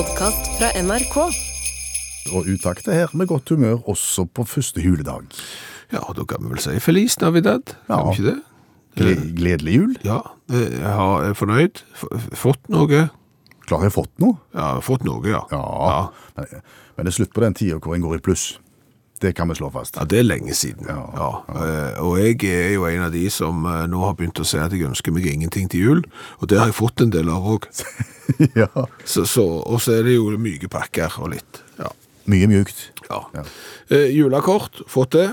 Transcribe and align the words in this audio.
podkast 0.00 0.46
fra 0.56 0.70
NRK. 0.80 1.16
Og 2.32 2.46
utaktet 2.48 2.94
her 2.94 3.10
med 3.12 3.28
godt 3.28 3.50
humør 3.52 3.82
også 3.90 4.24
på 4.32 4.46
første 4.48 4.80
juledag. 4.80 5.26
Ja, 5.92 6.00
da 6.16 6.24
kan 6.24 6.40
vi 6.40 6.54
vel 6.54 6.62
si 6.62 6.78
Feliz 6.80 7.18
Navidad, 7.20 7.74
kan 7.84 8.06
vi 8.06 8.14
ikke 8.14 8.28
det? 8.30 8.36
Gle 8.96 9.12
gledelig 9.36 9.74
jul. 9.74 9.92
Ja, 10.06 10.22
eh, 10.48 10.78
jeg 10.78 11.26
er 11.28 11.36
fornøyd. 11.36 11.82
Fått 12.32 12.70
noe? 12.72 13.02
Klar 13.66 13.84
jeg 13.84 13.90
har 13.90 13.96
fått 13.98 14.14
noe? 14.24 14.38
Ja, 14.56 14.70
fått 14.84 15.04
noe, 15.04 15.20
ja. 15.28 15.42
Ja. 15.52 16.06
Men, 16.38 16.56
men 16.96 17.04
det 17.04 17.12
er 17.12 17.18
slutt 17.18 17.36
på 17.36 17.44
den 17.44 17.58
tida 17.60 17.76
hvor 17.76 17.98
en 17.98 18.06
går 18.06 18.16
i 18.16 18.24
pluss. 18.24 18.46
Det 19.20 19.34
kan 19.36 19.48
vi 19.50 19.54
slå 19.58 19.68
fast. 19.74 19.96
Ja, 20.00 20.04
det 20.08 20.18
er 20.22 20.24
lenge 20.24 20.54
siden. 20.56 20.86
Ja. 20.88 21.00
Ja. 21.16 21.30
eh, 21.60 21.98
Og 22.00 22.18
jeg 22.18 22.38
er 22.48 22.70
jo 22.74 22.86
en 22.88 23.02
av 23.04 23.12
de 23.12 23.26
som 23.30 23.66
eh, 23.68 23.82
nå 23.92 24.00
har 24.06 24.14
begynt 24.16 24.40
å 24.40 24.46
si 24.48 24.56
at 24.58 24.72
jeg 24.72 24.86
ønsker 24.88 25.12
meg 25.12 25.26
ingenting 25.28 25.68
til 25.68 25.80
jul, 25.84 26.00
og 26.40 26.48
det 26.48 26.58
har 26.58 26.70
jeg 26.70 26.78
fått 26.78 27.02
en 27.04 27.12
del 27.12 27.28
av 27.28 27.44
òg. 27.44 27.66
ja. 28.62 28.68
Så, 29.04 29.26
så, 29.28 29.44
og 29.66 29.80
så 29.84 29.98
er 29.98 30.06
det 30.08 30.14
jo 30.16 30.30
myke 30.40 30.70
pakker 30.72 31.18
og 31.20 31.34
litt. 31.34 31.60
Ja. 31.78 31.90
Mye 32.30 32.46
mjukt. 32.48 32.86
ja. 33.10 33.20
Eh, 33.90 34.08
julekort, 34.14 34.80
fått 34.88 35.12
det. 35.18 35.28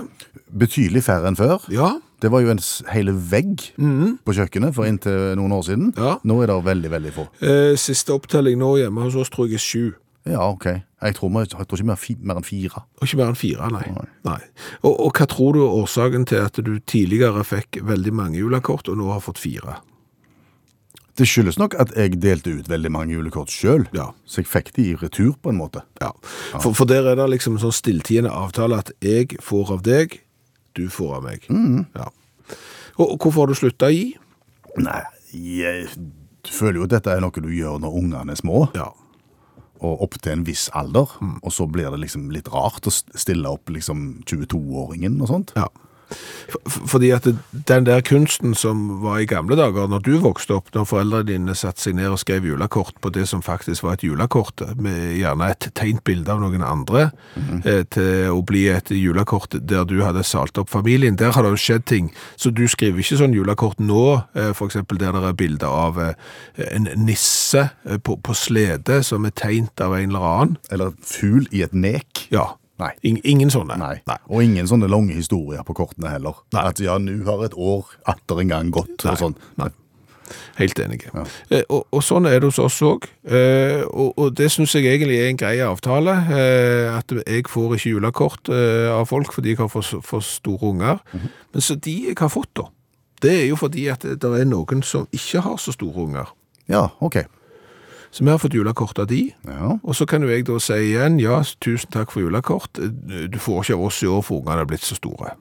Betydelig 0.52 1.04
færre 1.08 1.28
enn 1.32 1.38
før. 1.40 1.64
Ja. 1.72 1.94
Det 2.20 2.32
var 2.34 2.42
jo 2.42 2.50
en 2.50 2.60
hele 2.90 3.12
vegg 3.14 3.68
på 3.78 4.34
kjøkkenet 4.34 4.74
for 4.74 4.90
inntil 4.90 5.36
noen 5.38 5.52
år 5.54 5.64
siden. 5.68 5.92
Ja. 6.00 6.16
Nå 6.26 6.40
er 6.42 6.50
det 6.50 6.56
veldig, 6.66 6.90
veldig 6.96 7.12
få. 7.14 7.26
Eh, 7.46 7.76
Siste 7.78 8.16
opptelling 8.16 8.58
nå 8.58 8.72
hjemme 8.80 9.04
hos 9.06 9.16
oss 9.22 9.30
tror 9.30 9.46
jeg 9.52 9.60
er 9.60 9.64
sju. 9.64 9.84
Ja, 10.28 10.44
ok. 10.50 10.66
Jeg 11.02 11.16
tror, 11.16 11.30
vi- 11.30 11.44
jeg 11.46 11.50
tror 11.68 11.78
ikke 11.78 11.98
fi- 11.98 12.18
mer 12.22 12.36
enn 12.40 12.44
fire. 12.44 12.84
Og 13.00 13.04
ikke 13.08 13.18
mer 13.18 13.28
enn 13.32 13.36
fire, 13.38 13.70
nei. 13.72 13.84
Nei. 13.96 14.08
nei. 14.26 14.40
Og, 14.84 15.00
og 15.06 15.12
hva 15.14 15.28
tror 15.28 15.54
du 15.54 15.62
er 15.64 15.76
årsaken 15.84 16.26
til 16.26 16.38
at 16.44 16.54
du 16.64 16.80
tidligere 16.80 17.44
fikk 17.46 17.80
veldig 17.86 18.14
mange 18.14 18.38
julekort, 18.42 18.90
og 18.90 18.98
nå 18.98 19.12
har 19.14 19.22
fått 19.22 19.38
fire? 19.40 19.78
Det 21.18 21.26
skyldes 21.26 21.58
nok 21.58 21.74
at 21.82 21.96
jeg 21.98 22.20
delte 22.22 22.52
ut 22.60 22.68
veldig 22.70 22.92
mange 22.94 23.14
julekort 23.16 23.50
sjøl, 23.50 23.88
Ja. 23.94 24.12
så 24.26 24.42
jeg 24.44 24.46
fikk 24.52 24.74
de 24.76 24.84
i 24.92 24.96
retur 24.96 25.34
på 25.42 25.50
en 25.50 25.58
måte. 25.58 25.82
Ja. 26.02 26.12
For, 26.60 26.74
for 26.74 26.86
der 26.86 27.08
er 27.10 27.16
det 27.16 27.30
liksom 27.30 27.54
en 27.58 27.64
sånn 27.64 27.74
stilltiende 27.74 28.30
avtale 28.30 28.78
at 28.78 28.92
jeg 29.02 29.38
får 29.42 29.72
av 29.72 29.82
deg, 29.88 30.20
du 30.76 30.88
får 30.94 31.16
av 31.18 31.24
meg. 31.24 31.48
Ja. 31.96 32.10
Og, 33.00 33.12
og 33.12 33.18
hvorfor 33.20 33.42
har 33.46 33.48
du 33.48 33.54
slutta 33.58 33.90
å 33.90 33.94
gi? 33.96 34.16
Nei, 34.78 35.02
jeg 35.34 35.88
føler 36.46 36.78
jo 36.82 36.84
at 36.86 36.90
dette 36.94 37.10
er 37.16 37.22
noe 37.26 37.32
du 37.42 37.50
gjør 37.50 37.80
når 37.82 37.98
ungene 37.98 38.32
er 38.32 38.36
små, 38.38 38.68
Ja. 38.78 38.92
Og 39.78 40.04
opp 40.06 40.18
til 40.22 40.34
en 40.34 40.46
viss 40.48 40.68
alder, 40.78 41.12
og 41.42 41.52
så 41.54 41.68
blir 41.70 41.92
det 41.94 42.02
liksom 42.06 42.30
litt 42.34 42.50
rart 42.54 42.88
å 42.90 42.94
stille 42.94 43.50
opp 43.50 43.70
liksom 43.74 44.24
22-åringen 44.26 45.20
og 45.22 45.32
sånt. 45.34 45.54
ja. 45.58 45.68
For, 46.10 46.60
for- 46.70 46.88
fordi 46.88 47.10
at 47.12 47.26
den 47.68 47.86
der 47.86 48.02
kunsten 48.02 48.54
som 48.56 49.02
var 49.04 49.20
i 49.20 49.26
gamle 49.30 49.56
dager, 49.60 49.88
når 49.92 50.00
du 50.06 50.14
vokste 50.24 50.56
opp, 50.56 50.70
når 50.76 50.86
foreldrene 50.88 51.28
dine 51.28 51.56
satte 51.58 51.82
seg 51.84 51.98
ned 51.98 52.08
og 52.14 52.20
skrev 52.22 52.46
julekort 52.48 52.96
på 53.04 53.12
det 53.14 53.26
som 53.28 53.42
faktisk 53.44 53.84
var 53.84 53.98
et 53.98 54.06
julekort, 54.08 54.64
med 54.80 55.18
gjerne 55.20 55.50
et 55.52 55.68
tegnt 55.76 56.04
bilde 56.08 56.32
av 56.32 56.40
noen 56.42 56.64
andre, 56.64 57.10
eh, 57.66 57.84
til 57.92 58.32
å 58.32 58.40
bli 58.48 58.68
et 58.72 58.90
julekort 58.96 59.58
der 59.68 59.84
du 59.90 59.98
hadde 60.06 60.24
salt 60.24 60.58
opp 60.58 60.70
familien, 60.72 61.18
der 61.20 61.32
har 61.36 61.44
det 61.44 61.52
jo 61.58 61.62
skjedd 61.66 61.86
ting. 61.86 62.12
Så 62.40 62.52
du 62.56 62.64
skriver 62.72 63.04
ikke 63.04 63.20
sånn 63.20 63.36
julekort 63.36 63.80
nå, 63.84 64.06
f.eks. 64.34 64.58
for 64.58 64.68
eksempel 64.72 64.98
der 65.04 65.12
det 65.18 65.24
er 65.34 65.38
bilder 65.44 65.68
av 65.68 66.00
eh, 66.00 66.14
en 66.72 66.88
nisse 67.04 67.68
eh, 67.86 67.98
på, 68.00 68.16
på 68.24 68.34
slede 68.38 69.02
som 69.04 69.26
er 69.28 69.36
tegnt 69.36 69.82
av 69.84 69.94
en 70.00 70.10
eller 70.10 70.30
annen. 70.32 70.58
Eller 70.72 70.96
fugl 71.04 71.46
i 71.52 71.62
et 71.68 71.74
nek. 71.76 72.28
Ja. 72.34 72.54
Nei. 72.78 72.92
In, 73.10 73.18
ingen 73.26 73.50
sånne. 73.54 73.78
Nei. 73.82 73.98
Og 74.30 74.44
ingen 74.46 74.70
sånne 74.70 74.90
lange 74.92 75.16
historier 75.18 75.66
på 75.66 75.76
kortene 75.78 76.12
heller. 76.14 76.44
Nei. 76.54 76.64
At 76.70 76.82
ja, 76.84 77.00
nå 77.02 77.20
har 77.26 77.44
et 77.48 77.58
år 77.58 77.90
atter 78.06 78.44
en 78.44 78.54
gang 78.54 78.72
gått, 78.74 79.02
og 79.02 79.18
sånn. 79.20 79.38
Nei. 79.62 79.72
Helt 80.58 80.80
enig. 80.84 81.06
Eh, 81.50 81.64
og, 81.72 81.86
og 81.94 82.02
sånn 82.04 82.28
er 82.28 82.42
det 82.42 82.50
hos 82.50 82.60
oss 82.60 82.80
òg. 82.86 83.08
Eh, 83.24 83.84
og, 83.88 84.12
og 84.20 84.34
det 84.36 84.50
syns 84.52 84.76
jeg 84.76 84.90
egentlig 84.90 85.20
er 85.22 85.32
en 85.32 85.40
grei 85.40 85.56
avtale. 85.64 86.16
Eh, 86.36 86.90
at 86.92 87.14
jeg 87.22 87.48
får 87.50 87.78
ikke 87.78 87.94
julekort 87.94 88.52
eh, 88.52 88.90
av 88.92 89.08
folk 89.10 89.32
fordi 89.36 89.54
jeg 89.54 89.62
har 89.62 89.72
for, 89.72 90.04
for 90.06 90.26
store 90.26 90.74
unger. 90.74 91.00
Men 91.14 91.64
så 91.64 91.78
de 91.80 91.96
jeg 92.10 92.20
har 92.20 92.34
fått, 92.34 92.52
da, 92.60 92.68
det 93.24 93.34
er 93.40 93.48
jo 93.48 93.60
fordi 93.60 93.88
at 93.94 94.04
det 94.04 94.34
er 94.42 94.50
noen 94.50 94.84
som 94.86 95.08
ikke 95.16 95.46
har 95.48 95.58
så 95.62 95.74
store 95.76 96.10
unger. 96.10 96.36
Ja, 96.68 96.90
ok. 97.00 97.22
Så 98.12 98.24
vi 98.24 98.32
har 98.32 98.40
fått 98.42 98.56
julekort 98.56 99.00
av 99.00 99.08
de. 99.08 99.34
Ja. 99.46 99.78
Og 99.84 99.96
så 99.96 100.06
kan 100.10 100.24
jo 100.24 100.30
jeg 100.32 100.46
da 100.48 100.60
si 100.64 100.78
igjen, 100.92 101.20
ja, 101.20 101.42
tusen 101.64 101.92
takk 101.94 102.14
for 102.14 102.24
julekort. 102.24 102.80
Du 102.80 103.40
får 103.40 103.66
ikke 103.66 103.78
av 103.78 103.84
oss 103.90 104.00
i 104.04 104.08
år, 104.08 104.24
for 104.26 104.42
ungene 104.42 104.64
er 104.64 104.70
blitt 104.70 104.86
så 104.88 104.98
store. 104.98 105.36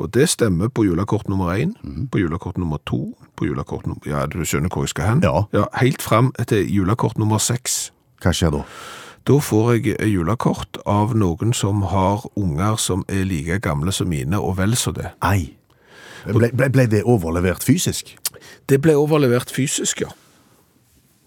Og 0.00 0.08
det 0.14 0.28
stemmer 0.32 0.70
på 0.72 0.86
julekort 0.86 1.28
nummer 1.28 1.52
én, 1.52 1.74
på 2.12 2.22
julekort 2.22 2.56
nummer 2.58 2.80
to, 2.86 3.12
på 3.36 3.46
julekort 3.50 3.86
nummer 3.86 4.08
Ja, 4.08 4.26
du 4.26 4.40
skjønner 4.44 4.72
hvor 4.72 4.86
jeg 4.86 4.94
skal 4.94 5.10
hen? 5.10 5.20
Ja. 5.22 5.44
ja 5.52 5.66
helt 5.76 6.02
fram 6.02 6.32
til 6.48 6.64
julekort 6.72 7.18
nummer 7.18 7.38
seks. 7.38 7.90
Hva 8.22 8.32
skjer 8.32 8.54
da? 8.56 8.64
Da 9.28 9.36
får 9.44 9.74
jeg 9.76 9.98
julekort 10.08 10.80
av 10.88 11.12
noen 11.18 11.52
som 11.52 11.82
har 11.90 12.24
unger 12.38 12.78
som 12.80 13.04
er 13.12 13.26
like 13.28 13.60
gamle 13.60 13.92
som 13.92 14.08
mine, 14.08 14.40
og 14.40 14.56
vel 14.56 14.76
så 14.76 14.94
det. 14.96 15.12
Ei. 15.20 15.52
Ble, 16.24 16.48
ble, 16.52 16.70
ble 16.72 16.86
det 16.90 17.04
overlevert 17.04 17.64
fysisk? 17.64 18.16
Det 18.68 18.80
ble 18.82 18.96
overlevert 18.96 19.52
fysisk, 19.52 20.00
ja. 20.06 20.10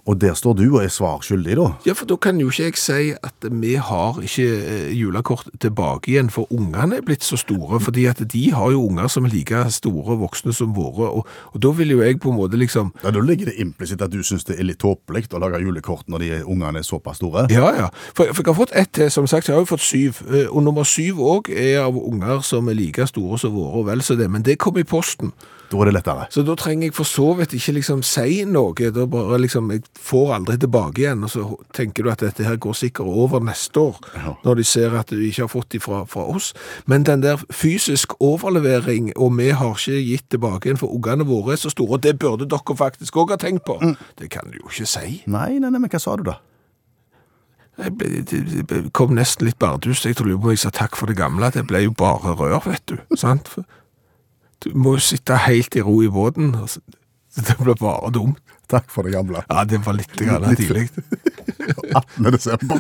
Og 0.06 0.18
der 0.22 0.34
står 0.34 0.54
du 0.58 0.64
og 0.72 0.84
er 0.84 0.90
svar 0.90 1.22
skyldig, 1.22 1.56
da? 1.60 1.68
Ja, 1.86 1.94
for 1.98 2.10
da 2.10 2.18
kan 2.22 2.40
jo 2.42 2.50
ikke 2.50 2.64
jeg 2.72 2.78
si 2.82 3.12
at 3.14 3.48
vi 3.52 3.76
har 3.78 4.18
ikke 4.22 4.48
eh, 4.58 4.94
julekort 4.98 5.50
tilbake 5.62 6.12
igjen, 6.12 6.32
for 6.34 6.50
ungene 6.54 6.98
er 6.98 7.06
blitt 7.06 7.24
så 7.24 7.38
store, 7.38 7.80
fordi 7.80 8.08
at 8.10 8.24
de 8.34 8.44
har 8.56 8.72
jo 8.74 8.86
unger 8.88 9.08
som 9.12 9.28
er 9.28 9.34
like 9.34 9.64
store 9.76 10.18
voksne 10.18 10.54
som 10.58 10.74
våre, 10.76 11.10
og, 11.10 11.28
og 11.54 11.62
da 11.62 11.74
vil 11.78 11.94
jo 11.94 12.02
jeg 12.02 12.20
på 12.20 12.32
en 12.32 12.40
måte 12.40 12.58
liksom 12.58 12.94
Ja, 13.04 13.12
Da 13.12 13.22
ligger 13.22 13.52
det 13.52 13.60
implisitt 13.62 14.02
at 14.02 14.12
du 14.12 14.24
syns 14.24 14.46
det 14.48 14.58
er 14.60 14.66
litt 14.66 14.82
tåpelig 14.82 15.28
å 15.32 15.40
lage 15.42 15.62
julekort 15.62 16.10
når 16.10 16.26
de 16.26 16.32
ungene 16.44 16.82
er 16.82 16.88
såpass 16.88 17.22
store. 17.22 17.46
Ja, 17.54 17.70
ja. 17.78 17.90
For, 18.16 18.34
for 18.34 18.42
jeg 18.42 18.50
har 18.50 18.58
fått 18.58 18.76
ett 18.76 18.94
til, 18.98 19.12
som 19.12 19.28
sagt, 19.30 19.48
jeg 19.48 19.56
har 19.56 19.62
jo 19.62 19.70
fått 19.70 19.86
syv, 19.86 20.24
eh, 20.32 20.48
og 20.50 20.64
nummer 20.66 20.88
syv 20.88 21.22
òg 21.22 21.52
er 21.54 21.84
av 21.86 21.98
unger 21.98 22.42
som 22.46 22.70
er 22.72 22.80
like 22.80 23.06
store 23.08 23.38
som 23.42 23.54
våre, 23.54 23.84
og 23.84 23.90
vel 23.92 24.02
så 24.06 24.18
det, 24.18 24.32
men 24.32 24.46
det 24.46 24.58
kom 24.62 24.78
i 24.82 24.88
posten. 24.88 25.34
Da 25.72 25.78
er 25.80 25.88
det 25.88 25.94
lettere. 25.96 26.26
Så 26.36 26.42
da 26.44 26.52
trenger 26.60 26.90
jeg 26.90 26.94
for 26.98 27.08
så 27.08 27.30
vidt 27.40 27.54
ikke 27.56 27.72
liksom 27.78 28.02
si 28.04 28.42
noe, 28.44 28.90
da 28.92 29.06
bare 29.08 29.38
liksom, 29.40 29.70
jeg 29.72 29.86
får 30.04 30.34
aldri 30.36 30.58
tilbake 30.60 31.00
igjen, 31.06 31.24
og 31.24 31.32
så 31.32 31.46
tenker 31.78 32.04
du 32.04 32.10
at 32.12 32.20
dette 32.26 32.44
her 32.44 32.58
går 32.60 32.76
sikkert 32.76 33.08
over 33.08 33.40
neste 33.40 33.80
år, 33.80 34.02
Ja. 34.20 34.34
når 34.44 34.56
de 34.60 34.64
ser 34.68 34.98
at 35.00 35.08
du 35.08 35.16
ikke 35.24 35.46
har 35.46 35.52
fått 35.54 35.70
de 35.72 35.80
fra, 35.80 36.04
fra 36.12 36.26
oss. 36.28 36.52
Men 36.92 37.04
den 37.08 37.24
der 37.24 37.40
fysisk 37.56 38.18
overlevering, 38.20 39.14
og 39.16 39.32
vi 39.38 39.50
har 39.56 39.72
ikke 39.80 40.04
gitt 40.04 40.28
tilbake 40.36 40.68
igjen, 40.68 40.78
for 40.82 40.92
ungene 40.92 41.24
våre 41.26 41.54
er 41.56 41.62
så 41.64 41.72
store, 41.72 41.94
og 41.96 42.04
det 42.04 42.18
burde 42.20 42.46
dere 42.52 42.76
faktisk 42.76 43.16
også 43.16 43.38
ha 43.38 43.38
tenkt 43.48 43.64
på. 43.66 43.80
Det 44.20 44.30
kan 44.30 44.52
du 44.52 44.60
jo 44.60 44.68
ikke 44.68 44.86
si. 44.92 45.22
Nei, 45.26 45.54
nei, 45.60 45.70
nei, 45.72 45.80
men 45.80 45.90
hva 45.90 46.00
sa 46.04 46.18
du 46.20 46.24
da? 46.28 46.36
Jeg 47.82 47.94
ble, 47.98 48.10
det, 48.28 48.68
det 48.70 48.80
kom 48.94 49.16
nesten 49.16 49.48
litt 49.48 49.58
bardust, 49.58 50.04
jeg 50.06 50.18
tror 50.20 50.28
jeg 50.52 50.60
sa 50.60 50.70
takk 50.76 50.98
for 51.00 51.08
det 51.08 51.16
gamle, 51.18 51.48
det 51.56 51.64
ble 51.70 51.86
jo 51.86 51.94
bare 51.96 52.36
rør, 52.36 52.60
vet 52.68 52.84
du, 52.92 52.98
sant? 53.24 53.48
For 53.48 53.64
Du 54.64 54.72
må 54.78 54.96
jo 54.98 55.02
sitte 55.04 55.38
helt 55.48 55.76
i 55.76 55.82
ro 55.86 55.96
i 56.06 56.10
båten, 56.14 56.52
det 57.36 57.56
ble 57.62 57.74
bare 57.80 58.12
dumt. 58.14 58.40
Takk 58.72 58.92
for 58.94 59.04
det 59.08 59.14
gamle. 59.16 59.42
Ja, 59.50 59.64
det 59.68 59.82
var 59.86 59.98
litt 59.98 60.14
grann 60.16 60.46
Litt 60.48 60.62
tidlig. 60.62 60.90
18. 61.98 62.32
desember. 62.32 62.80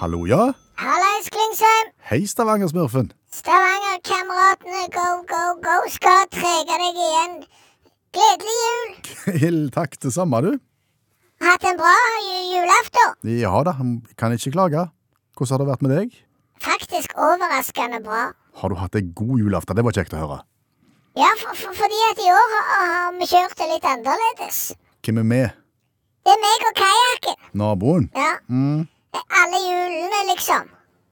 Hallo, 0.00 0.26
ja? 0.26 0.52
Hallais, 0.82 1.28
Klingsheim! 1.30 1.92
Hei, 2.10 2.24
Stavanger-smurfen. 2.26 3.12
Stavanger-kameratene, 3.32 4.82
go, 4.94 5.06
go, 5.30 5.42
go, 5.62 5.76
skal 5.92 6.24
trege 6.34 6.78
deg 6.80 6.98
igjen. 7.04 7.36
Gledelig 8.12 8.56
jul! 8.64 9.60
Takk 9.74 9.94
det 10.02 10.12
samme, 10.16 10.40
du. 10.44 10.50
Hatt 11.42 11.64
en 11.66 11.78
bra 11.78 11.92
ju- 12.26 12.42
julaften. 12.56 13.14
Ja 13.38 13.54
da, 13.66 13.76
kan 14.18 14.34
ikke 14.36 14.52
klage. 14.56 14.84
Hvordan 15.36 15.52
har 15.54 15.62
det 15.64 15.68
vært 15.72 15.82
med 15.86 15.94
deg? 15.96 16.16
Faktisk 16.62 17.14
overraskende 17.18 18.00
bra. 18.04 18.22
Har 18.60 18.68
du 18.72 18.76
hatt 18.78 18.94
en 18.98 19.12
god 19.16 19.38
julaften? 19.40 19.76
Det 19.78 19.84
var 19.86 19.96
kjekt 19.96 20.14
å 20.14 20.20
høre. 20.22 20.38
Ja, 21.18 21.28
for, 21.40 21.56
for, 21.58 21.74
fordi 21.76 21.98
at 22.10 22.20
i 22.24 22.28
år 22.32 22.52
har, 22.56 23.16
vi 23.18 23.26
kjørt 23.28 23.56
det 23.58 23.68
litt 23.72 23.88
annerledes. 23.88 24.60
Hvem 25.04 25.18
er 25.22 25.26
med? 25.32 25.58
Det 26.22 26.32
er 26.32 26.40
meg 26.44 26.66
og 26.68 26.76
kajakken. 26.78 27.40
Naboen? 27.58 28.06
Ja. 28.16 28.30
Mm, 28.48 28.84
Alle 29.42 29.58
julene, 29.60 30.20
liksom. 30.30 30.70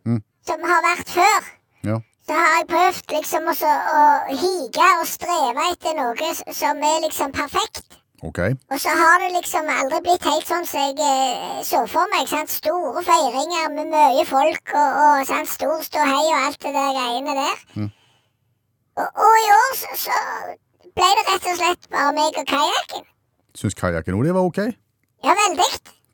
Mm. 0.08 0.20
Som 0.46 0.62
har 0.70 0.84
vært 0.86 1.10
før. 1.16 1.50
ja. 1.90 1.98
Så 2.30 2.36
har 2.38 2.52
jeg 2.60 2.66
prøvd 2.70 3.12
liksom 3.16 3.48
også 3.50 3.66
å 3.66 4.02
hige 4.38 4.88
og 5.00 5.06
streve 5.10 5.64
etter 5.72 5.96
noe 5.98 6.28
som 6.54 6.78
er 6.86 7.00
liksom 7.02 7.32
perfekt. 7.34 7.96
Ok. 8.22 8.38
Og 8.70 8.80
så 8.80 8.92
har 9.00 9.22
det 9.22 9.30
liksom 9.32 9.68
aldri 9.72 10.00
blitt 10.04 10.26
helt 10.28 10.48
sånn 10.48 10.66
som 10.68 10.82
jeg 10.84 10.98
eh, 11.00 11.60
så 11.64 11.78
for 11.88 12.10
meg. 12.12 12.26
sant? 12.28 12.52
Store 12.52 13.00
feiringer 13.06 13.70
med 13.76 13.88
mye 13.94 14.24
folk 14.28 14.74
og, 14.76 14.98
og 15.04 15.22
sant? 15.30 15.48
stor 15.48 15.80
ståhei 15.86 16.26
og 16.28 16.36
alt 16.42 16.58
det 16.66 16.74
der 16.76 16.90
greiene 16.98 17.36
der. 17.38 17.62
Mm. 17.78 17.88
Og, 19.00 19.08
og 19.24 19.38
i 19.40 19.48
år 19.56 19.72
så, 19.80 19.96
så 20.04 20.18
ble 20.92 21.08
det 21.16 21.24
rett 21.30 21.48
og 21.48 21.58
slett 21.62 21.88
bare 21.94 22.12
meg 22.18 22.36
og 22.42 22.46
kajakken. 22.52 23.06
Syns 23.56 23.78
kajakken 23.78 24.18
òg 24.18 24.26
det 24.28 24.36
var 24.36 24.48
ok? 24.50 24.60
Ja, 25.24 25.36
veldig. 25.40 25.70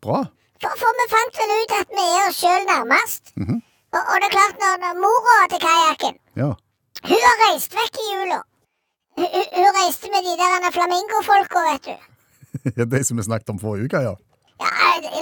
Bra. 0.06 0.22
For, 0.62 0.78
for 0.80 1.00
vi 1.00 1.08
fant 1.10 1.40
vel 1.42 1.54
ut 1.58 1.74
at 1.80 1.90
vi 1.98 2.04
er 2.06 2.28
oss 2.28 2.38
sjøl 2.42 2.68
nærmest. 2.70 3.34
Mhm. 3.34 3.58
og, 3.96 4.02
og 4.02 4.14
det 4.22 4.28
er 4.30 4.36
klart, 4.38 4.56
når, 4.62 4.78
når 4.84 5.02
mora 5.02 5.40
til 5.50 5.62
kajakken 5.66 6.16
Ja. 6.38 6.52
Hun 7.06 7.22
har 7.28 7.36
reist 7.48 7.74
vekk 7.76 7.98
i 8.02 8.06
jula. 8.12 8.38
Hun, 9.16 9.68
reiste 9.80 10.08
med 10.12 10.22
de 10.28 10.34
der 10.40 10.70
flamingofolka, 10.76 11.58
vet 11.70 11.84
du. 11.88 11.96
De 12.92 13.04
som 13.04 13.16
vi 13.16 13.22
snakket 13.22 13.52
om 13.54 13.60
forrige 13.60 13.88
uke, 13.88 14.00
ja. 14.08 14.14
Ja, 14.60 14.68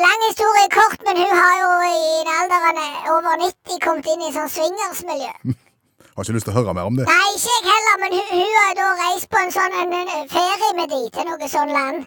Lang 0.06 0.20
historie 0.28 0.68
kort, 0.78 1.00
men 1.06 1.16
hun 1.22 1.32
har 1.42 1.54
jo 1.62 1.70
i 1.90 2.02
en 2.22 2.30
alderen 2.38 2.80
over 3.14 3.32
90 3.42 3.80
kommet 3.86 4.10
inn 4.12 4.26
i 4.28 4.34
sånn 4.34 4.50
swingersmiljø. 4.56 5.32
Har 6.14 6.22
ikke 6.22 6.36
lyst 6.36 6.46
til 6.46 6.54
å 6.54 6.58
høre 6.60 6.74
mer 6.78 6.86
om 6.86 6.94
det. 6.94 7.08
Nei, 7.10 7.30
ikke 7.34 7.54
jeg 7.56 7.64
heller, 7.66 7.96
men 8.02 8.12
hun, 8.14 8.28
hun 8.38 8.52
har 8.60 8.76
da 8.78 8.90
reist 9.00 9.26
på 9.32 9.40
en 9.40 9.50
sånn 9.50 9.72
en, 9.80 9.94
en 9.98 10.28
ferie 10.30 10.68
med 10.78 10.92
de 10.92 11.00
til 11.16 11.26
noe 11.26 11.48
sånn 11.50 11.72
land. 11.74 12.04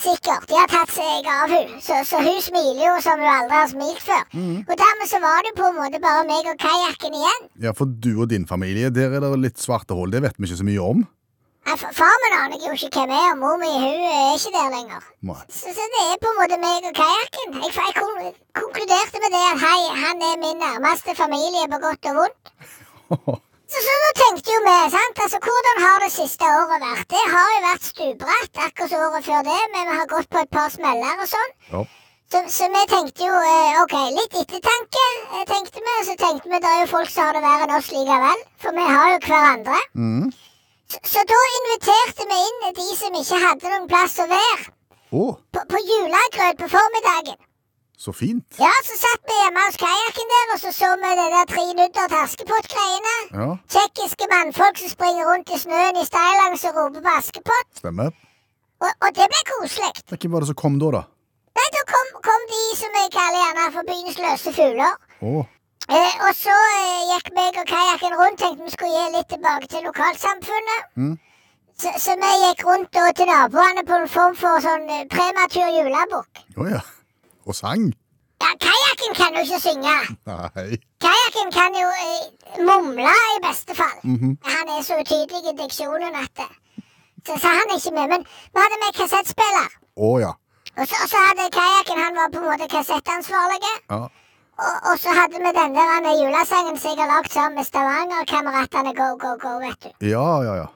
Sikkert. 0.00 0.46
De 0.48 0.56
har 0.56 0.68
tatt 0.72 0.92
seg 0.94 1.26
av 1.28 1.52
hun, 1.52 1.72
så, 1.84 1.98
så 2.08 2.20
hun 2.24 2.38
smiler 2.40 2.80
jo 2.86 2.92
som 3.04 3.20
hun 3.20 3.28
aldri 3.28 3.56
har 3.58 3.68
smilt 3.68 4.00
før. 4.00 4.22
Og 4.64 4.74
dermed 4.80 5.10
så 5.10 5.20
var 5.20 5.44
det 5.44 5.52
på 5.58 5.66
en 5.68 5.76
måte 5.76 6.00
bare 6.00 6.22
meg 6.28 6.48
og 6.48 6.56
kajakken 6.62 7.16
igjen. 7.18 7.48
Ja, 7.66 7.74
For 7.76 7.84
du 7.84 8.12
og 8.22 8.30
din 8.32 8.46
familie, 8.48 8.88
der 8.94 9.12
er 9.18 9.24
det 9.26 9.32
litt 9.42 9.60
svarte 9.60 9.96
hull. 9.98 10.12
Det 10.14 10.22
vet 10.24 10.38
vi 10.40 10.48
ikke 10.48 10.60
så 10.62 10.68
mye 10.70 10.86
om. 10.94 11.02
Ja, 11.68 11.74
Far 11.76 12.16
min 12.24 12.38
aner 12.38 12.62
jo 12.64 12.72
ikke 12.72 12.88
hvem 12.96 13.12
er, 13.12 13.26
og 13.34 13.42
mor 13.42 13.58
mi 13.60 13.68
hun 13.68 14.06
er 14.08 14.32
ikke 14.38 14.54
der 14.56 14.72
lenger. 14.72 15.04
Så, 15.52 15.74
så 15.76 15.84
det 15.92 16.06
er 16.06 16.16
på 16.24 16.32
en 16.32 16.40
måte 16.40 16.60
meg 16.64 16.88
og 16.88 16.96
kajakken. 16.96 17.60
Jeg, 17.60 17.76
jeg 17.76 18.32
konkluderte 18.62 19.22
med 19.26 19.36
det 19.36 19.44
at 19.52 19.62
hei, 19.66 19.78
han 20.00 20.26
er 20.30 20.40
min 20.46 20.64
nærmeste 20.64 21.14
familie 21.20 21.68
på 21.68 21.82
godt 21.84 22.10
og 22.14 22.20
vondt. 22.22 23.40
Så, 23.70 23.80
så 23.86 23.92
nå 24.02 24.10
tenkte 24.18 24.54
jo 24.54 24.60
vi, 24.66 24.74
sant, 24.92 25.20
altså 25.24 25.38
hvordan 25.46 25.80
har 25.84 26.02
det 26.02 26.10
siste 26.14 26.46
året 26.58 26.82
vært? 26.82 27.04
Det 27.12 27.22
har 27.34 27.50
jo 27.54 27.60
vært 27.68 27.84
stupbratt, 27.86 28.60
akkurat 28.66 28.92
som 28.92 29.04
året 29.06 29.26
før 29.28 29.44
det, 29.46 29.58
men 29.74 29.90
vi 29.90 29.98
har 30.00 30.08
gått 30.10 30.30
på 30.32 30.40
et 30.42 30.50
par 30.56 30.72
smeller 30.74 31.22
og 31.22 31.30
sånn. 31.30 31.52
Ja. 31.74 31.82
Så, 32.30 32.40
så 32.54 32.66
vi 32.70 32.82
tenkte 32.90 33.26
jo 33.26 33.38
eh, 33.52 33.78
ok, 33.82 33.94
litt 34.16 34.34
ettertanke, 34.42 35.04
eh, 35.36 35.46
tenkte 35.50 35.82
vi. 35.82 35.94
Og 36.00 36.04
så 36.08 36.14
tenkte 36.18 36.50
vi 36.50 36.60
det 36.62 36.72
er 36.72 36.82
jo 36.84 36.90
folk 36.92 37.10
som 37.10 37.26
har 37.26 37.38
det 37.38 37.44
verre 37.46 37.66
enn 37.66 37.76
oss 37.78 37.92
likevel, 37.94 38.44
for 38.62 38.76
vi 38.76 38.88
har 38.90 39.14
jo 39.14 39.22
hverandre. 39.28 39.80
Mm. 39.98 40.28
Så, 40.90 41.00
så 41.14 41.24
da 41.30 41.40
inviterte 41.60 42.28
vi 42.30 42.42
inn 42.50 42.76
de 42.78 42.88
som 42.98 43.18
ikke 43.22 43.40
hadde 43.46 43.72
noen 43.72 43.88
plass 43.90 44.18
å 44.22 44.28
være, 44.30 44.68
Oh. 45.10 45.34
på, 45.50 45.58
på 45.66 45.78
julegrøt 45.82 46.60
på 46.60 46.68
formiddagen. 46.70 47.34
Så 48.00 48.12
fint. 48.16 48.46
Ja, 48.64 48.72
så 48.88 48.94
satt 48.96 49.22
vi 49.28 49.36
hjemme 49.42 49.62
hos 49.66 49.76
kajakken 49.84 50.30
der, 50.32 50.52
og 50.54 50.58
så 50.62 50.70
så 50.72 50.90
vi 51.02 51.10
det 51.18 51.28
der 51.34 51.46
tre 51.52 51.64
nudder 51.68 52.06
til 52.12 52.18
Askepott-greiene. 52.24 53.16
Ja, 53.36 53.48
Tsjekkiske 53.72 54.28
mannfolk 54.32 54.80
som 54.80 54.92
springer 54.96 55.28
rundt 55.30 55.52
i 55.52 55.58
snøen 55.64 56.00
i 56.00 56.04
stillongs 56.08 56.64
og 56.70 56.78
roper 56.78 57.04
på 57.06 57.14
Askepott. 57.20 57.68
stemmer. 57.82 58.10
Og, 58.84 58.92
og 59.04 59.10
det 59.18 59.26
ble 59.32 59.40
koselig. 59.52 59.90
Hvem 60.08 60.32
var 60.32 60.40
det 60.44 60.48
som 60.50 60.58
kom 60.62 60.78
da, 60.80 60.92
da? 60.96 61.02
Nei, 61.58 61.66
da 61.76 61.82
kom, 61.92 62.12
kom 62.28 62.44
de 62.52 62.60
som 62.80 62.94
jeg 63.00 63.10
kaller 63.16 63.40
gjerne 63.42 63.72
for 63.74 63.88
byens 63.90 64.20
løse 64.24 64.52
fugler. 64.58 64.94
Oh. 65.20 65.42
Eh, 65.90 66.14
og 66.26 66.32
så 66.38 66.54
eh, 66.76 67.02
gikk 67.10 67.28
meg 67.36 67.58
og 67.60 67.66
kajakken 67.68 68.16
rundt, 68.20 68.38
tenkte 68.40 68.64
vi 68.64 68.72
skulle 68.76 68.94
gi 68.94 69.10
litt 69.16 69.28
tilbake 69.34 69.68
til 69.72 69.84
lokalsamfunnet. 69.88 70.88
Mm. 71.02 71.18
Så, 71.80 71.92
så 72.04 72.16
vi 72.22 72.32
gikk 72.46 72.64
rundt 72.68 72.88
da 72.96 73.10
til 73.18 73.28
naboene 73.28 73.84
på 73.88 73.98
en 73.98 74.08
form 74.16 74.38
for 74.40 74.64
sånn 74.64 74.88
eh, 74.88 75.04
prematur 75.12 75.68
julebukk. 75.76 76.42
Oh, 76.56 76.64
ja. 76.70 76.80
Og 77.46 77.54
sang? 77.54 77.92
Ja, 78.42 78.50
kajakken 78.66 79.12
kan 79.20 79.34
jo 79.36 79.40
ikke 79.46 79.60
synge. 79.60 79.96
Nei. 80.30 80.78
Kajakken 81.04 81.48
kan 81.58 81.72
jo 81.82 81.88
eh, 82.04 82.60
mumle 82.68 83.14
i 83.36 83.40
beste 83.48 83.74
fall. 83.80 83.98
Mhm. 84.04 84.36
Han 84.44 84.72
er 84.76 84.82
så 84.88 84.94
utydelig 85.02 85.42
i 85.52 85.56
diksjonen 85.62 86.14
at 86.24 86.32
det. 86.40 86.50
Så, 87.26 87.36
så 87.42 87.48
han 87.56 87.66
er 87.72 87.76
ikke 87.80 87.94
med. 87.98 88.06
Men 88.14 88.22
vi 88.54 88.58
hadde 88.64 88.78
med 88.84 88.92
kassettspiller. 89.00 89.68
Oh, 89.96 90.16
ja. 90.20 90.32
Og 90.78 90.84
så, 90.88 90.96
og 91.04 91.08
så 91.12 91.18
hadde 91.26 91.50
kajakken 91.58 91.98
Han 92.04 92.14
var 92.20 92.28
på 92.32 92.38
en 92.42 92.48
måte 92.50 92.68
kassettansvarlig. 92.76 93.76
ja. 93.90 94.02
Og, 94.60 94.74
og 94.90 94.96
så 95.00 95.08
hadde 95.16 95.38
vi 95.44 95.50
den 95.56 95.74
der 95.76 95.86
han, 95.92 96.04
julesangen 96.22 96.76
som 96.80 96.90
jeg 96.92 97.00
har 97.00 97.08
lagd 97.14 97.30
sammen 97.32 97.56
med 97.58 97.64
Stavanger-kameratene 97.64 98.92
Go, 98.98 99.06
Go, 99.22 99.30
Go, 99.44 99.52
vet 99.62 99.78
du. 99.84 99.90
Ja, 100.06 100.42
ja, 100.44 100.54
ja. 100.62 100.66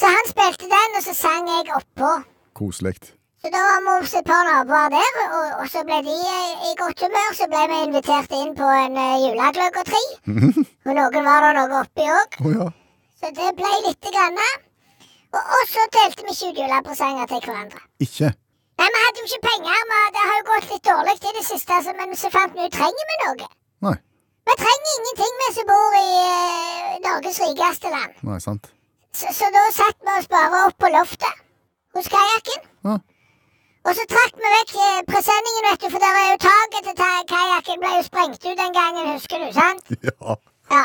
Så 0.00 0.06
han 0.16 0.26
spilte 0.28 0.68
den, 0.74 0.96
og 0.98 1.02
så 1.06 1.14
sang 1.16 1.48
jeg 1.48 1.72
oppå. 1.78 2.10
Koselig. 2.54 2.98
Så 3.44 3.50
da 3.52 3.60
var 3.60 3.80
vi 3.84 3.94
hos 4.00 4.12
et 4.14 4.24
par 4.24 4.46
naboer 4.48 4.88
der, 4.88 5.16
og, 5.36 5.48
og 5.60 5.66
så 5.68 5.80
ble 5.84 5.98
de 6.06 6.12
eh, 6.34 6.62
i 6.68 6.70
godt 6.78 7.02
humør. 7.04 7.34
Så 7.36 7.48
ble 7.52 7.64
vi 7.72 7.80
invitert 7.86 8.32
inn 8.32 8.54
på 8.56 8.70
en 8.82 8.96
uh, 8.96 9.66
og 9.80 9.84
tre. 9.90 10.00
Og 10.88 10.96
noen 10.96 11.26
var 11.28 11.44
det 11.44 11.50
noe 11.58 11.82
oppi 11.82 12.06
òg. 12.08 12.38
Å 12.40 12.54
ja. 12.54 12.70
Så 13.20 13.32
det 13.36 13.50
ble 13.60 13.74
lite 13.84 14.14
grann. 14.16 14.40
Og, 15.36 15.42
og 15.42 15.68
så 15.74 15.84
delte 15.98 16.24
vi 16.24 16.32
ikke 16.32 16.50
ut 16.54 16.62
julepresanger 16.62 17.30
til 17.34 17.44
hverandre. 17.44 17.84
Ikke? 18.08 18.32
Nei, 18.80 18.88
vi 18.96 19.04
hadde 19.04 19.20
jo 19.20 19.28
ikke 19.28 19.46
penger. 19.50 19.86
men 19.92 20.10
Det 20.16 20.26
har 20.30 20.40
jo 20.40 20.50
gått 20.54 20.72
litt 20.72 20.88
dårlig 20.88 21.20
i 21.20 21.36
det 21.36 21.46
siste, 21.52 21.78
altså, 21.82 21.98
men 22.00 22.16
så 22.24 22.32
fant 22.32 22.56
vi 22.56 22.64
ut 22.64 22.80
trenger 22.80 23.08
vi 23.12 23.22
noe. 23.26 23.54
Nei. 23.84 23.96
Vi 24.48 24.60
trenger 24.64 24.98
ingenting, 24.98 25.40
vi 25.44 25.54
som 25.60 25.72
bor 25.76 25.98
i 26.00 26.10
uh, 26.32 27.00
Norges 27.12 27.44
rikeste 27.44 27.92
land. 27.92 28.20
Nei, 28.24 28.40
sant. 28.40 28.76
Så, 29.12 29.36
så 29.36 29.52
da 29.52 29.70
satt 29.84 30.00
vi 30.00 30.20
oss 30.20 30.32
bare 30.32 30.68
opp 30.70 30.80
på 30.80 30.96
loftet 30.96 31.42
hos 31.92 32.08
kajakken. 32.08 32.70
Ja. 32.88 33.02
Og 33.84 33.92
så 33.98 34.04
trakk 34.08 34.36
vi 34.40 34.50
vekk 34.54 34.70
eh, 34.80 35.00
presenningen, 35.10 35.66
vet 35.68 35.82
du, 35.82 35.88
for 35.92 36.00
der 36.04 36.18
er 36.20 36.28
jo 36.32 36.38
taket 36.44 36.86
til 36.88 36.94
kajakken 37.32 37.82
ble 37.82 37.90
jo 37.98 38.04
sprengt 38.06 38.46
ut 38.48 38.60
den 38.62 38.72
gangen, 38.78 39.10
husker 39.12 39.42
du, 39.44 39.50
sant? 39.52 39.90
Ja. 40.08 40.36
Ja. 40.72 40.84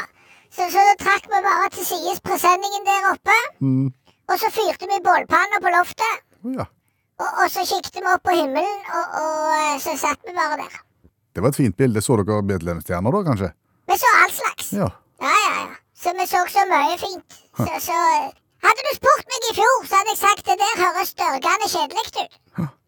Så, 0.51 0.65
så 0.73 0.81
da 0.89 0.95
trakk 0.99 1.29
vi 1.31 1.39
bare 1.45 1.69
til 1.75 1.85
sides 1.87 2.19
presenningen 2.25 2.83
der 2.89 3.07
oppe, 3.13 3.37
Mm. 3.61 3.87
og 4.31 4.35
så 4.41 4.49
fyrte 4.51 4.87
vi 4.91 4.97
bålpanna 5.05 5.59
på 5.63 5.71
loftet. 5.77 6.19
Ja. 6.57 6.65
Og, 7.19 7.29
og 7.43 7.47
så 7.53 7.63
kikket 7.69 7.99
vi 8.01 8.07
opp 8.13 8.23
på 8.27 8.35
himmelen, 8.35 8.77
og, 8.95 9.15
og 9.21 9.53
eh, 9.59 9.77
så 9.83 9.95
satt 9.99 10.19
vi 10.27 10.35
bare 10.35 10.57
der. 10.63 10.79
Det 11.35 11.43
var 11.43 11.53
et 11.53 11.59
fint 11.61 11.77
bilde. 11.77 12.01
Så 12.03 12.15
dere 12.19 12.41
Betlehemstjerner 12.49 13.13
da, 13.15 13.21
kanskje? 13.29 13.49
Vi 13.91 13.97
så 14.01 14.11
all 14.23 14.31
slags. 14.35 14.71
Ja. 14.75 14.87
Ja, 15.23 15.33
ja, 15.45 15.51
ja. 15.61 15.67
Så 15.99 16.13
vi 16.17 16.25
så 16.31 16.41
så 16.51 16.63
mye 16.71 16.95
fint. 16.99 17.35
Så, 17.59 17.67
så 17.87 17.97
eh, 18.17 18.29
Hadde 18.65 18.83
du 18.85 18.91
spurt 18.97 19.29
meg 19.31 19.45
i 19.49 19.53
fjor, 19.55 19.75
så 19.87 19.99
hadde 19.99 20.13
jeg 20.13 20.19
sagt 20.19 20.45
det 20.49 20.55
der 20.59 20.81
høres 20.83 21.11
dørgende 21.21 21.67
kjedelig 21.71 22.05
ut. 22.09 22.37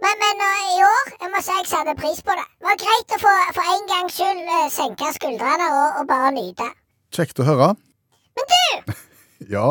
Men, 0.04 0.16
men 0.24 0.42
uh, 0.44 0.64
i 0.76 0.80
år 0.84 1.12
jeg 1.22 1.30
må 1.32 1.42
si 1.46 1.56
jeg 1.58 1.70
satte 1.72 1.94
pris 2.00 2.20
på 2.28 2.36
det. 2.40 2.48
Det 2.60 2.68
var 2.68 2.80
greit 2.84 3.16
å 3.16 3.20
få 3.22 3.34
for 3.58 3.74
en 3.76 3.86
gangs 3.92 4.18
skyld 4.18 4.42
uh, 4.52 4.66
senke 4.74 5.12
skuldrene 5.16 5.68
og, 5.78 6.02
og 6.02 6.10
bare 6.12 6.32
nyte. 6.36 6.68
Kjekt 7.16 7.40
å 7.44 7.48
høre. 7.48 7.70
Men 8.40 8.50
du, 8.52 8.96
Ja. 9.56 9.68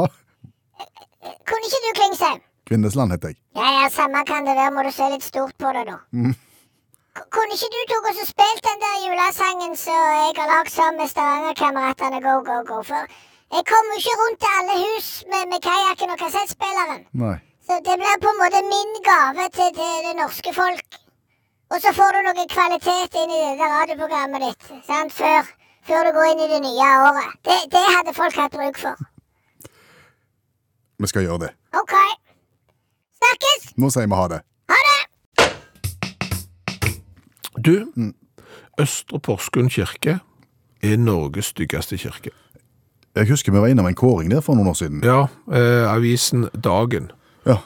kunne 1.48 1.68
ikke 1.68 1.82
du, 1.84 1.90
Klingsheim? 2.00 2.40
Kvinnesland 2.70 3.12
heter 3.12 3.32
jeg. 3.34 3.40
Ja, 3.58 3.68
ja, 3.80 3.88
samme 3.92 4.22
kan 4.28 4.46
det 4.46 4.54
være, 4.56 4.72
må 4.76 4.84
du 4.86 4.92
se 4.94 5.08
litt 5.12 5.26
stort 5.26 5.56
på 5.58 5.72
det, 5.76 5.84
da. 5.90 5.98
Mm. 6.16 6.32
Kunne 7.34 7.56
ikke 7.56 7.68
du 7.74 7.80
tok 7.90 8.06
og 8.12 8.20
spilt 8.24 8.62
den 8.64 8.82
der 8.84 8.96
julesangen 9.04 9.74
som 9.76 9.96
jeg 9.98 10.36
har 10.38 10.52
lagd 10.52 10.70
sammen 10.72 11.00
med 11.02 11.10
Stavangerkameratene 11.10 12.20
Go, 12.24 12.36
Go, 12.46 12.60
Go? 12.68 12.78
For 12.86 13.10
jeg 13.56 13.62
kommer 13.70 13.90
jo 13.94 14.00
ikke 14.00 14.16
rundt 14.22 14.38
til 14.42 14.50
alle 14.58 14.74
hus 14.86 15.08
med, 15.32 15.42
med 15.52 15.60
kajakken 15.68 16.12
og 16.14 16.18
kassettspilleren. 16.22 17.02
Nei. 17.24 17.36
Så 17.66 17.72
det 17.86 17.94
blir 18.00 18.16
på 18.24 18.30
en 18.32 18.40
måte 18.42 18.60
min 18.74 18.92
gave 19.10 19.44
til, 19.56 19.70
til 19.78 19.94
det 20.06 20.14
norske 20.22 20.50
folk. 20.60 20.88
Og 21.70 21.78
så 21.82 21.90
får 21.98 22.10
du 22.14 22.18
noe 22.26 22.44
kvalitet 22.56 23.12
inn 23.20 23.32
i 23.34 23.40
det 23.60 23.68
radioprogrammet 23.74 24.40
ditt 24.46 24.62
sant? 24.88 25.12
Før, 25.14 25.42
før 25.86 26.00
du 26.06 26.10
går 26.16 26.26
inn 26.32 26.42
i 26.46 26.48
det 26.50 26.60
nye 26.66 26.88
året. 27.06 27.30
Det, 27.46 27.58
det 27.74 27.84
hadde 27.94 28.14
folk 28.16 28.34
hatt 28.42 28.54
bruk 28.56 28.80
for. 28.84 28.94
Vi 31.00 31.06
skal 31.12 31.22
gjøre 31.28 31.42
det. 31.46 31.52
OK. 31.78 31.94
Snakkes! 33.20 33.70
Nå 33.78 33.90
sier 33.94 34.10
vi 34.10 34.18
ha 34.18 34.26
det. 34.34 34.40
Ha 34.72 34.78
det! 34.88 35.00
Du, 37.60 37.74
Østre 38.80 39.20
Porsgrunn 39.20 39.70
kirke 39.70 40.18
er 40.82 40.96
Norges 40.96 41.52
styggeste 41.54 41.98
kirke. 42.00 42.34
Jeg 43.20 43.28
husker 43.34 43.52
vi 43.52 43.60
var 43.60 43.68
innom 43.68 43.86
en 43.90 43.94
kåring 43.98 44.30
der 44.32 44.40
for 44.44 44.56
noen 44.56 44.70
år 44.72 44.78
siden. 44.80 45.02
Ja, 45.04 45.26
eh, 45.52 45.84
avisen 45.92 46.46
Dagen. 46.56 47.10
Ja. 47.44 47.58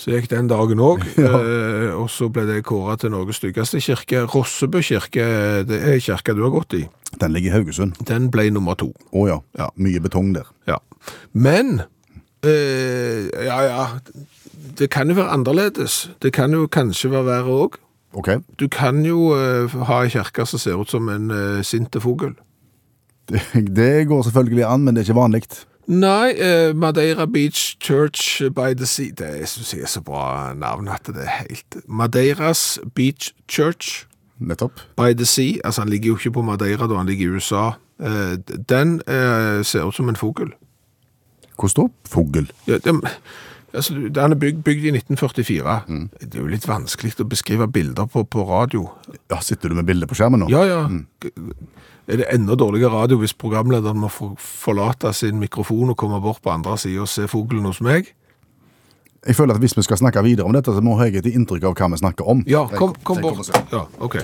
Så 0.00 0.14
gikk 0.14 0.30
den 0.30 0.46
dagen 0.48 0.78
òg, 0.80 1.02
Ja. 1.18 1.32
eh, 1.42 1.90
og 1.98 2.06
så 2.08 2.30
ble 2.32 2.46
det 2.48 2.62
kåra 2.64 2.94
til 2.96 3.10
Norges 3.12 3.36
styggeste 3.42 3.80
kirke. 3.84 4.22
Rossebø 4.30 4.80
kirke, 4.86 5.26
det 5.68 5.80
er 5.90 5.98
kirka 6.00 6.32
du 6.38 6.44
har 6.46 6.54
gått 6.54 6.78
i, 6.78 6.84
Den 7.20 7.34
ligger 7.34 7.50
i 7.50 7.54
Haugesund. 7.58 7.98
den 8.08 8.30
ble 8.30 8.46
nummer 8.54 8.78
to. 8.80 8.92
Å 9.12 9.26
ja. 9.28 9.38
Ja. 9.58 9.68
Mye 9.76 10.00
betong 10.00 10.32
der. 10.38 10.46
Ja. 10.70 10.78
Men 11.34 11.82
eh, 12.44 13.26
Ja, 13.44 13.60
ja. 13.66 13.86
Det 14.78 14.90
kan 14.90 15.08
jo 15.10 15.14
være 15.18 15.32
annerledes. 15.34 16.10
Det 16.22 16.32
kan 16.32 16.52
jo 16.52 16.66
kanskje 16.70 17.10
være 17.10 17.26
verre 17.26 17.56
òg. 17.66 17.76
OK. 18.14 18.28
Du 18.58 18.68
kan 18.68 19.02
jo 19.04 19.32
eh, 19.36 19.68
ha 19.88 20.02
ei 20.04 20.10
kirke 20.12 20.46
som 20.46 20.58
ser 20.62 20.80
ut 20.80 20.90
som 20.90 21.08
en 21.12 21.28
uh, 21.30 21.60
sinte 21.66 22.00
fugl. 22.00 22.32
Det, 23.30 23.64
det 23.76 24.06
går 24.10 24.22
selvfølgelig 24.26 24.64
an, 24.66 24.84
men 24.84 24.94
det 24.96 25.02
er 25.04 25.08
ikke 25.10 25.20
vanlig. 25.20 25.42
Nei, 25.90 26.30
eh, 26.38 26.70
Madeira 26.76 27.24
Beach 27.26 27.76
Church 27.82 28.42
by 28.54 28.74
the 28.78 28.86
Sea 28.86 29.10
Det 29.18 29.48
syns 29.50 29.72
jeg 29.74 29.82
er 29.82 29.90
så 29.90 30.02
bra 30.06 30.52
navn 30.54 30.86
at 30.92 31.08
det 31.10 31.24
er 31.24 31.32
helt 31.40 31.78
Madeiras 31.88 32.78
Beach 32.94 33.32
Church 33.50 34.04
Nettopp. 34.38 34.80
by 34.96 35.12
the 35.18 35.26
Sea. 35.26 35.58
Altså, 35.64 35.80
han 35.82 35.90
ligger 35.90 36.12
jo 36.12 36.16
ikke 36.20 36.30
på 36.38 36.42
Madeira 36.46 36.86
da, 36.86 36.94
han 37.00 37.06
ligger 37.10 37.26
i 37.26 37.34
USA. 37.34 37.64
Eh, 38.00 38.36
den 38.70 39.00
eh, 39.08 39.64
ser 39.66 39.84
ut 39.88 39.94
som 39.94 40.08
en 40.08 40.16
fugl. 40.16 40.52
Hvor 41.58 41.68
står 41.68 41.90
fugl? 42.08 42.46
Ja, 42.70 42.78
den, 42.78 43.02
altså, 43.74 43.94
den 43.94 44.32
er 44.32 44.38
bygd, 44.40 44.62
bygd 44.64 44.84
i 44.84 44.94
1944. 44.96 45.74
Det 46.22 46.34
er 46.38 46.40
jo 46.40 46.48
litt 46.54 46.68
vanskelig 46.70 47.18
å 47.20 47.26
beskrive 47.28 47.66
bilder 47.68 48.06
på, 48.08 48.22
på 48.24 48.46
radio. 48.48 48.86
Ja, 49.28 49.42
Sitter 49.44 49.68
du 49.68 49.76
med 49.76 49.90
bilder 49.90 50.08
på 50.08 50.16
skjermen 50.16 50.40
nå? 50.44 50.48
Ja, 50.54 50.62
ja. 50.64 50.86
Er 52.10 52.16
det 52.18 52.26
enda 52.34 52.56
dårligere 52.58 52.90
radio 52.90 53.20
hvis 53.20 53.36
programlederen 53.38 54.00
må 54.02 54.08
for, 54.10 54.34
forlate 54.38 55.12
sin 55.14 55.38
mikrofon 55.38 55.92
og 55.92 55.96
komme 56.00 56.18
bort 56.20 56.42
på 56.42 56.50
andre 56.50 56.74
siden 56.78 57.04
og 57.04 57.08
se 57.08 57.28
fuglen 57.30 57.68
hos 57.68 57.78
meg? 57.84 58.10
Jeg 59.26 59.36
føler 59.36 59.54
at 59.54 59.60
Hvis 59.60 59.76
vi 59.76 59.82
skal 59.82 59.96
snakke 60.00 60.22
videre 60.24 60.46
om 60.46 60.52
dette, 60.52 60.72
så 60.74 60.80
må 60.80 60.96
jeg 61.02 61.16
et 61.20 61.26
inntrykk 61.26 61.64
av 61.68 61.74
hva 61.76 61.88
vi 61.92 61.96
snakker 62.00 62.28
om. 62.28 62.42
Ja, 62.48 62.64
kom, 62.72 62.94
kom 63.04 63.20
bort. 63.22 63.50
Ja, 63.72 63.84
ok. 64.00 64.16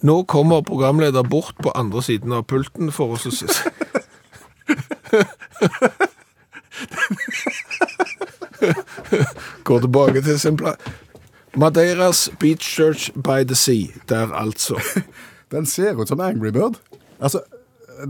Nå 0.00 0.22
kommer 0.30 0.62
programleder 0.62 1.22
bort 1.22 1.58
på 1.62 1.70
andre 1.74 2.02
siden 2.02 2.32
av 2.32 2.46
pulten 2.46 2.92
for 2.94 3.12
å 3.12 3.16
se 3.18 3.46
Går 9.64 9.80
tilbake 9.80 10.22
til 10.22 10.40
sin 10.40 10.56
plass. 10.56 10.76
Madeiras 11.56 12.30
Beach 12.38 12.64
Church 12.76 13.10
by 13.14 13.44
the 13.44 13.54
Sea. 13.54 13.86
Der, 14.08 14.32
altså. 14.32 14.80
Den 15.52 15.66
ser 15.66 16.00
ut 16.00 16.08
som 16.08 16.20
Angry 16.20 16.50
Bird. 16.50 16.80
Altså, 17.20 17.40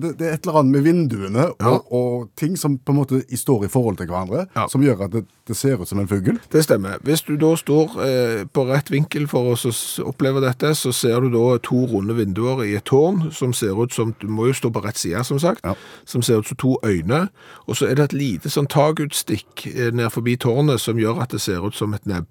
det, 0.02 0.16
det 0.18 0.26
er 0.26 0.32
et 0.34 0.46
eller 0.48 0.56
annet 0.58 0.72
med 0.72 0.82
vinduene 0.82 1.42
Ja. 1.60 1.68
og, 1.76 1.92
og 1.94 2.30
ting 2.36 2.56
som 2.58 2.74
på 2.78 2.90
en 2.90 2.96
måte 2.98 3.20
står 3.38 3.64
i 3.64 3.68
forhold 3.70 3.96
til 4.00 4.08
hverandre, 4.10 4.46
Ja. 4.56 4.64
som 4.68 4.82
gjør 4.82 5.04
at 5.04 5.12
det, 5.12 5.20
det 5.46 5.54
ser 5.56 5.78
ut 5.78 5.86
som 5.88 6.00
en 6.02 6.08
fugl. 6.08 6.40
Det 6.52 6.64
stemmer. 6.64 6.96
Hvis 7.06 7.22
du 7.22 7.36
da 7.38 7.52
står 7.56 7.94
eh, 8.02 8.44
på 8.50 8.64
rett 8.66 8.90
vinkel 8.90 9.28
for 9.30 9.52
å 9.52 9.54
så 9.60 9.70
oppleve 10.08 10.40
dette, 10.42 10.72
så 10.74 10.90
ser 10.92 11.20
du 11.22 11.28
da 11.30 11.58
to 11.62 11.84
runde 11.92 12.16
vinduer 12.18 12.64
i 12.66 12.72
et 12.80 12.84
tårn 12.88 13.28
som 13.32 13.52
ser 13.54 13.78
ut 13.78 13.92
som 13.94 14.10
Du 14.20 14.26
må 14.26 14.48
jo 14.50 14.56
stå 14.58 14.72
på 14.74 14.82
rett 14.82 14.98
side, 14.98 15.22
som 15.24 15.38
sagt. 15.38 15.60
Ja. 15.62 15.76
Som 16.04 16.22
ser 16.26 16.40
ut 16.42 16.46
som 16.50 16.56
to 16.56 16.78
øyne. 16.82 17.28
Og 17.68 17.76
så 17.78 17.86
er 17.86 17.94
det 17.94 18.08
et 18.10 18.16
lite 18.18 18.50
sånn 18.50 18.66
takutstikk 18.66 19.68
eh, 19.70 19.92
ned 19.94 20.10
forbi 20.10 20.34
tårnet 20.36 20.80
som 20.82 20.98
gjør 20.98 21.22
at 21.22 21.30
det 21.36 21.40
ser 21.40 21.62
ut 21.62 21.74
som 21.78 21.94
et 21.94 22.06
nebb. 22.10 22.26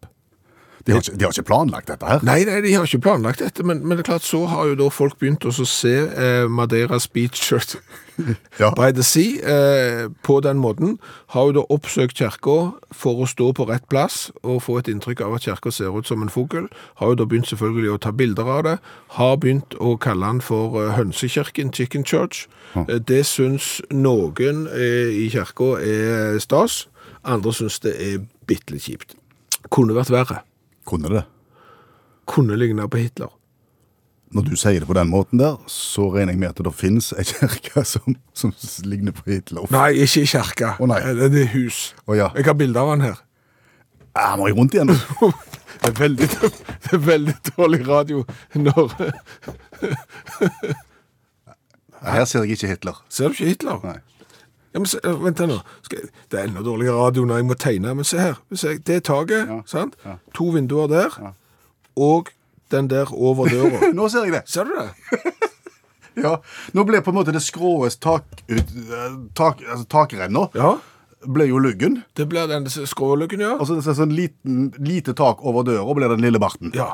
De 0.85 0.93
har, 0.93 1.01
ikke, 1.01 1.15
de 1.17 1.25
har 1.25 1.31
ikke 1.33 1.47
planlagt 1.49 1.87
dette 1.89 2.05
her. 2.05 2.19
Nei, 2.27 2.43
nei, 2.45 2.59
de 2.61 2.73
har 2.77 2.85
ikke 2.85 2.99
planlagt 3.01 3.39
dette, 3.41 3.63
men, 3.65 3.79
men 3.81 3.97
det 3.97 4.03
er 4.05 4.11
klart, 4.11 4.25
så 4.27 4.43
har 4.51 4.67
jo 4.69 4.75
da 4.77 4.89
folk 4.93 5.15
begynt 5.17 5.45
å 5.49 5.53
se 5.65 5.93
eh, 6.05 6.45
Madeiras 6.51 7.07
Beach 7.09 7.41
Church 7.41 7.77
Ja. 8.61 8.69
by 8.77 8.91
the 8.95 9.03
Sea 9.03 9.41
eh, 9.43 10.05
på 10.23 10.37
den 10.45 10.61
måten. 10.61 10.99
Har 11.33 11.49
jo 11.49 11.55
da 11.57 11.63
oppsøkt 11.73 12.15
kirka 12.21 12.55
for 12.95 13.25
å 13.25 13.27
stå 13.27 13.49
på 13.57 13.65
rett 13.67 13.89
plass 13.91 14.29
og 14.43 14.61
få 14.63 14.77
et 14.79 14.87
inntrykk 14.93 15.25
av 15.25 15.33
at 15.39 15.49
kirka 15.49 15.73
ser 15.73 15.91
ut 15.97 16.07
som 16.07 16.21
en 16.23 16.29
fugl. 16.31 16.69
Har 17.01 17.11
jo 17.11 17.17
da 17.19 17.25
begynt 17.27 17.49
selvfølgelig 17.49 17.91
å 17.95 17.99
ta 18.05 18.13
bilder 18.15 18.53
av 18.59 18.63
det. 18.69 18.77
Har 19.17 19.35
begynt 19.41 19.75
å 19.81 19.97
kalle 19.97 20.29
den 20.35 20.41
for 20.45 20.77
eh, 20.83 20.93
Hønsekirken 20.95 21.73
Chicken 21.75 22.05
Church. 22.07 22.45
Eh, 22.77 23.01
det 23.01 23.23
syns 23.27 23.81
noen 23.91 24.67
eh, 24.69 25.11
i 25.25 25.29
kirka 25.33 25.73
er 25.81 26.37
stas. 26.45 26.85
Andre 27.25 27.51
syns 27.57 27.81
det 27.83 27.97
er 27.99 28.19
bitte 28.47 28.77
litt 28.77 28.85
kjipt. 28.85 29.17
Kunne 29.73 29.97
vært 29.97 30.13
verre. 30.13 30.43
Kunne 30.85 31.11
det? 31.11 31.25
Kunne 32.29 32.57
ligne 32.57 32.87
på 32.89 33.01
Hitler. 33.01 33.33
Når 34.35 34.47
du 34.49 34.55
sier 34.57 34.81
det 34.81 34.87
på 34.89 34.95
den 34.97 35.07
måten 35.11 35.39
der, 35.39 35.59
så 35.71 36.09
regner 36.11 36.33
jeg 36.33 36.41
med 36.41 36.49
at 36.49 36.61
det 36.65 36.73
finnes 36.75 37.11
ei 37.15 37.23
kirke 37.29 37.83
som, 37.87 38.17
som 38.35 38.51
ligner 38.83 39.13
på 39.15 39.29
Hitler. 39.29 39.67
Nei, 39.71 39.91
ikke 40.03 40.25
i 40.25 40.29
kirke. 40.29 40.73
Nei. 40.89 40.97
Det 41.21 41.43
er 41.45 41.51
hus. 41.53 41.93
Å, 42.09 42.17
ja. 42.17 42.31
Jeg 42.35 42.49
har 42.49 42.57
bilde 42.59 42.81
av 42.81 42.91
han 42.95 43.05
her. 43.05 43.21
Ja, 44.15 44.31
må 44.39 44.49
jeg 44.49 44.57
rundt 44.57 44.75
igjen? 44.75 44.91
nå? 44.95 45.31
Det 45.75 45.89
er 45.91 45.95
veldig, 45.99 46.27
det 46.31 46.91
er 46.95 47.01
veldig 47.03 47.33
dårlig 47.49 47.81
radio 47.85 48.21
når 48.55 48.93
Her 51.99 52.23
ser 52.25 52.45
jeg 52.45 52.55
ikke 52.55 52.69
Hitler. 52.71 53.01
Ser 53.11 53.27
du 53.29 53.35
ikke 53.35 53.49
Hitler? 53.51 53.81
Nei. 53.83 53.97
Ja, 54.75 54.79
men 54.83 54.89
se, 54.91 54.99
vent 55.23 55.39
her 55.39 55.47
nå. 55.47 55.57
Skal, 55.87 56.09
det 56.31 56.39
er 56.41 56.49
enda 56.49 56.61
dårligere 56.65 56.99
radio 56.99 57.23
når 57.25 57.39
jeg 57.39 57.47
må 57.47 57.55
tegne. 57.63 57.93
Men 57.95 58.03
se 58.07 58.19
her. 58.19 58.35
Se, 58.59 58.73
det 58.77 58.97
er 58.99 59.03
taket, 59.07 59.47
Ja. 59.47 59.61
sant? 59.71 59.95
Ja. 60.03 60.17
To 60.35 60.49
vinduer 60.51 60.89
der, 60.91 61.15
og 61.95 62.27
den 62.73 62.89
der 62.91 63.07
over 63.15 63.47
døra. 63.47 63.87
Nå 63.95 64.09
ser 64.11 64.27
jeg 64.27 64.35
det. 64.35 64.43
Ser 64.51 64.67
du 64.67 64.75
det? 64.75 65.23
Ja. 66.15 66.37
Nå 66.71 66.85
ble 66.87 67.01
på 67.03 67.11
en 67.11 67.17
måte 67.17 67.33
det 67.35 67.41
skråes 67.43 67.97
tak, 67.99 68.23
tak, 69.35 69.59
altså, 69.67 69.83
takrenna 69.91 70.45
Ja. 70.55 70.69
ble 71.27 71.47
jo 71.49 71.57
luggen. 71.59 71.97
Det 72.15 72.29
blir 72.31 72.47
den 72.47 72.69
skråluggen, 72.71 73.41
ja. 73.43 73.57
Og 73.59 73.67
så 73.67 73.75
er 73.81 73.97
sånn 73.97 74.13
liten, 74.15 74.69
lite 74.79 75.11
tak 75.19 75.43
over 75.43 75.65
døra 75.67 75.95
blir 75.97 76.13
den 76.13 76.23
lille 76.23 76.39
barten. 76.39 76.71
Ja. 76.73 76.93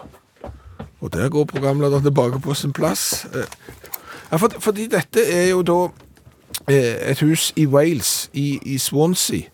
Og 1.02 1.12
der 1.14 1.30
går 1.30 1.46
programleder 1.54 2.02
tilbake 2.02 2.42
på 2.42 2.56
sin 2.58 2.74
plass. 2.74 3.26
Eh, 3.34 3.46
Ja, 4.32 4.38
for, 4.40 4.50
fordi 4.64 4.88
dette 4.88 5.22
er 5.28 5.50
jo 5.52 5.62
da 5.68 5.78
et 6.70 7.20
hus 7.24 7.52
i 7.56 7.66
Wales, 7.66 8.30
i, 8.34 8.60
i 8.64 8.78
Swansea. 8.78 9.50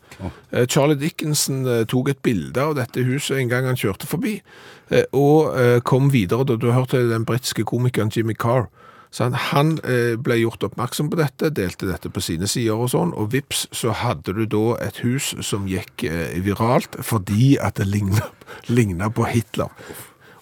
Eh, 0.52 0.66
Charlie 0.68 0.98
Dickinson 0.98 1.66
eh, 1.68 1.84
tok 1.90 2.10
et 2.10 2.24
bilde 2.26 2.62
av 2.62 2.76
dette 2.78 3.04
huset 3.06 3.38
en 3.38 3.52
gang 3.52 3.68
han 3.70 3.78
kjørte 3.78 4.10
forbi, 4.10 4.40
eh, 4.90 5.06
og 5.16 5.54
eh, 5.60 5.78
kom 5.86 6.12
videre. 6.14 6.48
Da 6.48 6.58
du 6.58 6.72
hørte 6.74 7.06
den 7.10 7.28
britiske 7.28 7.68
komikeren 7.68 8.12
Jimmy 8.14 8.36
Carr. 8.38 8.68
Så 9.14 9.30
han, 9.32 9.78
eh, 9.88 10.18
ble 10.20 10.36
gjort 10.42 10.66
oppmerksom 10.68 11.10
på 11.10 11.20
dette, 11.22 11.54
delte 11.56 11.88
dette 11.88 12.12
på 12.12 12.22
sine 12.22 12.50
sider 12.50 12.76
og 12.76 12.92
sånn, 12.92 13.14
og 13.16 13.32
vips 13.32 13.66
så 13.76 13.94
hadde 13.96 14.36
du 14.36 14.44
da 14.52 14.76
et 14.84 15.00
hus 15.06 15.32
som 15.46 15.70
gikk 15.70 16.04
eh, 16.10 16.36
viralt 16.44 17.00
fordi 17.06 17.56
at 17.64 17.80
det 17.80 17.88
lignet 17.88 19.16
på 19.18 19.30
Hitler. 19.32 19.72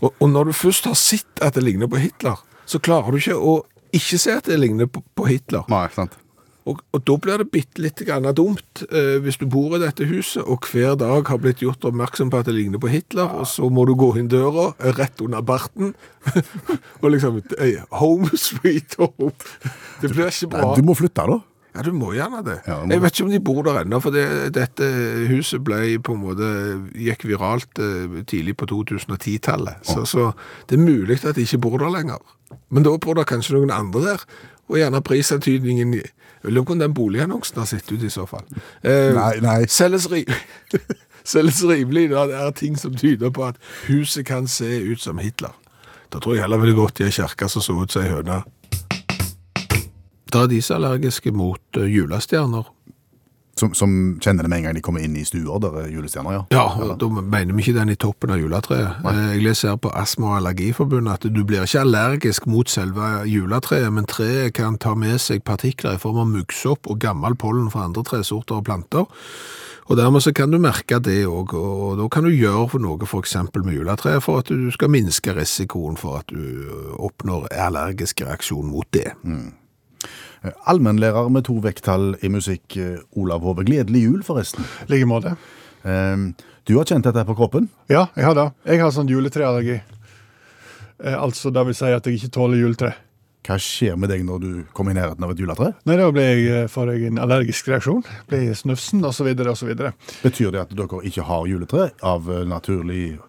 Og, 0.02 0.12
og 0.18 0.28
når 0.30 0.50
du 0.50 0.58
først 0.58 0.90
har 0.90 0.98
sett 0.98 1.46
at 1.46 1.56
det 1.56 1.64
ligner 1.64 1.92
på 1.92 2.02
Hitler, 2.02 2.42
så 2.66 2.82
klarer 2.82 3.14
du 3.14 3.22
ikke 3.22 3.38
å 3.38 3.60
ikke 3.96 4.18
se 4.20 4.34
at 4.42 4.50
det 4.50 4.58
ligner 4.60 4.90
på, 4.92 5.06
på 5.16 5.30
Hitler. 5.30 5.64
Nei, 5.72 5.86
sant. 5.94 6.18
Og, 6.66 6.80
og 6.98 7.02
da 7.06 7.16
blir 7.22 7.42
det 7.42 7.52
bitte 7.54 7.82
litt 7.84 8.02
dumt 8.34 8.82
eh, 8.90 9.18
hvis 9.22 9.38
du 9.38 9.46
bor 9.46 9.76
i 9.78 9.82
dette 9.84 10.08
huset, 10.10 10.42
og 10.42 10.66
hver 10.66 10.96
dag 10.98 11.28
har 11.30 11.38
blitt 11.38 11.62
gjort 11.62 11.86
oppmerksom 11.86 12.32
på 12.34 12.42
at 12.42 12.50
det 12.50 12.56
ligner 12.58 12.82
på 12.82 12.90
Hitler, 12.90 13.30
og 13.30 13.46
så 13.46 13.70
må 13.70 13.86
du 13.86 13.94
gå 13.94 14.16
inn 14.18 14.32
døra, 14.32 14.72
rett 14.98 15.22
under 15.22 15.46
barten, 15.46 15.94
og 17.04 17.12
liksom 17.14 17.44
eh, 17.60 17.84
Home 18.02 18.32
sweet 18.34 18.98
home. 18.98 19.30
Det 20.02 20.10
blir 20.10 20.32
ikke 20.32 20.56
bra. 20.56 20.72
Du 20.74 20.82
må 20.86 20.98
flytte, 20.98 21.28
da. 21.30 21.38
Ja, 21.76 21.84
du 21.84 21.92
må 21.92 22.14
gjerne 22.16 22.40
det. 22.46 22.58
Ja, 22.66 22.80
må 22.82 22.94
jeg 22.96 23.04
vet 23.04 23.14
ikke 23.14 23.28
om 23.28 23.34
de 23.36 23.44
bor 23.44 23.62
der 23.68 23.82
ennå, 23.84 24.00
for 24.02 24.16
det, 24.16 24.26
dette 24.56 24.90
huset 25.30 25.62
ble 25.66 26.00
på 26.00 26.16
en 26.16 26.22
måte, 26.24 26.50
gikk 26.98 27.28
viralt 27.28 27.82
eh, 27.84 28.22
tidlig 28.26 28.56
på 28.58 28.72
2010-tallet. 28.72 29.86
Så, 29.86 30.08
så 30.10 30.32
det 30.70 30.80
er 30.80 30.86
mulig 30.86 31.20
at 31.22 31.36
de 31.38 31.46
ikke 31.46 31.62
bor 31.68 31.78
der 31.84 31.94
lenger. 31.94 32.24
Men 32.74 32.88
da 32.88 32.96
bor 32.98 33.20
det 33.20 33.30
kanskje 33.30 33.60
noen 33.60 33.76
andre 33.76 34.06
der, 34.08 34.30
og 34.66 34.80
gjerne 34.80 35.04
prisantydningen 35.06 36.00
lurer 36.52 36.66
på 36.66 36.74
om 36.76 36.80
den 36.80 36.94
boligannonsen 36.94 37.58
har 37.62 37.66
sett 37.70 37.92
ut 37.92 38.04
i 38.04 38.10
så 38.10 38.26
fall. 38.30 38.44
Eh, 38.84 39.14
Nei, 39.16 39.40
nei. 39.42 39.60
Selges, 39.72 40.06
ri 40.12 40.24
selges 41.26 41.64
rimelig 41.66 42.10
da 42.12 42.26
det 42.30 42.36
er 42.42 42.52
ting 42.60 42.76
som 42.78 42.96
tyder 42.96 43.32
på 43.34 43.46
at 43.48 43.58
huset 43.88 44.26
kan 44.28 44.48
se 44.48 44.68
ut 44.92 45.02
som 45.02 45.18
Hitler. 45.18 45.56
Da 46.14 46.20
tror 46.22 46.36
jeg 46.36 46.46
heller 46.46 46.62
ville 46.62 46.78
gått 46.78 47.02
i 47.02 47.08
ei 47.08 47.12
kirke 47.16 47.50
som 47.50 47.64
så 47.66 47.76
ut 47.82 47.92
som 47.92 48.04
ei 48.06 48.12
høne. 48.14 48.44
Det 50.32 50.42
er 50.42 50.48
de 50.52 50.62
som 50.62 50.76
er 50.76 50.82
allergiske 50.84 51.32
mot 51.32 51.80
eh, 51.80 51.90
julestjerner. 51.96 52.68
Som, 53.56 53.72
som 53.74 53.92
kjenner 54.20 54.44
det 54.44 54.50
med 54.52 54.58
en 54.60 54.64
gang 54.68 54.76
de 54.76 54.82
kommer 54.84 55.00
inn 55.00 55.14
i 55.16 55.22
stuer 55.24 55.62
der 55.64 55.78
er 55.80 55.92
julestjerner, 55.94 56.34
ja. 56.36 56.42
Ja, 56.52 56.96
da 57.00 57.08
mener 57.08 57.56
vi 57.56 57.64
ikke 57.64 57.78
den 57.78 57.94
i 57.94 57.96
toppen 57.96 58.34
av 58.36 58.42
juletreet. 58.42 58.98
Eh, 59.08 59.20
Jeg 59.38 59.46
leser 59.46 59.70
her 59.72 59.78
på 59.80 59.94
Astma- 59.96 60.34
og 60.34 60.38
allergiforbundet 60.42 61.14
at 61.14 61.28
du 61.34 61.40
blir 61.48 61.64
ikke 61.64 61.80
allergisk 61.86 62.48
mot 62.52 62.68
selve 62.70 63.24
juletreet, 63.32 63.88
men 63.96 64.06
treet 64.12 64.54
kan 64.60 64.76
ta 64.78 64.92
med 65.00 65.22
seg 65.24 65.46
partikler 65.48 65.96
i 65.96 66.02
form 66.04 66.20
av 66.26 66.28
muggsopp 66.34 66.90
og 66.92 67.00
gammel 67.00 67.36
pollen 67.40 67.72
fra 67.72 67.86
andre 67.88 68.04
tresorter 68.04 68.60
og 68.60 68.66
planter. 68.68 69.08
Og 69.88 69.98
dermed 70.00 70.24
så 70.26 70.34
kan 70.34 70.50
du 70.52 70.58
merke 70.60 70.98
det 71.00 71.22
òg, 71.30 71.54
og 71.54 72.00
da 72.00 72.08
kan 72.12 72.26
du 72.26 72.32
gjøre 72.34 72.80
noe 72.82 73.06
f.eks. 73.06 73.36
med 73.54 73.76
juletreet 73.78 74.24
for 74.26 74.42
at 74.42 74.50
du 74.50 74.72
skal 74.74 74.90
minske 74.90 75.32
risikoen 75.38 75.96
for 75.96 76.20
at 76.24 76.28
du 76.34 76.42
eh, 76.42 76.96
oppnår 76.98 77.48
allergisk 77.54 78.26
reaksjon 78.26 78.66
mot 78.68 78.88
det. 78.92 79.12
Eh, 79.24 79.46
Allmennlærer 80.68 81.30
med 81.32 81.46
to 81.48 81.56
vekttall 81.64 82.16
i 82.24 82.30
musikk, 82.30 82.78
eh, 82.78 83.00
Olav 83.16 83.42
Hove. 83.46 83.64
Gledelig 83.68 84.02
jul, 84.06 84.22
forresten. 84.24 84.66
I 84.88 84.92
like 84.96 85.06
måte. 85.10 85.36
Eh, 85.84 86.18
Du 86.66 86.76
har 86.80 86.86
kjent 86.90 87.06
dette 87.06 87.22
på 87.28 87.36
kroppen? 87.38 87.68
Ja, 87.88 88.08
jeg 88.18 88.26
har 88.26 88.34
det. 88.34 88.46
Jeg 88.66 88.80
har 88.82 88.90
sånn 88.92 89.08
juletreallergi. 89.08 89.82
Eh, 91.04 91.14
altså, 91.14 91.52
det 91.54 91.66
vil 91.68 91.76
si 91.78 91.86
at 91.94 92.08
jeg 92.08 92.18
ikke 92.18 92.32
tåler 92.34 92.58
juletre. 92.58 92.94
Hva 93.46 93.60
skjer 93.62 93.94
med 94.02 94.10
deg 94.10 94.24
når 94.26 94.40
du 94.42 94.48
kommer 94.74 94.96
i 94.96 94.98
nærheten 94.98 95.22
av 95.22 95.30
et 95.36 95.38
juletre? 95.44 95.68
Nei, 95.86 95.98
da 96.00 96.08
blir 96.10 96.26
jeg, 96.26 96.48
eh, 96.64 96.68
får 96.72 96.90
jeg 96.96 97.12
en 97.12 97.20
allergisk 97.22 97.68
reaksjon. 97.70 98.02
Blir 98.28 98.56
snufsen, 98.58 99.04
osv., 99.06 99.30
osv. 99.46 99.76
Betyr 100.24 100.52
det 100.56 100.62
at 100.64 100.74
dere 100.74 101.02
ikke 101.06 101.28
har 101.28 101.46
juletre 101.46 101.92
av 102.02 102.26
eh, 102.34 102.42
naturlig 102.50 103.20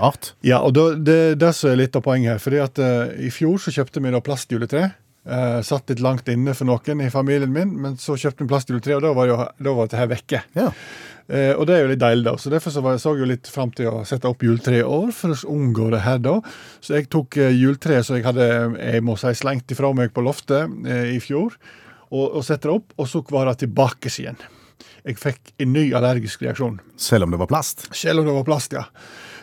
art? 0.00 0.32
Ja, 0.46 0.62
og 0.64 0.72
da, 0.78 0.94
det 0.94 1.18
er 1.18 1.34
det 1.36 1.52
som 1.58 1.68
er 1.70 1.76
litt 1.82 1.96
av 1.98 2.02
poenget 2.06 2.38
her. 2.38 2.38
fordi 2.38 2.62
at 2.62 2.78
uh, 2.78 3.12
I 3.20 3.28
fjor 3.34 3.58
så 3.60 3.74
kjøpte 3.74 4.00
vi 4.00 4.10
da 4.14 4.20
plastjuletre. 4.24 4.94
Eh, 5.28 5.60
satt 5.60 5.90
litt 5.90 6.00
langt 6.00 6.28
inne 6.32 6.54
for 6.56 6.64
noen 6.64 7.02
i 7.04 7.10
familien 7.12 7.52
min, 7.52 7.74
men 7.82 7.98
så 8.00 8.16
kjøpte 8.16 8.46
vi 8.46 8.48
plastjuletre, 8.48 8.96
og 8.96 9.04
da 9.04 9.12
var, 9.12 9.28
jo, 9.28 9.36
da 9.60 9.74
var 9.76 9.90
det 9.90 10.00
her 10.00 10.08
vekke. 10.08 10.42
Ja. 10.56 10.72
Uh, 11.28 11.52
og 11.60 11.66
det 11.68 11.74
er 11.74 11.82
jo 11.82 11.88
litt 11.90 12.00
deilig, 12.00 12.24
da. 12.24 12.32
Så 12.40 12.48
derfor 12.48 12.72
så 12.72 12.80
var, 12.80 12.94
så 12.96 13.12
jeg 13.12 13.20
jo 13.20 13.26
litt 13.28 13.50
fram 13.52 13.68
til 13.76 13.90
å 13.90 13.98
sette 14.08 14.30
opp 14.30 14.40
juletre 14.40 14.78
i 14.78 14.86
år, 14.86 15.10
for 15.12 15.34
å 15.34 15.52
unngå 15.52 15.90
det 15.92 16.00
her, 16.06 16.22
da. 16.24 16.38
Så 16.80 16.96
jeg 16.96 17.10
tok 17.12 17.36
uh, 17.36 17.50
juletreet 17.52 18.08
som 18.08 18.16
jeg 18.16 18.24
hadde 18.24 18.46
jeg 18.48 19.04
må 19.04 19.18
si, 19.20 19.34
slengt 19.36 19.74
ifra 19.76 19.90
meg 19.92 20.14
på 20.16 20.24
loftet 20.24 20.88
eh, 20.88 21.10
i 21.12 21.20
fjor, 21.20 21.58
og, 22.08 22.24
og 22.24 22.40
sette 22.46 22.70
det 22.70 22.78
opp, 22.78 22.96
og 22.96 23.10
så 23.12 23.20
var 23.28 23.50
det 23.50 23.58
tilbake 23.66 24.08
igjen. 24.08 24.40
Jeg 25.04 25.20
fikk 25.20 25.52
en 25.60 25.74
ny 25.76 25.90
allergisk 25.98 26.46
reaksjon. 26.46 26.80
Selv 26.96 27.28
om 27.28 27.36
det 27.36 27.42
var 27.44 27.52
plast? 27.52 27.84
Selv 27.92 28.22
om 28.22 28.30
det 28.30 28.38
var 28.38 28.48
plast, 28.48 28.72
ja. 28.80 28.86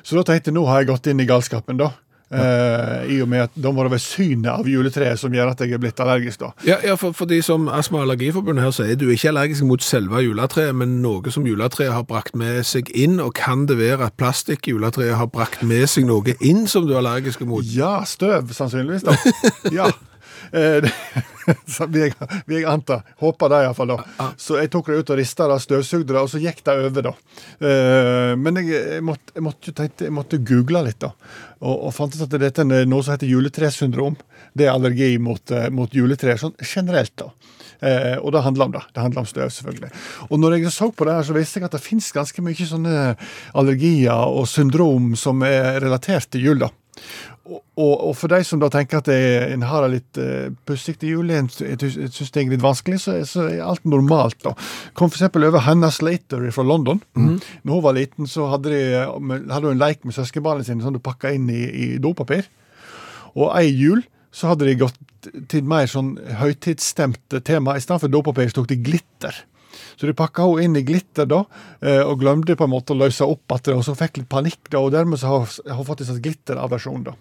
Så 0.01 0.17
da 0.17 0.25
tenkte 0.25 0.49
jeg 0.49 0.57
nå 0.57 0.65
har 0.65 0.81
jeg 0.81 0.89
gått 0.89 1.13
inn 1.13 1.21
i 1.21 1.29
galskapen, 1.29 1.77
da. 1.77 1.91
Eh, 2.33 3.15
I 3.15 3.19
og 3.21 3.29
med 3.29 3.43
at 3.45 3.57
da 3.61 3.69
må 3.71 3.83
det 3.85 3.91
være 3.93 4.01
synet 4.01 4.49
av 4.49 4.65
juletreet 4.69 5.19
som 5.21 5.33
gjør 5.33 5.51
at 5.51 5.61
jeg 5.61 5.75
er 5.75 5.81
blitt 5.81 5.99
allergisk. 6.01 6.41
da. 6.41 6.49
Ja, 6.65 6.79
ja 6.83 6.95
for, 6.97 7.13
for 7.13 7.29
de 7.29 7.37
som 7.45 7.69
Astma- 7.69 8.01
og 8.01 8.07
Allergiforbundet 8.07 8.65
her 8.65 8.73
sier, 8.73 8.97
du 8.97 9.07
er 9.07 9.13
ikke 9.13 9.29
allergisk 9.33 9.67
mot 9.69 9.85
selve 9.85 10.23
juletreet, 10.25 10.73
men 10.75 10.97
noe 11.03 11.33
som 11.33 11.45
juletreet 11.45 11.93
har 11.93 12.07
brakt 12.09 12.35
med 12.35 12.63
seg 12.65 12.89
inn, 12.97 13.19
og 13.21 13.35
kan 13.37 13.67
det 13.69 13.77
være 13.77 14.09
at 14.09 14.17
plastikkjuletreet 14.17 15.19
har 15.19 15.29
brakt 15.29 15.63
med 15.63 15.85
seg 15.91 16.09
noe 16.09 16.35
inn 16.41 16.65
som 16.71 16.89
du 16.89 16.95
er 16.95 17.03
allergisk 17.03 17.45
mot? 17.45 17.65
Ja, 17.75 17.99
støv, 18.09 18.49
sannsynligvis. 18.57 19.05
da. 19.05 19.15
Ja. 19.73 19.91
Uh, 20.53 20.85
vil 21.93 22.01
jeg, 22.07 22.13
vil 22.47 22.57
jeg 22.61 22.67
anta. 22.71 22.99
Håper 23.21 23.51
det, 23.53 23.59
iallfall. 23.67 23.93
da. 23.95 24.29
Så 24.41 24.57
jeg 24.59 24.71
tok 24.73 24.91
det 24.91 24.99
ut 25.03 25.11
og 25.15 25.19
rista 25.19 25.47
det, 25.51 25.59
støvsugde 25.63 26.13
det, 26.13 26.21
og 26.21 26.29
så 26.31 26.41
gikk 26.43 26.63
det 26.65 26.77
over, 26.87 27.09
da. 27.09 27.13
Eh, 27.59 28.33
Men 28.41 28.61
jeg, 28.61 28.71
jeg, 28.75 29.03
måtte, 29.05 29.35
jeg, 29.35 29.43
måtte, 29.45 29.73
tenkte- 29.77 30.07
jeg 30.09 30.15
måtte 30.15 30.41
google 30.45 30.83
litt, 30.87 30.99
da. 31.03 31.11
Og, 31.61 31.87
og 31.87 31.93
fant 31.95 32.15
ut 32.17 32.25
at 32.27 32.37
dette 32.41 32.65
er 32.65 32.85
noe 32.89 33.03
som 33.05 33.15
heter 33.15 33.29
juletresyndrom. 33.31 34.17
Det 34.55 34.67
er 34.67 34.73
allergi 34.75 35.15
mot, 35.21 35.51
eh, 35.55 35.69
mot 35.73 35.91
juletre 35.95 36.37
sånn 36.41 36.55
generelt, 36.61 37.13
da. 37.21 37.29
Eh, 37.85 38.15
og 38.23 38.31
det 38.31 38.41
handler 38.45 38.65
om 38.69 38.71
det. 38.77 38.81
Det 38.95 39.01
handler 39.03 39.21
om 39.25 39.27
støv, 39.29 39.49
selvfølgelig. 39.51 39.89
Og 40.29 40.39
når 40.39 40.55
jeg 40.57 40.71
så 40.73 40.87
på 40.95 41.05
det 41.05 41.17
her, 41.17 41.25
så 41.27 41.35
visste 41.35 41.59
jeg 41.59 41.67
at 41.67 41.75
det 41.75 41.83
finnes 41.83 42.07
ganske 42.15 42.41
mye 42.45 42.67
sånne 42.69 42.93
allergier 43.53 44.15
og 44.31 44.47
syndrom 44.49 45.11
som 45.19 45.43
er 45.45 45.81
relatert 45.83 46.29
til 46.33 46.47
jul, 46.49 46.63
da. 46.63 46.71
Og, 47.45 47.59
og, 47.77 47.91
og 48.09 48.13
for 48.17 48.31
de 48.31 48.39
som 48.47 48.59
da 48.61 48.69
tenker 48.73 48.97
at 49.01 49.09
det- 49.11 49.51
en 49.53 49.61
har 49.69 49.85
det 49.85 49.91
litt 49.99 50.17
uh, 50.21 50.47
pussig 50.65 50.95
til 51.01 51.09
jul, 51.17 51.29
en 51.35 51.49
syns 51.51 52.31
det 52.33 52.41
er 52.41 52.49
litt 52.55 52.63
vanskelig, 52.63 52.99
så, 53.03 53.17
så 53.29 53.45
er 53.51 53.61
alt 53.65 53.83
normalt. 53.85 54.39
da. 54.43 54.55
Kom 54.97 55.11
f.eks. 55.11 55.27
over 55.35 55.59
Hannah 55.67 55.91
Slater 55.93 56.41
fra 56.55 56.63
London. 56.65 57.01
Når 57.15 57.73
hun 57.73 57.83
var 57.85 57.93
liten, 57.99 58.27
så 58.31 58.47
hadde, 58.53 58.73
de, 58.73 58.81
hadde 59.51 59.61
hun 59.67 59.75
en 59.75 59.83
leik 59.83 60.05
med 60.07 60.15
søskenbarna 60.17 60.63
sine 60.65 60.81
som 60.85 60.95
du 60.95 60.99
pakka 61.03 61.33
inn 61.35 61.49
i, 61.53 61.63
i 61.69 61.87
dopapir. 62.01 62.47
Og 63.35 63.51
ei 63.59 63.67
jul 63.75 64.01
så 64.35 64.49
hadde 64.51 64.65
de 64.67 64.77
gått 64.81 64.97
til 65.51 65.63
mer 65.67 65.85
sånn 65.87 66.15
høytidsstemt 66.41 67.37
tema. 67.47 67.75
I 67.77 67.83
stedet 67.83 68.01
for 68.03 68.11
dopapir 68.11 68.49
så 68.51 68.61
tok 68.61 68.71
de 68.73 68.79
glitter. 68.83 69.37
Så 69.95 70.09
de 70.09 70.15
pakka 70.17 70.47
henne 70.49 70.65
inn 70.67 70.79
i 70.79 70.83
glitter 70.85 71.27
da, 71.29 71.43
eh, 71.81 72.01
og 72.03 72.19
glemte 72.21 72.57
på 72.57 72.67
en 72.67 72.73
måte 72.73 72.95
å 72.95 72.99
løse 72.99 73.25
opp 73.25 73.55
det, 73.65 73.73
og 73.75 73.83
så 73.87 73.95
fikk 73.97 74.19
litt 74.21 74.29
panikk. 74.29 74.69
da, 74.69 74.79
Og 74.79 74.91
dermed 74.91 75.19
så 75.19 75.27
har 75.27 75.47
hun 75.75 75.85
fått 75.85 76.01
en 76.01 76.11
hatt 76.13 76.21
glitteraversjon. 76.21 77.03
da. 77.03 77.15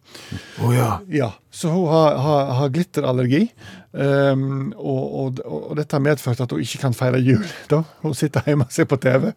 Oh, 0.63 0.75
ja. 0.75 1.01
Ja, 1.09 1.33
Så 1.51 1.71
hun 1.71 1.87
har, 1.89 2.17
har, 2.19 2.53
har 2.59 2.69
glitterallergi. 2.69 3.49
Um, 3.95 4.73
og, 4.75 5.03
og, 5.15 5.37
og 5.47 5.77
dette 5.79 5.95
har 5.95 6.03
medført 6.03 6.41
at 6.43 6.51
hun 6.51 6.59
ikke 6.65 6.81
kan 6.83 6.97
feire 6.99 7.21
jul. 7.23 7.45
da. 7.71 7.85
Hun 8.03 8.15
sitter 8.19 8.43
hjemme 8.49 8.67
og 8.67 8.73
ser 8.75 8.89
på 8.91 8.99
TV. 8.99 9.29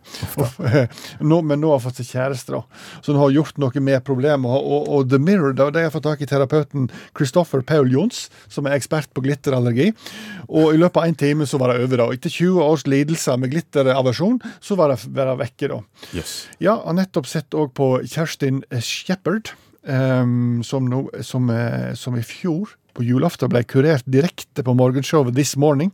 Og, 0.42 0.56
eh, 0.66 0.88
nå, 1.22 1.42
men 1.46 1.62
nå 1.62 1.70
har 1.70 1.78
hun 1.78 1.86
fått 1.86 2.02
seg 2.02 2.10
kjæreste, 2.16 2.56
da. 2.56 2.64
så 3.06 3.14
hun 3.14 3.22
har 3.22 3.36
gjort 3.36 3.62
noe 3.62 3.84
med 3.86 4.02
problemet. 4.08 4.50
Og, 4.50 5.06
The 5.12 5.20
Mirror 5.22 5.54
da, 5.60 5.70
de 5.70 5.86
har 5.86 5.94
fått 5.94 6.08
tak 6.08 6.24
i 6.26 6.30
terapeuten 6.30 6.90
Christopher 7.18 7.62
Paul 7.62 7.92
Jons, 7.94 8.32
som 8.50 8.66
er 8.66 8.80
ekspert 8.80 9.12
på 9.14 9.22
glitterallergi. 9.28 9.92
Og 10.48 10.74
i 10.74 10.82
løpet 10.82 11.04
av 11.04 11.12
en 11.12 11.20
time 11.22 11.46
så 11.46 11.62
var 11.62 11.74
det 11.76 11.86
over. 11.86 12.02
da. 12.02 12.10
Etter 12.18 12.34
20 12.34 12.66
års 12.66 12.88
lidelser 13.28 13.38
med 13.40 13.52
glitteraversjon, 13.52 14.40
så 14.60 14.76
var 14.76 14.90
det, 14.90 15.00
var 15.12 15.38
vekke. 15.38 15.68
da. 15.68 15.82
Yes. 16.14 16.48
Ja, 16.60 16.82
har 16.86 16.94
nettopp 16.94 17.28
sett 17.28 17.54
òg 17.54 17.74
på 17.74 18.02
Kjerstin 18.06 18.64
Shepherd, 18.80 19.52
um, 19.84 20.64
som, 20.64 20.88
no, 20.88 21.10
som, 21.22 21.50
eh, 21.50 21.94
som 21.96 22.16
i 22.16 22.24
fjor 22.24 22.76
på 22.94 23.04
julaften 23.04 23.50
ble 23.50 23.64
kurert 23.64 24.06
direkte 24.06 24.64
på 24.64 24.74
morgenshowet 24.74 25.36
This 25.36 25.56
Morning. 25.56 25.92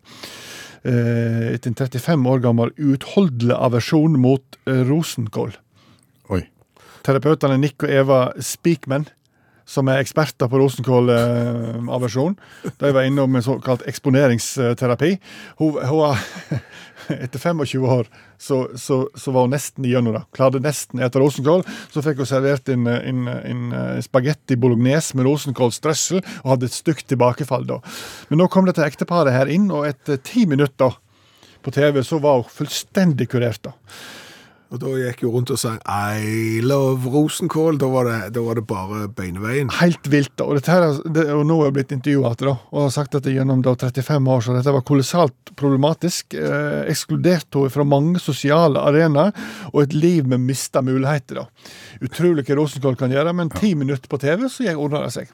Uh, 0.85 1.53
etter 1.55 1.69
en 1.71 1.75
35 1.79 2.25
år 2.27 2.41
gammel 2.43 2.73
uutholdelig 2.75 3.55
aversjon 3.55 4.17
mot 4.19 4.43
uh, 4.67 4.83
rosenkål. 4.83 5.53
Oi. 6.29 6.41
Terapeutene 7.07 7.55
Nick 7.57 7.85
og 7.85 7.89
Eva 7.91 8.33
Speakman, 8.43 9.07
som 9.65 9.87
er 9.87 10.01
eksperter 10.03 10.49
på 10.51 10.59
rosenkålaversjon, 10.59 12.35
de 12.79 12.93
var 12.93 13.07
innom 13.07 13.35
en 13.35 13.45
såkalt 13.45 13.85
eksponeringsterapi. 13.87 15.15
Hun, 15.61 15.79
hun 15.87 16.17
etter 17.23 17.39
25 17.39 17.85
år 17.87 18.07
så, 18.37 18.69
så, 18.75 19.09
så 19.15 19.31
var 19.31 19.47
hun 19.47 19.53
nesten 19.55 19.85
igjennom 19.87 20.15
det. 20.15 20.23
Klarte 20.35 20.61
nesten 20.63 20.99
spise 21.03 21.21
rosenkål. 21.21 21.63
Så 21.91 22.03
fikk 22.03 22.21
hun 22.23 22.29
servert 22.29 22.69
en, 22.71 22.87
en, 22.87 23.27
en 23.27 23.63
eh, 23.77 24.01
spagetti 24.03 24.57
bolognese 24.59 25.17
med 25.17 25.27
rosenkålstrøssel, 25.27 26.23
og 26.43 26.51
hadde 26.55 26.69
et 26.69 26.75
stygt 26.75 27.07
tilbakefall 27.11 27.67
da. 27.69 27.79
Men 28.29 28.43
nå 28.43 28.49
kom 28.51 28.67
dette 28.67 28.85
ekteparet 28.85 29.35
her 29.35 29.51
inn, 29.51 29.69
og 29.71 29.87
etter 29.87 30.19
ti 30.23 30.45
minutter 30.49 30.99
på 31.63 31.71
TV 31.71 32.01
så 32.03 32.19
var 32.23 32.41
hun 32.41 32.51
fullstendig 32.51 33.29
kurert. 33.31 33.63
da. 33.63 33.75
Og 34.73 34.79
da 34.81 34.89
gikk 34.97 35.19
hun 35.21 35.33
rundt 35.35 35.51
og 35.53 35.59
sang 35.61 35.75
I 35.85 36.57
love 36.65 37.05
rosenkål. 37.13 37.75
Da 37.77 37.85
var 37.93 38.07
det, 38.09 38.15
da 38.33 38.41
var 38.41 38.57
det 38.57 38.63
bare 38.65 39.03
beineveien. 39.13 39.69
Helt 39.77 40.07
vilt. 40.09 40.33
Og, 40.41 40.55
dette 40.57 40.71
her, 40.73 40.81
er- 40.87 41.11
det, 41.13 41.25
og 41.29 41.43
nå 41.45 41.59
er 41.61 41.67
jeg 41.69 41.75
blitt 41.75 41.93
intervjua 41.93 42.31
da, 42.41 42.55
og 42.73 42.79
har 42.87 42.89
sagt 42.95 43.13
at 43.19 43.27
det 43.27 43.35
gjennom 43.35 43.61
da 43.61 43.75
35 43.77 44.31
år 44.33 44.41
så 44.47 44.55
dette 44.57 44.73
var 44.73 44.81
kolossalt 44.89 45.53
problematisk. 45.61 46.33
Eh, 46.33 46.89
ekskludert 46.89 47.53
henne 47.53 47.69
fra 47.69 47.85
mange 47.85 48.17
sosiale 48.23 48.81
arenaer, 48.81 49.29
og 49.69 49.83
et 49.83 49.93
liv 49.93 50.25
med 50.25 50.41
mista 50.41 50.81
muligheter. 50.81 51.43
da. 51.43 51.45
Utrolig 52.01 52.47
hva 52.49 52.57
rosenkål 52.63 52.97
kan 52.97 53.13
gjøre, 53.13 53.31
men 53.37 53.53
ti 53.53 53.75
minutter 53.77 54.09
på 54.09 54.17
TV, 54.25 54.49
så 54.49 54.65
ordner 54.73 55.05
det 55.05 55.13
seg. 55.13 55.29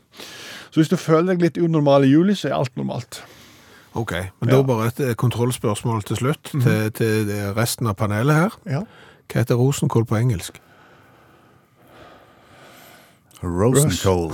Så 0.70 0.82
hvis 0.84 0.92
du 0.92 0.98
føler 1.00 1.32
deg 1.34 1.42
litt 1.48 1.58
unormal 1.64 2.04
i 2.04 2.12
juli, 2.12 2.36
så 2.36 2.52
er 2.52 2.60
alt 2.60 2.76
normalt. 2.76 3.22
Ok, 3.96 4.12
men 4.42 4.50
Ja. 4.52 4.58
da 4.60 4.64
bare 4.68 4.88
et 4.92 5.00
eh, 5.00 5.14
kontrollspørsmål 5.16 6.04
til 6.06 6.18
slutt 6.20 6.52
til, 6.52 6.92
til 6.92 7.32
resten 7.56 7.88
av 7.88 7.96
panelet 7.96 8.36
her. 8.36 8.52
Ja. 8.70 8.84
Hva 9.30 9.44
heter 9.44 9.56
rosenkål 9.60 10.06
på 10.10 10.18
engelsk? 10.18 10.58
Rosenkål. 13.44 14.32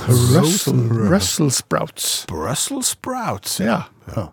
Russell 1.12 1.52
sprouts. 1.52 2.26
Brussels 2.30 2.88
sprouts. 2.96 3.60
Ja. 3.60 3.82
Ja. 4.16 4.28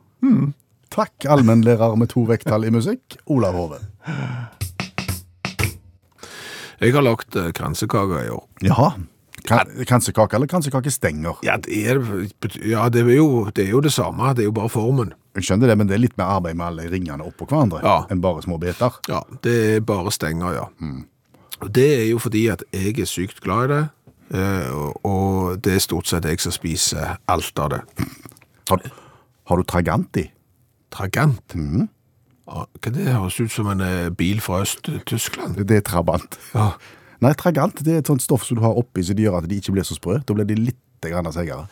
Takk, 0.93 1.25
allmennlærer 1.29 1.97
med 1.99 2.11
to 2.13 2.23
vekttall 2.29 2.65
i 2.69 2.71
musikk, 2.73 3.17
Olav 3.33 3.57
Hove. 3.57 3.79
Jeg 6.83 6.95
har 6.97 7.05
lagt 7.07 7.37
eh, 7.39 7.51
kransekaker 7.55 8.25
i 8.27 8.31
år. 8.35 8.45
Jaha. 8.67 8.89
Kran- 9.47 9.73
Kransekake 9.87 10.37
eller 10.39 10.47
kransekakestenger? 10.51 11.41
Ja, 11.47 11.57
det 11.63 11.79
er, 11.91 12.01
ja 12.67 12.89
det, 12.93 13.03
er 13.07 13.17
jo, 13.17 13.45
det 13.55 13.67
er 13.67 13.71
jo 13.75 13.81
det 13.83 13.93
samme, 13.95 14.33
det 14.37 14.45
er 14.45 14.51
jo 14.51 14.55
bare 14.57 14.71
formen. 14.71 15.13
Jeg 15.35 15.45
skjønner 15.47 15.67
det, 15.73 15.79
men 15.79 15.87
det 15.89 15.95
er 15.97 16.03
litt 16.03 16.17
mer 16.19 16.29
arbeid 16.39 16.57
med 16.57 16.67
alle 16.67 16.91
ringene 16.93 17.25
oppå 17.25 17.47
hverandre 17.49 17.81
Ja. 17.83 18.07
enn 18.11 18.21
bare 18.21 18.43
små 18.45 18.59
biter. 18.61 18.93
Ja, 19.09 19.23
det 19.43 19.77
er 19.77 19.81
bare 19.81 20.11
stenger, 20.13 20.53
ja. 20.55 20.67
Og 21.63 21.73
det 21.73 21.87
er 22.01 22.07
jo 22.11 22.19
fordi 22.19 22.49
at 22.53 22.63
jeg 22.73 22.99
er 22.99 23.07
sykt 23.09 23.41
glad 23.41 23.71
i 23.71 23.75
det, 23.75 23.89
eh, 24.35 24.71
og- 25.05 25.63
det 25.63 25.75
er 25.75 25.79
stort 25.81 26.07
sett 26.07 26.25
jeg 26.25 26.41
som 26.41 26.53
spiser 26.53 27.17
alt 27.29 27.59
av 27.59 27.71
det. 27.71 27.81
Har, 28.69 28.79
har 29.47 29.57
du 29.57 29.63
Traganti? 29.63 30.31
Tragant? 30.91 31.55
Mm. 31.55 31.89
Hva 32.47 32.67
det 32.93 33.07
høres 33.07 33.41
ut 33.41 33.51
som 33.51 33.67
en 33.69 33.81
eh, 33.81 34.11
bil 34.11 34.41
fra 34.41 34.61
Øst-Tyskland? 34.63 35.57
Det 35.67 35.71
er 35.71 35.81
Trabant. 35.81 36.37
Ja. 36.55 36.73
Nei, 37.23 37.33
Tragant 37.35 37.83
det 37.83 37.95
er 37.95 37.99
et 38.03 38.07
sånt 38.11 38.21
stoff 38.21 38.45
som 38.45 38.57
du 38.59 38.63
har 38.63 38.75
oppi 38.77 39.01
så 39.03 39.15
de 39.15 39.23
gjør 39.25 39.39
at 39.39 39.49
de 39.49 39.57
ikke 39.61 39.73
blir 39.73 39.85
så 39.87 39.95
sprø. 39.97 40.19
Da 40.27 40.35
blir 40.35 40.45
de 40.45 40.55
litt 40.57 40.77
seigere. 41.03 41.69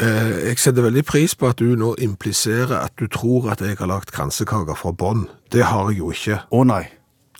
Eh, 0.00 0.48
Jeg 0.50 0.58
setter 0.58 0.82
veldig 0.86 1.02
pris 1.04 1.34
på 1.36 1.48
at 1.50 1.58
du 1.60 1.74
nå 1.76 1.92
impliserer 2.00 2.72
at 2.84 2.94
du 3.00 3.06
tror 3.12 3.50
at 3.52 3.60
jeg 3.60 3.76
har 3.78 3.86
lagt 3.90 4.12
kransekaker 4.16 4.78
fra 4.78 4.92
bånn. 4.96 5.26
Det 5.52 5.64
har 5.68 5.90
jeg 5.90 5.98
jo 6.00 6.10
ikke. 6.14 6.40
Å 6.50 6.62
nei. 6.64 6.84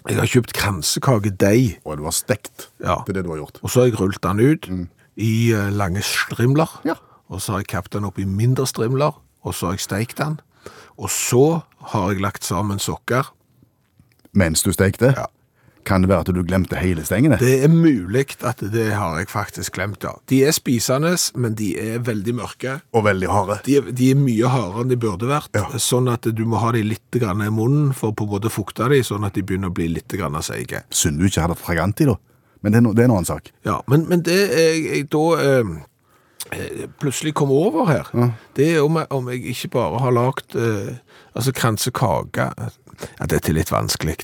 Jeg 0.08 0.16
har 0.16 0.26
kjøpt 0.26 0.52
kransekakedeig, 0.56 1.78
Og 1.84 1.98
du 1.98 2.04
har 2.04 2.12
stekt. 2.16 2.68
Ja. 2.80 3.02
Det 3.06 3.12
er 3.16 3.20
det 3.20 3.24
du 3.24 3.30
har 3.34 3.38
gjort. 3.42 3.58
og 3.62 3.70
så 3.70 3.80
har 3.80 3.86
jeg 3.90 4.00
rullet 4.00 4.22
den 4.22 4.40
ut 4.40 4.68
i 5.16 5.52
eh, 5.52 5.70
lange 5.70 6.02
strimler. 6.02 6.68
Ja. 6.84 6.94
Og 7.30 7.40
så 7.40 7.52
har 7.52 7.60
jeg 7.60 7.68
kappet 7.68 7.92
den 7.92 8.04
opp 8.04 8.18
i 8.18 8.24
mindre 8.24 8.66
strimler, 8.66 9.12
og 9.44 9.54
så 9.54 9.66
har 9.66 9.72
jeg 9.74 9.80
steikt 9.86 10.18
den. 10.18 10.40
Og 10.98 11.08
så 11.10 11.62
har 11.92 12.10
jeg 12.12 12.20
lagt 12.20 12.44
sammen 12.44 12.78
sokker. 12.78 13.30
Mens 14.32 14.62
du 14.62 14.72
stekte? 14.72 15.14
Ja. 15.16 15.26
Kan 15.90 16.04
det 16.04 16.10
være 16.12 16.22
at 16.22 16.30
du 16.30 16.42
glemte 16.46 16.78
hele 16.78 17.02
stengene? 17.02 17.38
Det 17.40 17.64
er 17.64 17.72
mulig 17.72 18.36
at 18.46 18.62
det 18.72 18.92
har 18.94 19.16
jeg 19.18 19.30
faktisk 19.32 19.74
glemt, 19.74 20.04
ja. 20.06 20.12
De 20.30 20.38
er 20.46 20.54
spisende, 20.54 21.16
men 21.34 21.56
de 21.58 21.72
er 21.82 22.04
veldig 22.06 22.34
mørke. 22.38 22.76
Og 22.94 23.04
veldig 23.08 23.30
harde. 23.32 23.56
De 23.66 23.80
de 23.90 24.12
er 24.12 24.20
mye 24.20 24.52
hardere 24.52 24.84
enn 24.84 24.92
de 24.92 25.00
burde 25.00 25.26
vært, 25.26 25.50
Ja. 25.58 25.66
sånn 25.82 26.06
at 26.12 26.22
du 26.30 26.44
må 26.46 26.60
ha 26.62 26.70
de 26.72 26.84
litt 26.86 27.10
grann 27.18 27.42
i 27.42 27.50
munnen 27.50 27.92
for 27.92 28.12
på 28.14 28.24
en 28.24 28.30
måte 28.30 28.46
å 28.46 28.54
fukte 28.54 28.88
de, 28.88 29.02
sånn 29.02 29.26
at 29.26 29.34
de 29.34 29.42
begynner 29.42 29.70
å 29.70 29.74
bli 29.74 29.88
litt 29.88 30.14
seige. 30.46 30.84
Synd 30.90 31.18
du 31.18 31.26
ikke 31.26 31.42
hadde 31.42 31.58
Traganti, 31.58 32.06
da. 32.06 32.14
Men 32.62 32.72
det 32.72 32.78
er, 32.78 32.82
no, 32.82 32.92
det 32.92 33.02
er 33.02 33.08
en 33.08 33.16
annen 33.16 33.26
sak. 33.26 33.50
Ja, 33.64 33.80
men, 33.88 34.06
men 34.08 34.22
det 34.22 34.36
jeg, 34.36 34.84
jeg 34.84 35.08
da 35.10 35.24
eh, 35.40 35.70
eh, 36.52 36.86
plutselig 37.00 37.34
kom 37.34 37.50
over 37.50 37.88
her, 37.88 38.10
det 38.54 38.76
er 38.76 38.84
om 38.84 38.96
jeg, 39.00 39.06
om 39.10 39.28
jeg 39.32 39.44
ikke 39.54 39.72
bare 39.78 39.98
har 40.04 40.12
lagt 40.12 40.54
eh, 40.54 41.00
altså 41.34 41.52
kransekake. 41.52 42.50
Ja, 43.18 43.26
dette 43.26 43.48
er 43.50 43.56
litt 43.56 43.72
vanskelig. 43.72 44.18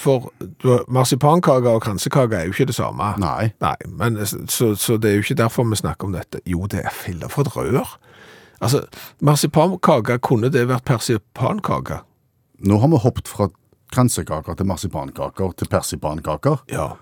For 0.00 0.30
du, 0.62 0.78
marsipankake 0.88 1.68
og 1.68 1.82
kransekake 1.84 2.36
er 2.36 2.48
jo 2.48 2.54
ikke 2.54 2.70
det 2.70 2.76
samme. 2.78 3.12
Nei. 3.20 3.50
Nei, 3.60 3.76
men 3.88 4.16
så, 4.26 4.74
så 4.74 4.96
det 4.96 5.10
er 5.10 5.18
jo 5.18 5.26
ikke 5.26 5.40
derfor 5.42 5.68
vi 5.68 5.80
snakker 5.80 6.08
om 6.08 6.16
dette. 6.16 6.40
Jo, 6.48 6.66
det 6.70 6.84
er 6.84 6.94
filler 6.94 7.28
for 7.28 7.44
et 7.44 7.56
rør. 7.56 7.98
Altså, 8.60 8.84
marsipankake, 9.20 10.18
kunne 10.24 10.50
det 10.52 10.66
vært 10.68 10.84
persipankake? 10.88 12.02
Nå 12.60 12.80
har 12.80 12.92
vi 12.92 13.04
hoppet 13.04 13.28
fra 13.28 13.48
kransekaker 13.92 14.54
til 14.54 14.68
marsipankaker 14.68 15.54
til 15.58 15.70
persipankaker. 15.70 16.64
Ja. 16.70 16.92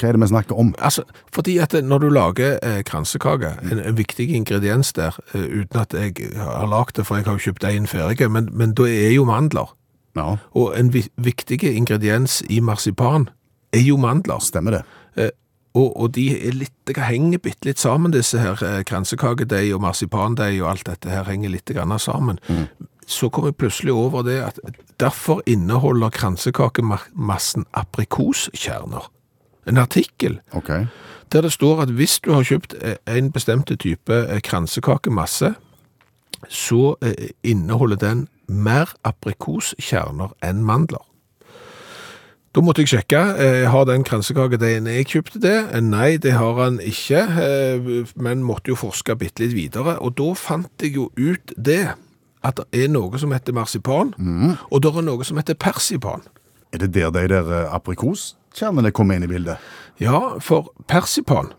Hva 0.00 0.08
er 0.08 0.16
det 0.16 0.22
vi 0.24 0.28
snakker 0.32 0.58
om? 0.58 0.74
Altså, 0.78 1.04
fordi 1.32 1.58
at 1.62 1.74
når 1.84 1.98
du 1.98 2.08
lager 2.10 2.58
eh, 2.62 2.82
kransekake, 2.84 3.54
en, 3.70 3.78
en 3.78 3.96
viktig 3.98 4.28
ingrediens 4.34 4.92
der, 4.92 5.16
eh, 5.34 5.44
uten 5.62 5.80
at 5.80 5.94
jeg 5.94 6.32
har 6.36 6.66
lagd 6.66 6.96
det, 6.96 7.06
for 7.06 7.16
jeg 7.16 7.28
har 7.28 7.38
jo 7.38 7.44
kjøpt 7.50 7.64
én 7.68 7.86
ferdig, 7.86 8.30
men, 8.30 8.48
men 8.52 8.74
da 8.74 8.88
er 8.88 9.12
jo 9.14 9.24
mandler. 9.28 9.72
Ja, 10.16 10.36
Og 10.54 10.74
en 10.78 10.92
vi, 10.92 11.06
viktig 11.16 11.62
ingrediens 11.64 12.42
i 12.50 12.60
marsipan 12.60 13.28
er 13.72 13.80
jo 13.80 13.96
mandler. 13.96 14.38
stemmer 14.40 14.70
det. 14.70 14.82
Eh, 15.16 15.30
og, 15.74 15.96
og 15.96 16.12
de 16.14 16.26
er 16.48 16.52
litt, 16.52 16.72
det 16.86 16.96
henger 17.00 17.38
bitte 17.38 17.64
litt 17.70 17.78
sammen, 17.80 18.12
disse 18.12 18.38
her 18.38 18.60
eh, 18.62 18.82
kransekakedeig 18.84 19.72
og 19.74 19.80
marsipandeig 19.80 20.60
og 20.60 20.68
alt 20.70 20.84
dette 20.86 21.08
her 21.08 21.24
henger 21.24 21.48
litt 21.54 21.64
grann 21.72 21.96
sammen. 21.98 22.38
Så 23.06 23.30
kom 23.32 23.46
jeg 23.48 23.56
plutselig 23.56 23.92
over 23.96 24.22
det 24.22 24.36
at 24.44 24.58
derfor 25.00 25.40
inneholder 25.46 26.10
kransekakemassen 26.12 27.64
aprikoskjerner. 27.72 29.08
En 29.66 29.78
artikkel 29.78 30.40
Ok. 30.52 30.68
der 31.32 31.40
det 31.42 31.52
står 31.52 31.82
at 31.82 31.88
hvis 31.90 32.20
du 32.20 32.32
har 32.32 32.42
kjøpt 32.44 32.74
eh, 32.82 32.96
en 33.06 33.30
bestemte 33.32 33.76
type 33.76 34.12
eh, 34.12 34.40
kransekakemasse, 34.40 35.54
så 36.48 36.96
eh, 37.02 37.30
inneholder 37.42 38.00
den 38.00 38.26
mer 38.48 38.92
aprikoskjerner 39.06 40.34
enn 40.44 40.62
mandler. 40.66 41.02
Da 42.52 42.60
måtte 42.60 42.82
jeg 42.84 42.90
sjekke, 42.92 43.20
eh, 43.40 43.70
har 43.72 43.86
den 43.88 44.04
kransekakedeigen 44.04 44.90
jeg 44.90 45.08
kjøpte 45.08 45.40
det? 45.40 45.56
Eh, 45.72 45.80
Nei, 45.80 46.16
det 46.20 46.34
har 46.36 46.58
han 46.60 46.80
ikke, 46.84 47.24
men 48.20 48.44
måtte 48.44 48.74
jo 48.74 48.76
forske 48.76 49.16
bitte 49.16 49.46
litt 49.46 49.56
videre. 49.56 49.96
Og 50.04 50.16
da 50.20 50.32
fant 50.36 50.84
jeg 50.84 50.98
jo 50.98 51.08
ut 51.16 51.54
det, 51.56 51.94
at 52.44 52.58
det 52.58 52.84
er 52.84 52.92
noe 52.92 53.18
som 53.22 53.32
heter 53.32 53.54
marsipan, 53.56 54.12
og 54.68 54.82
det 54.82 54.90
er 54.90 55.04
noe 55.06 55.24
som 55.24 55.38
heter 55.38 55.54
persipan. 55.54 56.26
Er 56.72 56.82
det 56.82 56.94
der 56.94 57.10
de 57.14 57.28
der 57.28 57.68
aprikoskjernene 57.70 58.90
kommer 58.92 59.16
inn 59.16 59.24
i 59.24 59.30
bildet? 59.30 59.62
Ja, 60.00 60.38
for 60.40 60.72
persipan, 60.88 61.52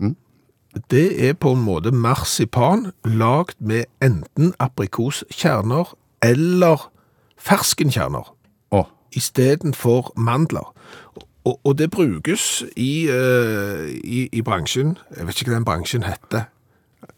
det 0.91 1.29
er 1.29 1.33
på 1.33 1.51
en 1.53 1.61
måte 1.61 1.91
marsipan 1.91 2.91
lagd 3.05 3.55
med 3.59 3.83
enten 4.01 4.53
aprikoskjerner 4.59 5.93
eller 6.21 6.89
ferskenkjerner 7.37 8.31
Oh. 8.71 8.85
istedenfor 9.13 10.13
mandler. 10.17 10.73
Og, 11.45 11.59
og 11.63 11.77
det 11.77 11.91
brukes 11.91 12.63
i, 12.75 13.07
uh, 13.09 13.89
i, 14.03 14.29
i 14.31 14.41
bransjen, 14.41 14.97
jeg 15.17 15.27
vet 15.27 15.41
ikke 15.41 15.51
hva 15.51 15.59
den 15.59 15.65
bransjen 15.65 16.03
heter. 16.07 16.47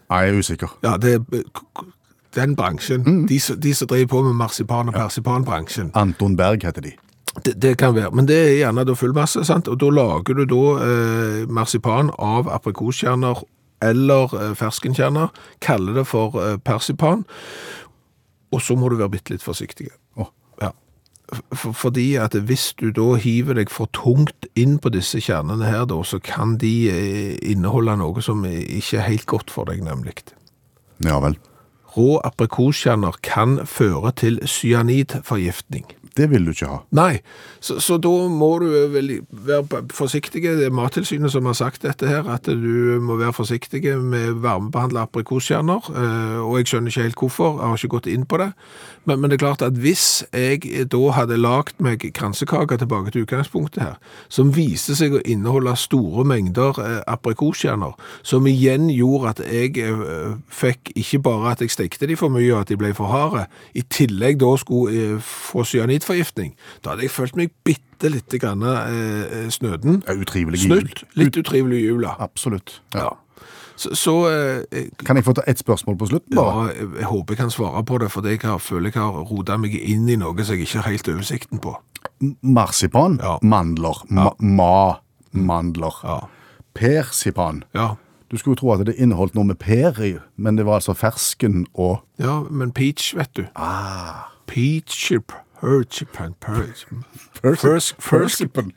nei, 0.10 0.20
jeg 0.26 0.34
er 0.34 0.40
usikker. 0.40 0.78
Ja, 0.84 0.98
det 0.98 1.14
er 1.14 1.46
den 2.36 2.56
bransjen, 2.56 3.28
de, 3.30 3.40
de 3.40 3.74
som 3.76 3.88
driver 3.88 4.08
på 4.08 4.22
med 4.22 4.34
marsipan 4.34 4.88
og 4.88 4.94
persipanbransjen. 4.94 5.92
Anton 5.96 6.36
Berg 6.38 6.66
heter 6.66 6.82
de. 6.82 6.92
Det, 7.44 7.62
det 7.62 7.78
kan 7.78 7.96
være, 7.96 8.14
men 8.16 8.28
det 8.30 8.38
er 8.38 8.54
gjerne 8.62 8.86
da 8.88 8.96
fullmasse, 8.96 9.44
sant? 9.44 9.68
og 9.68 9.80
da 9.82 9.90
lager 9.92 10.38
du 10.38 10.46
da 10.48 10.62
eh, 10.86 11.42
marsipan 11.52 12.14
av 12.16 12.48
aprikoskjerner 12.48 13.42
eller 13.84 14.32
eh, 14.40 14.54
ferskenkjerner, 14.56 15.34
kaller 15.60 16.00
det 16.00 16.06
for 16.08 16.38
eh, 16.40 16.56
persipan, 16.58 17.26
og 18.56 18.64
så 18.64 18.78
må 18.80 18.90
du 18.90 18.96
være 19.02 19.12
bitte 19.18 19.36
litt 19.36 19.44
forsiktig. 19.44 19.90
Oh. 20.16 20.32
Ja. 20.62 20.72
For, 21.52 21.76
fordi 21.76 22.14
at 22.22 22.38
hvis 22.48 22.70
du 22.80 22.88
da 22.96 23.16
hiver 23.20 23.60
deg 23.60 23.74
for 23.74 23.92
tungt 23.92 24.48
inn 24.56 24.78
på 24.80 24.94
disse 24.96 25.20
kjernene 25.20 25.68
her, 25.68 25.84
da, 25.92 26.00
så 26.08 26.22
kan 26.24 26.56
de 26.62 26.74
eh, 26.94 27.36
inneholde 27.44 27.98
noe 28.00 28.24
som 28.24 28.46
ikke 28.48 29.02
er 29.02 29.10
helt 29.10 29.28
godt 29.28 29.52
for 29.52 29.68
deg, 29.68 29.84
nemlig. 29.84 30.22
Ja 31.04 31.20
vel. 31.20 31.36
Rå 31.96 32.18
aprikoskjerner 32.28 33.20
kan 33.24 33.62
føre 33.68 34.12
til 34.20 34.42
cyanidforgiftning. 34.48 35.88
Det 36.16 36.30
vil 36.32 36.46
du 36.46 36.52
ikke 36.54 36.68
ha. 36.70 36.78
Nei, 36.96 37.20
så, 37.60 37.76
så 37.84 37.98
da 38.00 38.12
må 38.32 38.54
du 38.64 38.70
vel 38.94 39.10
være 39.30 39.82
forsiktig. 39.92 40.44
Det 40.46 40.68
er 40.70 40.76
Mattilsynet 40.76 41.34
som 41.34 41.48
har 41.50 41.58
sagt 41.58 41.84
dette 41.84 42.08
her, 42.08 42.28
at 42.32 42.48
du 42.48 43.02
må 43.04 43.18
være 43.20 43.34
forsiktig 43.36 43.82
med 44.00 44.40
varmebehandla 44.44 45.04
aprikoskjerner. 45.10 45.90
eh, 45.92 46.38
Og 46.40 46.58
jeg 46.60 46.70
skjønner 46.72 46.94
ikke 46.94 47.04
helt 47.04 47.20
hvorfor, 47.20 47.58
jeg 47.60 47.68
har 47.68 47.82
ikke 47.82 47.94
gått 47.98 48.08
inn 48.08 48.24
på 48.26 48.40
det. 48.40 48.52
Men, 49.06 49.20
men 49.20 49.30
det 49.30 49.38
er 49.38 49.44
klart 49.44 49.62
at 49.62 49.76
hvis 49.76 50.24
jeg 50.32 50.88
da 50.92 51.02
hadde 51.18 51.38
lagd 51.38 51.84
meg 51.84 52.06
kransekaker 52.16 52.80
tilbake 52.80 53.12
til 53.12 53.26
utgangspunktet 53.28 53.84
her, 53.84 54.00
som 54.30 54.54
viste 54.56 54.96
seg 54.96 55.18
å 55.18 55.24
inneholde 55.26 55.76
store 55.78 56.24
mengder 56.26 56.80
eh, 56.80 57.02
aprikoskjerner, 57.12 57.92
som 58.24 58.48
igjen 58.48 58.88
gjorde 58.94 59.36
at 59.36 59.44
jeg 59.52 59.76
eh, 59.84 60.40
fikk 60.48 60.96
ikke 60.96 61.22
bare 61.28 61.52
at 61.52 61.66
jeg 61.66 61.76
stekte 61.76 62.08
de 62.08 62.16
for 62.16 62.32
mye 62.32 62.54
og 62.54 62.64
at 62.64 62.72
de 62.72 62.80
ble 62.80 62.94
for 62.96 63.12
harde, 63.12 63.46
i 63.76 63.84
tillegg 63.84 64.40
da 64.40 64.56
skulle 64.64 65.20
få 65.20 65.56
få 65.56 65.64
cyanidforgiftning, 66.06 66.56
da 66.84 66.90
hadde 66.94 67.02
jeg 67.04 67.12
følt 67.12 67.36
meg 67.36 67.52
bitte 67.66 68.10
litt 68.12 68.30
grann 68.42 68.62
eh, 68.64 69.50
snøden. 69.50 70.04
Ja, 70.08 70.14
utrivelig 70.14 70.62
jul. 70.66 70.82
Snutt. 70.82 71.04
Litt 71.16 71.38
utrivelig 71.38 71.82
i 71.82 71.86
jula. 71.88 72.16
Absolutt. 72.20 72.82
Ja. 72.94 73.10
Så, 73.76 73.92
så 73.96 74.14
eh, 74.72 74.86
Kan 75.04 75.18
jeg 75.18 75.26
få 75.26 75.34
ta 75.36 75.42
ett 75.48 75.60
spørsmål 75.60 75.98
på 76.00 76.08
slutten, 76.08 76.36
bare? 76.38 76.70
ja, 76.72 76.86
jeg 77.02 77.06
håper 77.10 77.34
jeg 77.34 77.38
kan 77.42 77.52
svare 77.52 77.84
på 77.84 77.98
det, 78.00 78.12
for 78.12 78.24
jeg 78.24 78.40
har, 78.44 78.58
føler 78.64 78.92
jeg 78.94 79.02
har 79.02 79.26
rodet 79.28 79.60
meg 79.60 79.74
inn 79.76 80.08
i 80.10 80.16
noe 80.16 80.44
som 80.46 80.56
jeg 80.56 80.64
ikke 80.70 80.80
har 80.86 80.92
helt 80.94 81.10
oversikten 81.12 81.60
på. 81.60 81.74
Marsipan, 82.42 83.20
Ja. 83.24 83.38
mandler, 83.44 84.00
ma, 84.10 84.30
ma 84.40 84.96
mandler. 85.34 86.00
Ja. 86.04 86.20
Persipan. 86.74 87.64
Ja, 87.76 87.96
Du 88.32 88.38
skulle 88.38 88.56
jo 88.56 88.60
tro 88.60 88.72
at 88.74 88.86
det 88.88 88.96
inneholdt 88.98 89.36
noe 89.36 89.46
med 89.46 89.60
per 89.62 90.00
i, 90.02 90.16
men 90.38 90.56
det 90.58 90.66
var 90.66 90.80
altså 90.80 90.96
fersken 90.98 91.68
og 91.78 92.00
ja 92.20 92.40
men 92.50 92.72
peach, 92.74 93.12
vet 93.16 93.30
du. 93.38 93.44
ah, 93.56 94.32
Peach, 94.48 95.12
persipan, 95.12 95.36
persipan. 95.62 96.36
Perchipan, 96.42 97.82
Persipan. 98.00 98.72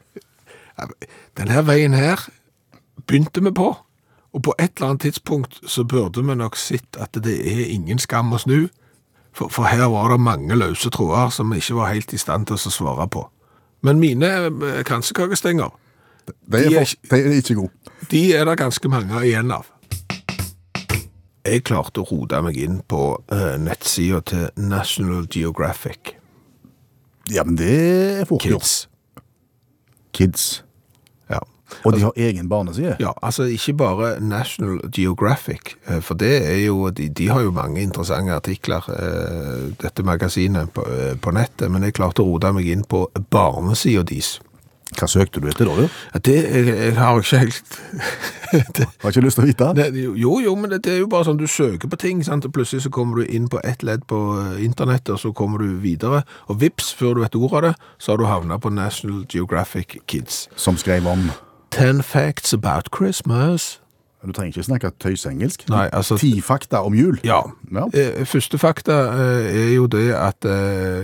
Den 1.36 1.48
her 1.48 1.62
veien 1.62 1.94
her 1.94 2.28
begynte 3.06 3.42
vi 3.42 3.50
på, 3.50 3.76
og 4.32 4.42
på 4.42 4.54
et 4.58 4.70
eller 4.76 4.88
annet 4.88 5.00
tidspunkt 5.00 5.60
så 5.66 5.84
burde 5.84 6.24
vi 6.24 6.34
nok 6.34 6.56
sett 6.56 6.96
at 7.00 7.16
det 7.24 7.38
er 7.52 7.64
ingen 7.72 7.98
skam 7.98 8.32
å 8.32 8.38
snu, 8.38 8.68
for, 9.32 9.48
for 9.48 9.70
her 9.70 9.86
var 9.90 10.10
det 10.12 10.20
mange 10.20 10.56
løse 10.58 10.90
tråder 10.90 11.30
som 11.30 11.50
vi 11.52 11.60
ikke 11.62 11.78
var 11.78 11.92
helt 11.94 12.12
i 12.12 12.18
stand 12.18 12.46
til 12.46 12.58
å 12.58 12.72
svare 12.72 13.08
på. 13.08 13.24
Men 13.82 14.00
mine 14.02 14.30
eh, 14.48 14.82
kransekakestenger, 14.84 15.70
De 16.28 16.58
er, 16.58 16.68
De 16.68 16.76
for, 16.76 17.16
de 17.16 17.20
er 17.24 17.36
ikke 17.38 17.54
gode. 17.54 17.92
de 18.10 18.22
er 18.36 18.44
det 18.44 18.58
ganske 18.58 18.88
mange 18.88 19.22
igjen 19.24 19.50
av. 19.54 19.66
Jeg 21.46 21.64
klarte 21.64 22.02
å 22.02 22.08
rote 22.10 22.42
meg 22.44 22.58
inn 22.60 22.82
på 22.84 23.22
uh, 23.32 23.54
nettsida 23.56 24.20
til 24.20 24.48
National 24.60 25.24
Geographic 25.32 26.17
Ja, 27.30 27.44
men 27.44 27.56
det 27.56 28.24
får 28.24 28.34
fort 28.34 28.48
Jo. 28.48 28.58
Kids. 28.58 28.88
Kids. 30.16 30.46
Ja. 31.28 31.42
Og 31.84 31.92
de 31.92 32.02
har 32.02 32.12
egen 32.16 32.48
barneside. 32.48 32.96
Ja, 33.00 33.12
altså 33.22 33.44
ikke 33.52 33.74
bare 33.78 34.08
National 34.24 34.80
Geographic, 34.94 35.76
eh, 35.86 36.00
for 36.00 36.18
det 36.18 36.32
er 36.48 36.58
jo, 36.64 36.88
de, 36.90 37.08
de 37.08 37.28
har 37.28 37.44
jo 37.44 37.52
mange 37.54 37.82
interessante 37.82 38.32
artikler, 38.34 38.88
eh, 38.94 39.68
dette 39.82 40.02
magasinet 40.02 40.72
på, 40.74 40.84
eh, 40.88 41.14
på 41.20 41.34
nettet, 41.36 41.70
men 41.70 41.84
jeg 41.84 41.98
klarte 42.00 42.24
å 42.24 42.30
rote 42.32 42.52
meg 42.56 42.68
inn 42.72 42.84
på 42.88 43.04
barnesida 43.30 44.02
deres. 44.08 44.38
Hva 44.96 45.04
søkte 45.10 45.42
du 45.44 45.50
etter 45.50 45.68
da, 45.68 45.74
du? 45.76 45.96
Det 46.24 46.34
jeg, 46.38 46.68
jeg 46.72 46.94
har 46.96 47.18
jo 47.18 47.24
ikke 47.26 47.42
helt 47.42 47.80
det, 48.52 48.86
Har 49.02 49.10
ikke 49.12 49.20
lyst 49.24 49.38
til 49.38 49.44
å 49.44 49.48
vite? 49.48 49.68
det. 49.76 49.86
Jo, 50.18 50.38
jo, 50.40 50.54
men 50.56 50.70
det, 50.70 50.82
det 50.84 50.92
er 50.94 50.98
jo 51.02 51.08
bare 51.10 51.24
sånn 51.28 51.38
du 51.40 51.46
søker 51.50 51.88
på 51.92 51.98
ting, 52.00 52.22
sant? 52.24 52.46
plutselig 52.54 52.82
så 52.86 52.90
kommer 52.94 53.20
du 53.20 53.26
inn 53.28 53.48
på 53.52 53.60
ett 53.64 53.82
ledd 53.86 54.06
på 54.10 54.18
eh, 54.40 54.62
internettet, 54.64 55.10
og 55.16 55.20
så 55.20 55.32
kommer 55.36 55.58
du 55.64 55.76
videre, 55.82 56.22
og 56.48 56.60
vips, 56.62 56.92
før 56.96 57.14
du 57.18 57.24
vet 57.24 57.36
ordet 57.38 57.58
av 57.58 57.66
det, 57.68 57.74
så 57.98 58.12
har 58.14 58.22
du 58.22 58.26
havnet 58.30 58.62
på 58.64 58.72
National 58.74 59.24
Geographic 59.32 59.98
Kids. 60.06 60.46
Som 60.56 60.76
skrev 60.80 61.06
om 61.06 61.28
Ten 61.70 62.00
facts 62.02 62.54
about 62.56 62.88
Christmas. 62.96 63.78
Du 64.24 64.32
trenger 64.32 64.56
ikke 64.56 64.64
snakke 64.66 64.90
tøysengelsk. 64.98 65.66
Nei, 65.70 65.84
altså- 65.92 66.16
Ti 66.18 66.40
fakta 66.42 66.80
om 66.82 66.94
jul. 66.96 67.20
Ja. 67.24 67.42
Ja. 67.70 67.84
Eh, 67.94 68.24
Første 68.26 68.58
fakta 68.58 68.96
eh, 69.12 69.52
er 69.68 69.74
jo 69.76 69.86
det 69.86 70.08
at 70.16 70.48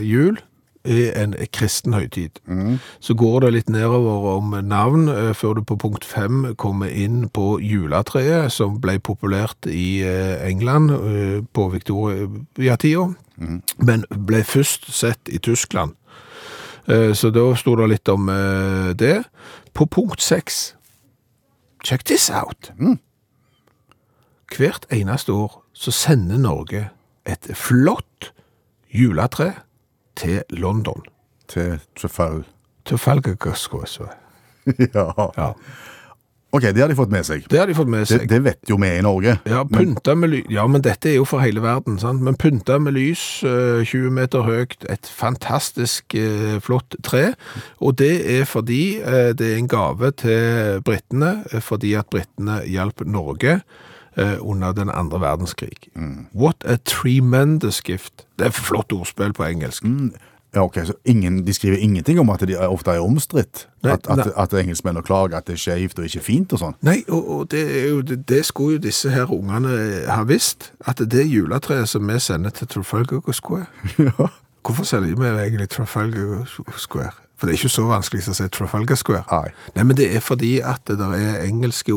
jul 0.03 0.41
er 0.85 1.23
en 1.23 1.35
kristen 1.53 1.95
høytid. 1.95 2.41
Så 3.01 3.15
går 3.15 3.41
det 3.41 3.53
litt 3.53 3.71
nedover 3.73 4.37
om 4.37 4.55
navn, 4.65 5.09
eh, 5.09 5.33
før 5.35 5.55
du 5.55 5.63
på 5.63 5.77
punkt 5.77 6.05
fem 6.05 6.55
kommer 6.57 6.87
inn 6.87 7.29
på 7.29 7.59
juletreet, 7.61 8.53
som 8.53 8.81
ble 8.81 8.99
populært 8.99 9.67
i 9.67 10.03
eh, 10.03 10.49
England 10.49 10.91
eh, 10.91 11.43
på 11.53 11.69
Victoria-tida, 11.73 13.15
men 13.79 14.05
ble 14.11 14.45
først 14.45 14.93
sett 14.93 15.29
i 15.29 15.39
Tyskland. 15.39 15.95
Så 16.87 17.31
da 17.33 17.55
sto 17.57 17.73
det 17.81 17.87
litt 17.89 18.09
om 18.13 18.29
det. 18.95 19.25
På 19.73 19.87
punkt 19.87 20.21
seks, 20.21 20.75
check 21.83 22.05
this 22.05 22.31
out. 22.31 22.71
Hvert 24.53 24.85
eneste 24.93 25.33
år 25.33 25.65
så 25.73 25.91
sender 25.91 26.39
Norge 26.39 26.91
et 27.27 27.49
flott 27.57 28.33
juletre 28.93 29.55
til 30.17 30.43
London. 30.51 31.03
Til 31.49 31.79
Trafal. 31.97 32.45
Til 32.85 32.99
Falgagascois. 32.99 33.99
ja. 34.95 35.11
Ja. 35.37 35.53
Ok, 36.55 36.63
det 36.63 36.79
har 36.79 36.89
de 36.89 36.95
fått 36.95 37.11
med 37.11 37.27
seg. 37.27 37.49
Det 37.51 37.59
har 37.59 37.67
de 37.67 37.75
fått 37.75 37.89
med 37.91 38.05
seg. 38.07 38.29
det 38.31 38.39
vet 38.45 38.71
jo 38.71 38.77
vi 38.79 38.93
i 38.95 39.03
Norge. 39.03 39.33
Ja, 39.51 39.65
pynta 39.67 40.15
med 40.15 40.31
lys. 40.31 40.45
Ja, 40.55 40.69
men 40.71 40.85
dette 40.87 41.11
er 41.11 41.17
jo 41.17 41.25
for 41.27 41.43
hele 41.43 41.65
verden, 41.65 41.97
sant? 41.99 42.23
Men 42.23 42.39
pynta 42.39 42.77
med 42.79 42.95
lys, 42.95 43.25
eh, 43.43 43.83
20 43.83 44.13
meter 44.15 44.47
høyt, 44.47 44.77
et 44.87 45.11
fantastisk 45.11 46.15
eh, 46.15 46.61
flott 46.63 46.95
tre. 47.03 47.33
Og 47.83 47.99
det 47.99 48.13
er 48.37 48.47
fordi 48.47 49.01
eh, 49.03 49.33
det 49.35 49.49
er 49.51 49.59
en 49.59 49.73
gave 49.73 50.13
til 50.23 50.79
brittene, 50.87 51.41
eh, 51.51 51.65
fordi 51.65 51.97
at 51.99 52.07
brittene 52.15 52.61
hjalp 52.71 53.03
Norge 53.03 53.57
eh, 53.59 53.93
under 54.41 54.73
den 54.73 54.91
andre 54.91 55.21
verdenskrig. 55.21 55.89
What 56.35 56.57
a 56.65 56.77
tremendous 56.85 57.81
gift. 57.83 58.27
Det 58.39 58.47
er 58.47 58.51
flott 58.51 58.93
ordspill 58.93 59.33
på 59.33 59.45
engelsk. 59.45 59.83
Ja, 60.55 60.63
ok, 60.63 60.75
så 60.87 60.93
ingen, 61.05 61.47
De 61.47 61.53
skriver 61.53 61.77
ingenting 61.77 62.21
om 62.21 62.31
at 62.31 62.41
de 62.41 62.55
er- 62.55 62.67
ofte 62.71 62.91
er 62.91 63.01
omstridt? 63.01 63.69
At, 63.83 64.07
at, 64.11 64.33
at 64.37 64.53
engelskmennene 64.55 65.03
klager 65.03 65.37
at 65.37 65.47
det 65.47 65.53
er 65.53 65.57
skjevt 65.59 65.99
og 65.99 66.05
ikke 66.05 66.21
fint 66.23 66.53
og 66.55 66.59
sånn? 66.63 66.77
Nei, 66.87 67.01
og, 67.09 67.29
og 67.31 67.51
det, 67.51 67.65
er 67.81 67.89
jo, 67.89 68.01
det, 68.07 68.21
det 68.29 68.45
skulle 68.47 68.77
jo 68.77 68.85
disse 68.87 69.11
her 69.11 69.33
ungene 69.35 70.07
ha 70.07 70.23
visst, 70.23 70.73
at 70.87 71.03
det 71.11 71.27
juletreet 71.27 71.89
som 71.91 72.07
vi 72.09 72.21
sender 72.23 72.51
til 72.55 72.71
Trafalgar 72.71 73.33
Square 73.35 73.67
Ja. 73.99 74.29
Hvorfor 74.65 74.85
selger 74.85 75.19
vi 75.19 75.27
egentlig 75.27 75.69
Trafalgar 75.75 76.47
Square? 76.79 77.11
For 77.37 77.47
det 77.47 77.57
er 77.57 77.59
ikke 77.59 77.69
så 77.75 77.83
vanskelig 77.91 78.23
å 78.31 78.35
si 78.39 78.47
Trafalgar 78.49 78.97
Square. 78.97 79.25
Nei. 79.33 79.51
Nei, 79.75 79.85
men 79.91 79.97
det 79.99 80.07
er 80.17 80.23
fordi 80.23 80.61
at 80.63 80.87
det 80.87 81.01
der 81.03 81.13
er 81.19 81.43
engelske 81.49 81.93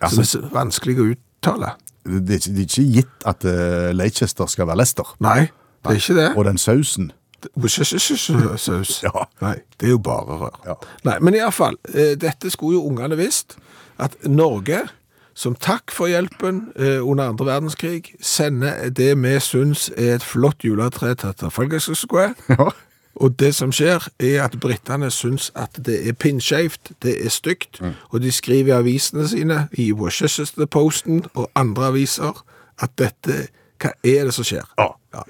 o- 0.00 0.06
ordstedsnavn 0.06 0.24
så 0.24 0.38
det 0.40 0.48
er 0.50 0.56
vanskelig 0.58 0.98
å 1.02 1.08
uttale. 1.12 1.72
Det 2.08 2.34
er, 2.34 2.40
ikke, 2.40 2.52
det 2.56 2.62
er 2.62 2.68
ikke 2.68 2.84
gitt 2.94 3.26
at 3.28 3.44
uh, 3.44 3.90
Leicester 3.92 4.46
skal 4.48 4.66
være 4.70 4.76
Leicester. 4.80 5.14
Nei, 5.20 5.40
det 5.84 5.92
er 5.92 5.98
ikke 6.00 6.14
det. 6.16 6.28
Og 6.36 6.44
den 6.48 6.58
sausen 6.58 7.10
Saus. 8.58 9.02
Ja. 9.06 9.26
Nei, 9.40 9.56
det 9.78 9.86
er 9.86 9.92
jo 9.92 9.98
bare 10.02 10.38
rør. 10.40 10.56
Ja. 10.66 10.74
Nei, 11.06 11.18
men 11.22 11.34
i 11.36 11.42
alle 11.42 11.52
fall, 11.54 11.76
eh, 11.94 12.16
dette 12.18 12.50
skulle 12.50 12.78
jo 12.80 12.86
ungene 12.88 13.14
visst, 13.20 13.54
at 13.98 14.16
Norge, 14.26 14.80
som 15.38 15.54
takk 15.54 15.92
for 15.94 16.10
hjelpen 16.10 16.72
eh, 16.74 16.98
under 16.98 17.28
andre 17.30 17.46
verdenskrig, 17.46 18.14
sender 18.20 18.88
det 18.90 19.12
vi 19.22 19.36
syns 19.38 19.86
er 19.96 20.16
et 20.16 20.26
flott 20.26 20.64
juletre 20.66 21.12
til 21.14 21.34
Trafalgar 21.38 21.78
Square. 21.78 22.34
Ja. 22.50 22.70
Og 23.18 23.34
det 23.38 23.50
som 23.54 23.72
skjer, 23.74 24.04
er 24.22 24.44
at 24.44 24.54
britene 24.62 25.10
syns 25.10 25.50
at 25.58 25.74
det 25.86 25.96
er 26.08 26.14
pinnskjevt, 26.14 26.92
det 27.02 27.16
er 27.24 27.32
stygt, 27.34 27.80
og 28.10 28.22
de 28.22 28.30
skriver 28.32 28.74
i 28.74 28.78
avisene 28.78 29.26
sine, 29.28 29.64
i 29.72 29.90
Washington 29.92 30.66
Posten 30.70 31.24
og 31.34 31.50
andre 31.58 31.90
aviser, 31.92 32.44
at 32.78 32.94
dette 32.98 33.48
Hva 33.78 33.92
er 34.02 34.24
det 34.26 34.32
som 34.34 34.42
skjer? 34.42 34.64
Ja. 34.78 35.22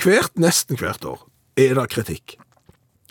Hvert, 0.00 0.32
nesten 0.40 0.78
hvert 0.80 1.04
år, 1.04 1.20
er 1.56 1.74
det 1.76 1.88
kritikk. 1.92 2.38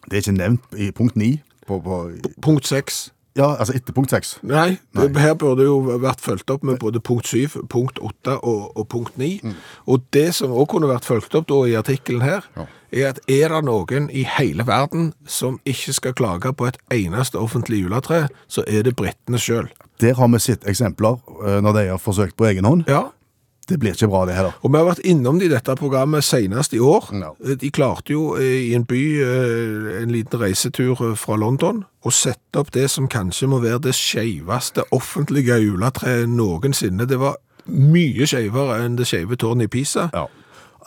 Det 0.08 0.18
er 0.18 0.24
ikke 0.24 0.34
nevnt 0.34 0.78
i 0.78 0.88
punkt 0.92 1.16
ni? 1.16 1.42
På, 1.68 1.78
på, 1.84 1.98
Punkt 2.42 2.66
seks. 2.66 3.12
Ja, 3.38 3.52
altså 3.56 3.76
etter 3.78 3.94
punkt 3.94 4.12
6. 4.12 4.38
Nei, 4.48 4.78
Nei, 4.98 5.08
her 5.22 5.36
burde 5.40 5.66
jo 5.68 5.78
vært 6.02 6.24
fulgt 6.26 6.50
opp 6.54 6.66
med 6.68 6.80
både 6.82 7.02
punkt 7.04 7.30
7, 7.30 7.62
punkt 7.70 8.02
8 8.02 8.40
og, 8.42 8.72
og 8.78 8.88
punkt 8.92 9.18
9. 9.22 9.54
Og 9.86 10.04
det 10.16 10.32
som 10.36 10.52
også 10.52 10.72
kunne 10.74 10.90
vært 10.92 11.08
fulgt 11.08 11.38
opp 11.38 11.48
da 11.50 11.62
i 11.70 11.78
artikkelen 11.80 12.26
her, 12.26 12.48
er 12.92 13.10
at 13.12 13.20
er 13.30 13.52
det 13.54 13.64
noen 13.68 14.08
i 14.10 14.24
hele 14.38 14.66
verden 14.68 15.12
som 15.28 15.60
ikke 15.68 15.94
skal 15.96 16.16
klage 16.18 16.54
på 16.56 16.70
et 16.70 16.80
eneste 16.94 17.40
offentlig 17.40 17.84
juletre, 17.84 18.28
så 18.48 18.64
er 18.68 18.88
det 18.88 18.96
britene 18.98 19.40
sjøl. 19.42 19.70
Der 20.02 20.18
har 20.18 20.30
vi 20.30 20.40
sett 20.42 20.66
eksempler 20.70 21.18
eh, 21.42 21.60
når 21.66 21.78
de 21.78 21.86
har 21.92 22.02
forsøkt 22.02 22.38
på 22.38 22.46
egen 22.52 22.66
hånd. 22.66 22.86
Ja. 22.90 23.08
Det 23.68 23.80
blir 23.80 23.96
ikke 23.98 24.08
bra, 24.08 24.24
det 24.26 24.36
heller. 24.38 24.56
Og 24.64 24.72
vi 24.72 24.80
har 24.80 24.88
vært 24.88 25.04
innom 25.04 25.40
det 25.40 25.50
i 25.50 25.52
dette 25.52 25.76
programmet 25.76 26.24
senest 26.24 26.76
i 26.76 26.80
år. 26.80 27.10
No. 27.12 27.34
De 27.44 27.72
klarte 27.74 28.14
jo 28.14 28.30
eh, 28.40 28.70
i 28.70 28.76
en 28.78 28.86
by, 28.88 29.02
eh, 29.24 29.90
en 30.04 30.14
liten 30.14 30.40
reisetur 30.40 30.96
eh, 31.10 31.18
fra 31.20 31.36
London, 31.40 31.84
å 32.08 32.14
sette 32.14 32.62
opp 32.62 32.72
det 32.76 32.88
som 32.94 33.10
kanskje 33.12 33.50
må 33.52 33.60
være 33.64 33.84
det 33.90 33.96
skjeveste 33.98 34.88
offentlige 34.96 35.60
juletreet 35.66 36.32
noensinne. 36.32 37.10
Det 37.10 37.20
var 37.20 37.36
mye 37.68 38.28
skjevere 38.30 38.80
enn 38.86 38.96
det 38.96 39.10
skjeve 39.10 39.36
tårnet 39.40 39.68
i 39.68 39.74
Pisa. 39.76 40.08
Ja. 40.16 40.28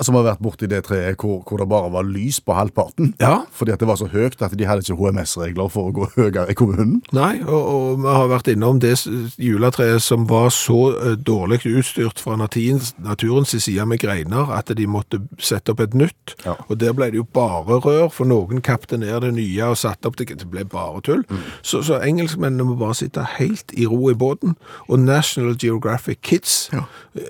Vi 0.01 0.17
har 0.17 0.25
vært 0.25 0.43
borti 0.43 0.69
det 0.71 0.83
treet 0.89 1.21
hvor, 1.21 1.43
hvor 1.47 1.61
det 1.61 1.69
bare 1.69 1.91
var 1.93 2.07
lys 2.09 2.41
på 2.41 2.55
halvparten. 2.57 3.13
Ja. 3.21 3.43
Fordi 3.53 3.75
at 3.75 3.83
det 3.83 3.89
var 3.91 3.99
så 4.01 4.09
høyt 4.11 4.41
at 4.41 4.57
de 4.57 4.67
hadde 4.67 4.85
ikke 4.85 4.97
HMS-regler 4.97 5.69
for 5.73 5.91
å 5.91 5.95
gå 5.95 6.09
høyere 6.17 6.47
i 6.51 6.57
kommunen. 6.57 7.01
Nei, 7.17 7.43
og, 7.45 7.61
og 7.61 8.01
vi 8.05 8.15
har 8.17 8.31
vært 8.33 8.51
innom 8.53 8.81
det 8.83 8.95
juletreet 9.41 10.03
som 10.03 10.25
var 10.31 10.49
så 10.55 10.79
eh, 10.97 11.19
dårlig 11.21 11.61
utstyrt 11.69 12.23
fra 12.23 12.39
naturens, 12.41 12.95
naturens 13.05 13.53
side 13.53 13.85
med 13.87 14.01
greiner 14.01 14.51
at 14.57 14.73
de 14.77 14.87
måtte 14.89 15.21
sette 15.43 15.75
opp 15.75 15.83
et 15.85 15.97
nytt. 15.99 16.35
Ja. 16.47 16.57
Og 16.69 16.81
der 16.81 16.97
ble 16.97 17.11
det 17.13 17.21
jo 17.21 17.27
bare 17.29 17.81
rør, 17.85 18.09
for 18.15 18.29
noen 18.29 18.65
kapte 18.65 18.99
ned 19.01 19.21
det 19.27 19.35
nye 19.37 19.71
og 19.73 19.79
satte 19.81 20.09
opp 20.09 20.19
det. 20.21 20.31
Det 20.41 20.49
ble 20.49 20.65
bare 20.65 21.03
tull. 21.05 21.25
Så, 21.63 21.83
så 21.85 22.01
engelskmennene 22.01 22.65
må 22.71 22.79
bare 22.81 22.97
sitte 22.97 23.27
helt 23.37 23.75
i 23.77 23.87
ro 23.91 24.09
i 24.11 24.17
båten. 24.17 24.57
Og 24.89 25.03
National 25.03 25.57
Geographic 25.61 26.23
Kids 26.25 26.71
ja. 26.73 26.87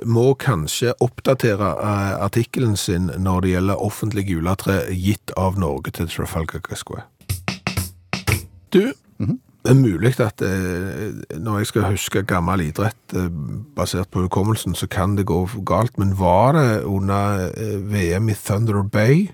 må 0.07 0.31
kanskje 0.39 0.95
oppdatere 1.03 1.75
eh, 1.75 2.15
artikkelen 2.21 2.60
sin 2.77 3.11
når 3.19 3.41
det 3.45 3.55
gjelder 3.55 3.85
offentlig 3.85 4.27
juletre 4.31 4.83
gitt 4.95 5.33
av 5.37 5.59
Norge 5.59 5.93
til 5.97 6.09
Trafalgar 6.09 6.63
Square. 6.77 7.07
Du, 8.71 8.93
det 9.61 9.75
er 9.75 9.77
mulig 9.77 10.15
at 10.25 10.41
eh, 10.41 11.11
når 11.37 11.59
jeg 11.59 11.69
skal 11.69 11.91
huske 11.91 12.23
gammel 12.25 12.63
idrett 12.65 13.13
eh, 13.13 13.29
basert 13.77 14.09
på 14.09 14.23
hukommelsen, 14.25 14.75
så 14.75 14.87
kan 14.89 15.19
det 15.19 15.27
gå 15.29 15.43
galt. 15.69 15.99
Men 16.01 16.17
var 16.19 16.57
det 16.57 16.83
under 16.89 17.51
eh, 17.53 17.77
VM 17.93 18.33
i 18.33 18.39
Thunder 18.41 18.83
Bay 18.83 19.29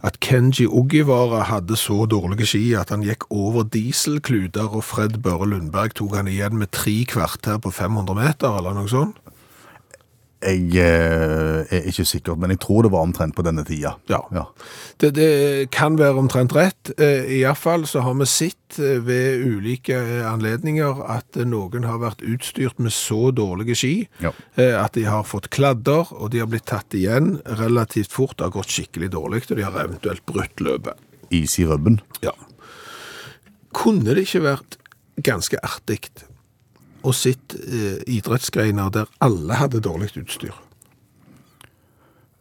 at 0.00 0.16
Kenji 0.24 0.64
Ogivara 0.64 1.42
hadde 1.44 1.76
så 1.76 2.06
dårlige 2.08 2.46
ski 2.48 2.62
at 2.72 2.88
han 2.88 3.04
gikk 3.04 3.26
over 3.28 3.66
dieselkluter, 3.68 4.72
og 4.72 4.84
Fred 4.84 5.20
Børre 5.20 5.50
Lundberg 5.50 5.92
tok 5.98 6.16
han 6.16 6.30
igjen 6.32 6.56
med 6.56 6.72
tre 6.72 7.04
kvarter 7.04 7.60
på 7.60 7.70
500 7.70 8.16
meter, 8.16 8.56
eller 8.56 8.78
noe 8.78 8.88
sånt? 8.88 9.19
Jeg 10.40 10.70
eh, 10.80 11.68
er 11.68 11.86
ikke 11.90 12.04
sikker, 12.08 12.36
men 12.40 12.54
jeg 12.54 12.60
tror 12.62 12.86
det 12.86 12.90
var 12.94 13.02
omtrent 13.04 13.34
på 13.36 13.42
denne 13.44 13.60
tida. 13.68 13.90
Ja. 14.08 14.22
Ja. 14.32 14.46
Det, 15.02 15.10
det 15.18 15.68
kan 15.74 15.98
være 16.00 16.16
omtrent 16.22 16.54
rett. 16.56 16.92
Iallfall 16.96 17.28
I 17.36 17.42
hvert 17.44 17.60
fall 17.60 17.84
så 17.90 18.00
har 18.06 18.16
vi 18.16 18.28
sett 18.30 18.78
eh, 18.80 19.02
ved 19.04 19.44
ulike 19.44 19.98
eh, 19.98 20.24
anledninger 20.30 21.02
at 21.12 21.36
eh, 21.36 21.44
noen 21.44 21.84
har 21.84 22.00
vært 22.00 22.24
utstyrt 22.24 22.80
med 22.80 22.94
så 22.96 23.28
dårlige 23.36 23.76
ski 23.82 23.92
Ja. 24.24 24.32
eh, 24.56 24.72
at 24.80 24.96
de 24.96 25.04
har 25.04 25.28
fått 25.28 25.50
kladder, 25.52 26.08
og 26.16 26.32
de 26.32 26.40
har 26.40 26.48
blitt 26.48 26.70
tatt 26.72 26.96
igjen 26.96 27.34
relativt 27.60 28.12
fort. 28.16 28.38
Det 28.38 28.48
har 28.48 28.56
gått 28.56 28.72
skikkelig 28.72 29.12
dårlig, 29.12 29.44
og 29.50 29.60
de 29.60 29.68
har 29.68 29.76
eventuelt 29.84 30.24
brutt 30.24 30.64
løpet. 30.64 30.96
Is 31.30 31.58
i 31.60 31.68
rubben. 31.68 32.00
Ja. 32.24 32.32
Kunne 33.76 34.16
det 34.16 34.24
ikke 34.24 34.46
vært 34.48 34.80
ganske 35.20 35.60
artig 35.62 36.00
å 37.02 37.12
sitte 37.16 37.60
eh, 37.64 38.00
idrettsgreiner 38.10 38.90
der 38.94 39.08
alle 39.24 39.60
hadde 39.60 39.82
dårlig 39.84 40.12
utstyr, 40.20 40.56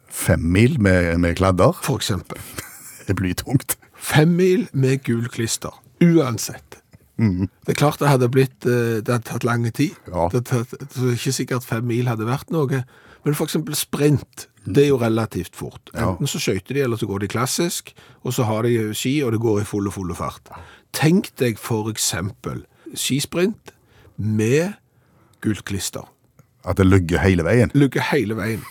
Femmil 0.10 0.80
med, 0.82 1.20
med 1.22 1.38
kladder. 1.38 1.78
for 1.86 1.96
eksempel? 2.02 2.40
Det 3.08 3.16
blir 3.16 3.34
tungt. 3.34 3.78
Femmil 3.96 4.68
med 4.74 5.04
gul 5.04 5.30
klister, 5.30 5.74
uansett. 6.02 6.80
Det 7.20 7.74
er 7.74 7.76
klart 7.76 8.00
det 8.00 8.08
hadde 8.08 8.30
blitt, 8.32 8.66
eh, 8.66 9.00
det 9.04 9.12
hadde 9.12 9.28
tatt 9.28 9.44
lang 9.44 9.66
tid. 9.72 9.96
Ja. 10.08 10.30
Det 10.32 10.46
tatt, 10.48 10.72
det 10.72 10.88
er 10.96 11.16
ikke 11.18 11.36
sikkert 11.36 11.68
fem 11.68 11.88
mil 11.88 12.08
hadde 12.08 12.28
vært 12.28 12.52
noe. 12.54 12.84
Men 13.26 13.36
eksempel 13.44 13.76
sprint, 13.76 14.48
det 14.64 14.86
er 14.86 14.92
jo 14.94 15.00
relativt 15.02 15.58
fort. 15.60 15.92
Ja. 15.94 16.14
Enten 16.14 16.30
så 16.32 16.40
skøyter 16.40 16.78
de, 16.78 16.84
eller 16.86 17.00
så 17.00 17.10
går 17.10 17.26
de 17.26 17.32
klassisk, 17.32 17.92
og 18.24 18.36
så 18.38 18.48
har 18.48 18.64
de 18.64 18.94
ski, 18.96 19.18
og 19.26 19.34
det 19.36 19.42
går 19.44 19.62
i 19.62 19.68
full 19.68 19.90
og 19.90 19.98
full 19.98 20.14
fart. 20.20 20.52
Tenk 20.96 21.34
deg 21.42 21.60
eksempel 21.92 22.64
skisprint 22.96 23.74
med 24.20 24.76
gult 25.42 25.64
klister. 25.66 26.06
At 26.68 26.78
det 26.78 26.86
lugger 26.88 27.22
hele 27.24 27.46
veien. 27.48 27.72
Lugger 27.74 28.04
hele 28.12 28.36
veien. 28.36 28.64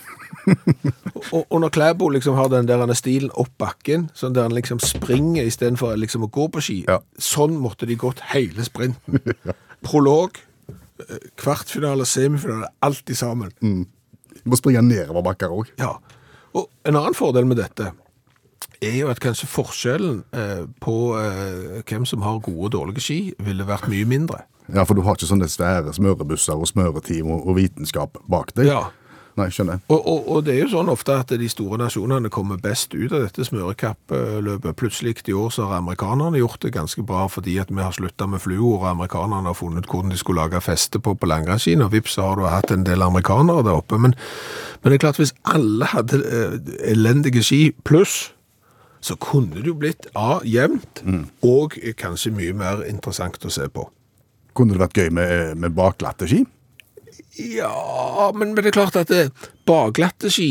og, 1.33 1.45
og 1.49 1.55
når 1.63 1.71
Klæbo 1.73 2.09
liksom 2.13 2.37
har 2.37 2.51
den 2.53 2.67
der 2.69 2.93
stilen 2.97 3.31
opp 3.33 3.51
bakken, 3.61 4.07
sånn 4.17 4.35
der 4.37 4.45
han 4.45 4.55
liksom 4.55 4.81
springer 4.83 5.47
istedenfor 5.49 5.97
liksom 5.97 6.27
å 6.27 6.31
gå 6.33 6.47
på 6.53 6.61
ski, 6.63 6.77
Ja. 6.87 6.99
sånn 7.17 7.57
måtte 7.61 7.89
de 7.89 7.97
gått 7.99 8.21
hele 8.33 8.65
sprinten. 8.65 9.19
Prolog, 9.85 10.37
eh, 10.69 11.17
kvartfinale, 11.39 12.05
semifinale, 12.05 12.69
alt 12.85 13.09
i 13.09 13.17
sammen. 13.17 13.53
Du 13.59 14.45
må 14.45 14.59
springe 14.59 14.83
nedover 14.85 15.25
bakker 15.25 15.51
òg. 15.55 15.73
Ja. 15.81 15.95
Og 16.53 16.69
en 16.85 16.95
annen 16.97 17.17
fordel 17.17 17.45
med 17.49 17.59
dette 17.61 17.91
er 18.79 18.95
jo 18.95 19.09
at 19.11 19.19
kanskje 19.19 19.49
forskjellen 19.49 20.21
eh, 20.31 20.63
på 20.81 20.95
eh, 21.19 21.81
hvem 21.89 22.05
som 22.07 22.23
har 22.23 22.39
gode 22.45 22.69
og 22.69 22.73
dårlige 22.77 23.03
ski, 23.03 23.19
ville 23.43 23.65
vært 23.67 23.89
mye 23.91 24.07
mindre. 24.07 24.45
Ja, 24.73 24.85
for 24.85 24.97
du 24.97 25.03
har 25.05 25.17
ikke 25.17 25.29
sånne 25.29 25.49
svære 25.49 25.93
smørebusser 25.95 26.57
og 26.57 26.69
smøreteam 26.69 27.31
og, 27.33 27.45
og 27.47 27.59
vitenskap 27.59 28.19
bak 28.29 28.53
deg. 28.57 28.69
Ja. 28.69 28.87
Nei, 29.39 29.47
skjønner. 29.53 29.79
Og, 29.87 29.99
og, 29.99 30.25
og 30.27 30.39
det 30.45 30.55
er 30.55 30.63
jo 30.65 30.71
sånn 30.73 30.89
ofte 30.91 31.15
at 31.21 31.31
de 31.39 31.47
store 31.51 31.77
nasjonene 31.79 32.31
kommer 32.33 32.59
best 32.59 32.91
ut 32.95 33.13
av 33.13 33.23
dette 33.23 33.45
smørekappløpet. 33.47 34.75
Plutselig 34.79 35.21
i 35.29 35.35
år 35.37 35.53
så 35.53 35.69
har 35.69 35.79
amerikanerne 35.79 36.41
gjort 36.41 36.59
det 36.65 36.73
ganske 36.75 37.03
bra 37.07 37.27
fordi 37.31 37.55
at 37.61 37.71
vi 37.71 37.79
har 37.79 37.95
slutta 37.95 38.27
med 38.27 38.43
fluor, 38.43 38.81
og 38.81 38.89
amerikanerne 38.91 39.51
har 39.51 39.57
funnet 39.57 39.87
hvordan 39.87 40.11
de 40.11 40.19
skulle 40.19 40.43
lage 40.43 40.59
feste 40.65 40.99
på 40.99 41.13
på 41.15 41.29
langrennsskiene, 41.29 41.85
og 41.85 41.93
vips 41.95 42.17
så 42.17 42.27
har 42.27 42.39
du 42.39 42.47
hatt 42.49 42.73
en 42.75 42.83
del 42.87 43.05
amerikanere 43.05 43.63
der 43.67 43.79
oppe. 43.79 44.01
Men, 44.01 44.17
men 44.81 44.91
det 44.91 44.99
er 44.99 45.05
klart 45.05 45.21
hvis 45.21 45.35
alle 45.47 45.87
hadde 45.93 46.19
eh, 46.25 46.57
elendige 46.91 47.45
ski 47.45 47.61
pluss, 47.87 48.33
så 48.99 49.15
kunne 49.15 49.61
det 49.61 49.69
jo 49.69 49.77
blitt 49.79 50.09
A, 50.19 50.41
jevnt, 50.43 50.99
og 51.47 51.77
kanskje 51.95 52.33
mye 52.35 52.57
mer 52.57 52.83
interessant 52.83 53.45
å 53.47 53.53
se 53.53 53.69
på. 53.71 53.85
Kunne 54.59 54.75
det 54.75 54.81
vært 54.83 54.97
gøy 54.99 55.09
med, 55.15 55.55
med 55.63 55.71
bakglatte 55.77 56.27
ski? 56.27 56.41
Ja, 57.39 58.31
men, 58.35 58.51
men 58.53 58.59
det 58.63 58.73
er 58.73 58.75
klart 58.81 58.97
at 58.99 59.07
det, 59.11 59.29
bakglatte 59.69 60.31
ski 60.33 60.49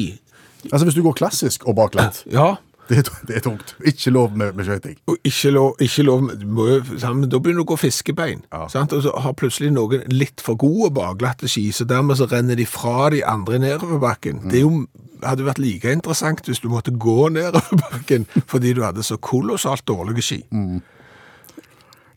Altså 0.72 0.86
Hvis 0.88 0.96
du 0.96 1.02
går 1.04 1.14
klassisk 1.20 1.66
og 1.68 1.76
bakglatt, 1.78 2.22
Ja, 2.32 2.54
det, 2.88 2.98
er- 3.02 3.26
det 3.28 3.36
er 3.36 3.42
tungt. 3.44 3.74
Ikke 3.86 4.10
lov 4.10 4.32
med, 4.36 4.54
med 4.56 4.64
skøyting. 4.66 4.96
og 5.06 5.18
ikke 5.28 5.50
lov, 5.52 5.74
ikke 5.84 6.02
lov 6.08 6.22
du 6.40 6.46
må 6.46 6.64
jo- 6.70 6.98
sant, 6.98 7.28
Da 7.30 7.38
begynner 7.38 7.60
du 7.62 7.66
å 7.66 7.68
gå 7.74 7.76
fiskebein. 7.78 8.40
Ja. 8.52 8.64
Sant? 8.72 8.92
Og 8.96 9.02
så 9.04 9.12
har 9.22 9.36
plutselig 9.38 9.70
noen 9.76 10.02
litt 10.08 10.40
for 10.40 10.56
gode 10.56 10.90
bakglatte 10.96 11.48
ski, 11.48 11.68
så 11.72 11.84
dermed 11.86 12.16
så 12.18 12.26
renner 12.32 12.56
de 12.56 12.66
fra 12.66 13.10
de 13.14 13.20
andre 13.28 13.58
nedover 13.62 14.00
bakken. 14.02 14.40
Det 14.50 14.58
er 14.62 14.64
jo, 14.64 14.86
hadde 15.22 15.44
vært 15.46 15.58
like 15.62 15.92
interessant 15.92 16.42
hvis 16.48 16.60
du 16.64 16.68
måtte 16.72 16.90
gå 16.96 17.28
nedover 17.36 17.76
bakken 17.90 18.26
fordi 18.48 18.72
du 18.74 18.82
hadde 18.82 19.04
så 19.06 19.16
kolossalt 19.20 19.84
dårlige 19.86 20.22
ski. 20.24 20.40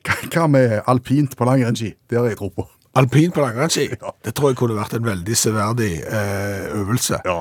Hva 0.04 0.48
med 0.50 0.78
alpint 0.90 1.36
på 1.38 1.46
langrennsski? 1.46 1.92
Det 2.10 2.18
har 2.18 2.30
jeg 2.32 2.38
tro 2.40 2.50
på. 2.56 2.68
Alpin 3.00 3.32
på 3.32 3.40
langrennsski, 3.44 3.86
Ja. 4.02 4.12
det 4.26 4.34
tror 4.36 4.50
jeg 4.52 4.58
kunne 4.60 4.76
vært 4.76 4.94
en 4.98 5.06
veldig 5.06 5.36
severdig 5.40 5.92
eh, 6.04 6.66
øvelse. 6.76 7.22
Ja. 7.26 7.38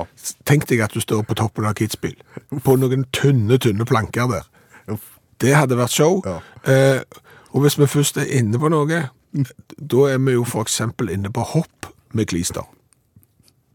Tenk 0.47 0.67
deg 0.69 0.83
at 0.85 0.93
du 0.95 1.01
står 1.03 1.25
på 1.27 1.35
toppen 1.35 1.65
av 1.67 1.73
Kitzbühel, 1.75 2.15
på 2.63 2.75
noen 2.79 3.03
tynne, 3.11 3.57
tynne 3.59 3.87
planker 3.89 4.29
der. 4.31 4.45
Uff. 4.93 5.17
Det 5.41 5.55
hadde 5.57 5.75
vært 5.79 5.91
show. 5.95 6.21
Ja. 6.23 6.37
Eh, 6.71 7.01
og 7.51 7.65
hvis 7.65 7.75
vi 7.81 7.89
først 7.89 8.21
er 8.21 8.29
inne 8.39 8.59
på 8.61 8.69
noe, 8.71 9.01
da 9.75 10.05
er 10.11 10.21
vi 10.23 10.37
jo 10.37 10.45
for 10.47 10.63
eksempel 10.63 11.09
inne 11.11 11.31
på 11.33 11.43
hopp 11.55 11.89
med 12.15 12.29
glister. 12.31 12.63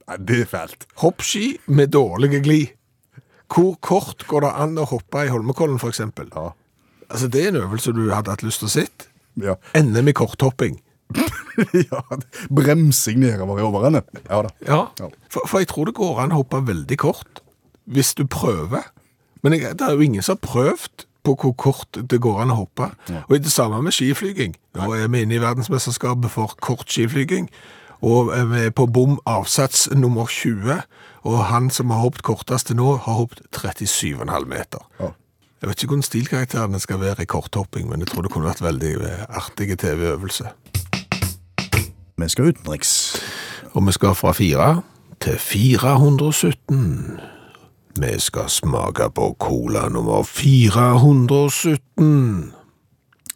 Nei, 0.06 0.16
det 0.28 0.40
er 0.44 0.48
fælt. 0.48 0.86
Hoppski 1.02 1.56
med 1.66 1.90
dårlige 1.92 2.40
gli. 2.44 2.60
Hvor 3.52 3.74
kort 3.84 4.24
går 4.30 4.46
det 4.46 4.52
an 4.64 4.78
å 4.80 4.86
hoppe 4.88 5.26
i 5.26 5.32
Holmenkollen, 5.32 5.76
for 5.82 5.92
eksempel? 5.92 6.30
Ja. 6.32 6.52
Altså, 7.10 7.28
det 7.28 7.44
er 7.44 7.48
en 7.52 7.62
øvelse 7.62 7.92
du 7.94 8.02
hadde 8.10 8.32
hatt 8.34 8.42
lyst 8.46 8.62
til 8.62 8.70
å 8.70 8.74
sitte. 8.74 9.08
Ja. 9.42 9.54
NM 9.76 10.08
i 10.08 10.14
korthopping. 10.16 10.78
ja. 11.90 12.00
Bremsing 12.50 13.20
nedover 13.22 13.60
i 13.60 13.66
overende. 13.66 14.02
Ja 14.30 14.42
da. 14.42 14.52
Ja, 14.66 14.80
Ja. 15.00 15.10
For, 15.30 15.46
for 15.46 15.58
jeg 15.62 15.68
tror 15.68 15.84
det 15.90 15.94
går 15.98 16.22
an 16.24 16.32
å 16.34 16.40
hoppe 16.42 16.62
veldig 16.66 16.98
kort, 16.98 17.42
hvis 17.86 18.14
du 18.18 18.24
prøver. 18.26 18.88
Men 19.44 19.52
jeg, 19.58 19.76
det 19.78 19.86
er 19.86 19.94
jo 19.94 20.06
ingen 20.06 20.24
som 20.24 20.38
har 20.40 20.48
prøvd 20.48 21.06
på 21.26 21.34
hvor 21.42 21.54
kort 21.58 21.98
det 22.10 22.20
går 22.22 22.40
an 22.44 22.52
å 22.54 22.60
hoppe. 22.62 22.90
Og 23.26 23.36
det 23.42 23.50
samme 23.52 23.80
med 23.82 23.94
skiflyging. 23.94 24.54
Nå 24.78 24.92
er 24.94 25.08
vi 25.10 25.24
inne 25.26 25.38
i 25.38 25.42
verdensmesterskapet 25.42 26.30
for 26.30 26.54
kort 26.62 26.86
skiflyging, 26.90 27.48
og 28.06 28.30
vi 28.52 28.66
er 28.68 28.74
på 28.76 28.86
bom 28.92 29.16
avsats 29.26 29.86
nummer 29.90 30.28
20, 30.30 30.82
og 31.26 31.38
han 31.50 31.70
som 31.74 31.90
har 31.90 32.04
hoppet 32.04 32.22
kortest 32.26 32.70
til 32.70 32.78
nå, 32.78 32.92
har 33.02 33.18
hoppet 33.18 33.42
37,5 33.56 34.46
meter. 34.50 34.84
Ja. 35.00 35.10
Jeg 35.66 35.72
vet 35.72 35.82
ikke 35.82 35.90
hvordan 35.90 36.06
stilkarakterene 36.06 36.78
skal 36.78 37.00
være 37.00 37.22
i 37.22 37.26
korthopping, 37.26 37.88
men 37.90 37.98
jeg 37.98 38.06
tror 38.06 38.22
det 38.22 38.30
kunne 38.30 38.46
vært 38.46 38.62
veldig 38.62 38.90
eh, 39.02 39.22
artige 39.34 39.76
TV-øvelse. 39.76 40.44
Vi 42.22 42.28
skal 42.30 42.52
utenriks. 42.52 42.92
Og 43.72 43.86
vi 43.86 43.92
skal 43.96 44.14
fra 44.14 44.32
4 44.32 44.82
til 45.20 45.38
417. 45.42 47.18
Vi 47.98 48.12
skal 48.18 48.48
smake 48.48 49.10
på 49.10 49.34
cola 49.42 49.88
nummer 49.90 50.22
417. 50.22 52.52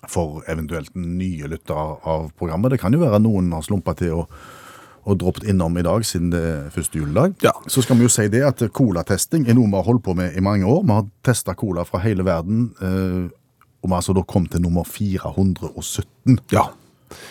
For 0.06 0.46
eventuelt 0.46 0.94
nye 0.94 1.50
lyttere 1.50 1.98
av 2.06 2.30
programmet. 2.38 2.70
Det 2.70 2.78
kan 2.78 2.94
jo 2.94 3.02
være 3.02 3.18
noen 3.26 3.50
har 3.58 3.66
slumpa 3.66 3.98
til 3.98 4.20
å 4.20 4.28
og 5.08 5.18
droppet 5.20 5.46
innom 5.48 5.78
i 5.80 5.84
dag, 5.86 6.04
siden 6.06 6.30
det 6.34 6.40
er 6.40 6.70
første 6.74 7.00
juledag. 7.00 7.34
Ja. 7.44 7.54
Så 7.68 7.82
skal 7.84 7.96
vi 7.98 8.04
jo 8.04 8.12
si 8.12 8.26
det 8.32 8.42
at 8.46 8.62
colatesting 8.76 9.48
er 9.48 9.56
noe 9.56 9.70
vi 9.70 9.78
har 9.78 9.86
holdt 9.86 10.04
på 10.06 10.14
med 10.18 10.36
i 10.36 10.44
mange 10.44 10.68
år. 10.68 10.82
Vi 10.84 10.96
har 10.96 11.08
testa 11.24 11.54
cola 11.54 11.86
fra 11.88 12.02
hele 12.04 12.26
verden, 12.26 12.70
eh, 12.80 13.30
og 13.80 13.88
vi 13.88 13.94
har 13.94 14.02
altså 14.02 14.16
da 14.16 14.26
kommet 14.28 14.52
til 14.52 14.64
nummer 14.66 14.84
417. 14.84 16.38
Ja. 16.52 16.68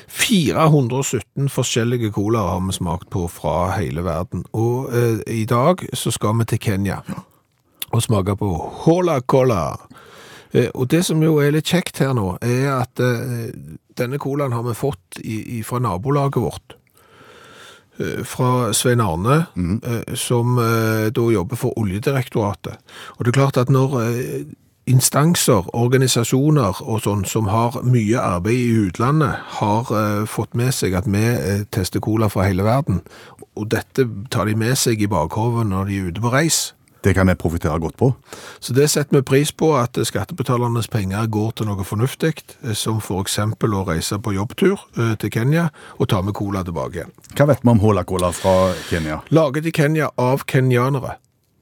417 0.08 1.50
forskjellige 1.50 2.12
colaer 2.12 2.56
har 2.56 2.64
vi 2.66 2.76
smakt 2.76 3.10
på 3.10 3.28
fra 3.32 3.72
hele 3.78 4.04
verden. 4.04 4.44
Og 4.52 4.90
eh, 4.96 5.20
i 5.42 5.46
dag 5.46 5.86
så 5.94 6.12
skal 6.12 6.40
vi 6.40 6.50
til 6.50 6.60
Kenya 6.60 7.02
og 7.90 8.04
smake 8.04 8.36
på 8.38 8.50
Hola 8.84 9.20
Cola. 9.22 9.78
Eh, 10.52 10.70
og 10.74 10.90
det 10.90 11.04
som 11.06 11.22
jo 11.24 11.38
er 11.42 11.54
litt 11.56 11.70
kjekt 11.70 12.02
her 12.04 12.16
nå, 12.18 12.36
er 12.42 12.68
at 12.80 13.02
eh, 13.04 13.50
denne 14.00 14.20
colaen 14.22 14.56
har 14.56 14.66
vi 14.68 14.78
fått 14.78 15.22
i, 15.22 15.60
i, 15.60 15.64
fra 15.66 15.82
nabolaget 15.84 16.42
vårt. 16.42 16.79
Eh, 18.00 18.24
Fra 18.24 18.72
Svein 18.74 19.02
Arne, 19.04 19.46
mm. 19.56 19.82
som 20.16 20.58
eh, 20.60 21.10
da 21.12 21.28
jobber 21.34 21.60
for 21.60 21.76
Oljedirektoratet. 21.80 22.80
Og 23.18 23.26
det 23.26 23.34
er 23.34 23.40
klart 23.42 23.60
at 23.60 23.70
når 23.70 24.00
eh, 24.06 24.48
instanser, 24.90 25.68
organisasjoner 25.78 26.82
og 26.82 27.04
sånn 27.06 27.26
som 27.30 27.50
har 27.52 27.78
mye 27.86 28.22
arbeid 28.22 28.60
i 28.60 28.88
utlandet, 28.88 29.38
har 29.60 29.92
eh, 29.94 30.24
fått 30.30 30.56
med 30.58 30.74
seg 30.76 30.96
at 30.98 31.10
vi 31.10 31.24
eh, 31.30 31.66
tester 31.74 32.02
cola 32.04 32.30
fra 32.32 32.48
hele 32.48 32.66
verden, 32.68 33.04
og 33.60 33.70
dette 33.74 34.08
tar 34.32 34.50
de 34.50 34.56
med 34.58 34.78
seg 34.80 35.02
i 35.04 35.12
bakhovet 35.12 35.70
når 35.70 35.90
de 35.90 36.00
er 36.00 36.12
ute 36.12 36.24
på 36.24 36.34
reis. 36.34 36.62
Det 37.06 37.16
kan 37.16 37.32
vi 37.32 37.38
profitere 37.40 37.80
godt 37.80 37.96
på. 37.98 38.12
Så 38.60 38.76
det 38.76 38.90
setter 38.92 39.22
vi 39.22 39.26
pris 39.26 39.54
på 39.56 39.72
at 39.80 39.96
skattebetalernes 39.96 40.92
penger 40.92 41.30
går 41.32 41.54
til 41.56 41.70
noe 41.72 41.88
fornuftig, 41.88 42.34
som 42.76 42.90
som 42.90 43.02
for 43.04 43.24
eksempel 43.24 43.76
å 43.78 43.86
reise 43.88 44.20
på 44.22 44.34
jobbtur 44.36 44.78
eh, 44.98 45.16
til 45.22 45.34
Kenya 45.34 45.70
og 45.98 46.10
ta 46.12 46.22
med 46.26 46.36
cola 46.38 46.64
tilbake. 46.66 47.08
Hva 47.36 47.50
vet 47.52 47.62
vi 47.64 47.74
om 47.74 47.84
Hola 47.84 48.06
Cola 48.08 48.32
fra 48.36 48.74
Kenya? 48.90 49.22
Laget 49.36 49.70
i 49.70 49.76
Kenya 49.76 50.10
av 50.20 50.46
kenyanere, 50.50 51.18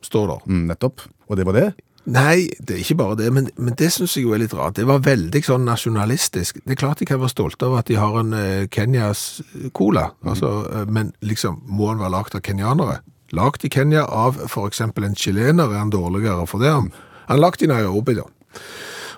står 0.05 0.31
det. 0.31 0.39
Mm, 0.47 0.63
nettopp. 0.71 1.03
Og 1.27 1.39
det 1.39 1.47
var 1.47 1.57
det? 1.57 1.67
Nei, 2.07 2.47
det 2.63 2.77
er 2.77 2.83
ikke 2.85 3.01
bare 3.01 3.17
det, 3.19 3.27
men, 3.35 3.49
men 3.59 3.75
det 3.75 3.89
synes 3.91 4.13
jeg 4.15 4.23
jo 4.23 4.31
er 4.31 4.39
litt 4.39 4.55
rart. 4.55 4.77
Det 4.77 4.85
var 4.87 5.03
veldig 5.03 5.41
sånn 5.43 5.67
nasjonalistisk. 5.67 6.61
Det 6.63 6.77
er 6.77 6.79
klart 6.79 7.01
de 7.01 7.07
kan 7.09 7.19
være 7.19 7.33
stolte 7.33 7.67
av 7.67 7.75
at 7.81 7.89
de 7.91 7.97
har 7.99 8.15
en 8.21 8.31
eh, 8.37 8.69
Kenyas 8.71 9.41
cola, 9.75 10.13
altså, 10.23 10.53
eh, 10.71 10.87
men 10.87 11.11
liksom, 11.19 11.59
må 11.67 11.91
den 11.91 12.05
være 12.05 12.15
lagt 12.15 12.39
av 12.39 12.45
kenyanere? 12.47 13.01
Lagt 13.31 13.65
i 13.65 13.69
Kenya 13.69 14.05
av 14.05 14.39
eksempel 14.65 15.03
en 15.03 15.15
chilener 15.15 15.71
er 15.71 15.81
han 15.81 15.91
dårligere 15.91 16.47
for 16.47 16.63
det. 16.63 16.71
Han 16.71 16.91
er 17.27 17.41
lagt 17.41 17.61
i 17.61 17.67
Nairobi 17.67 18.15
da. 18.15 18.27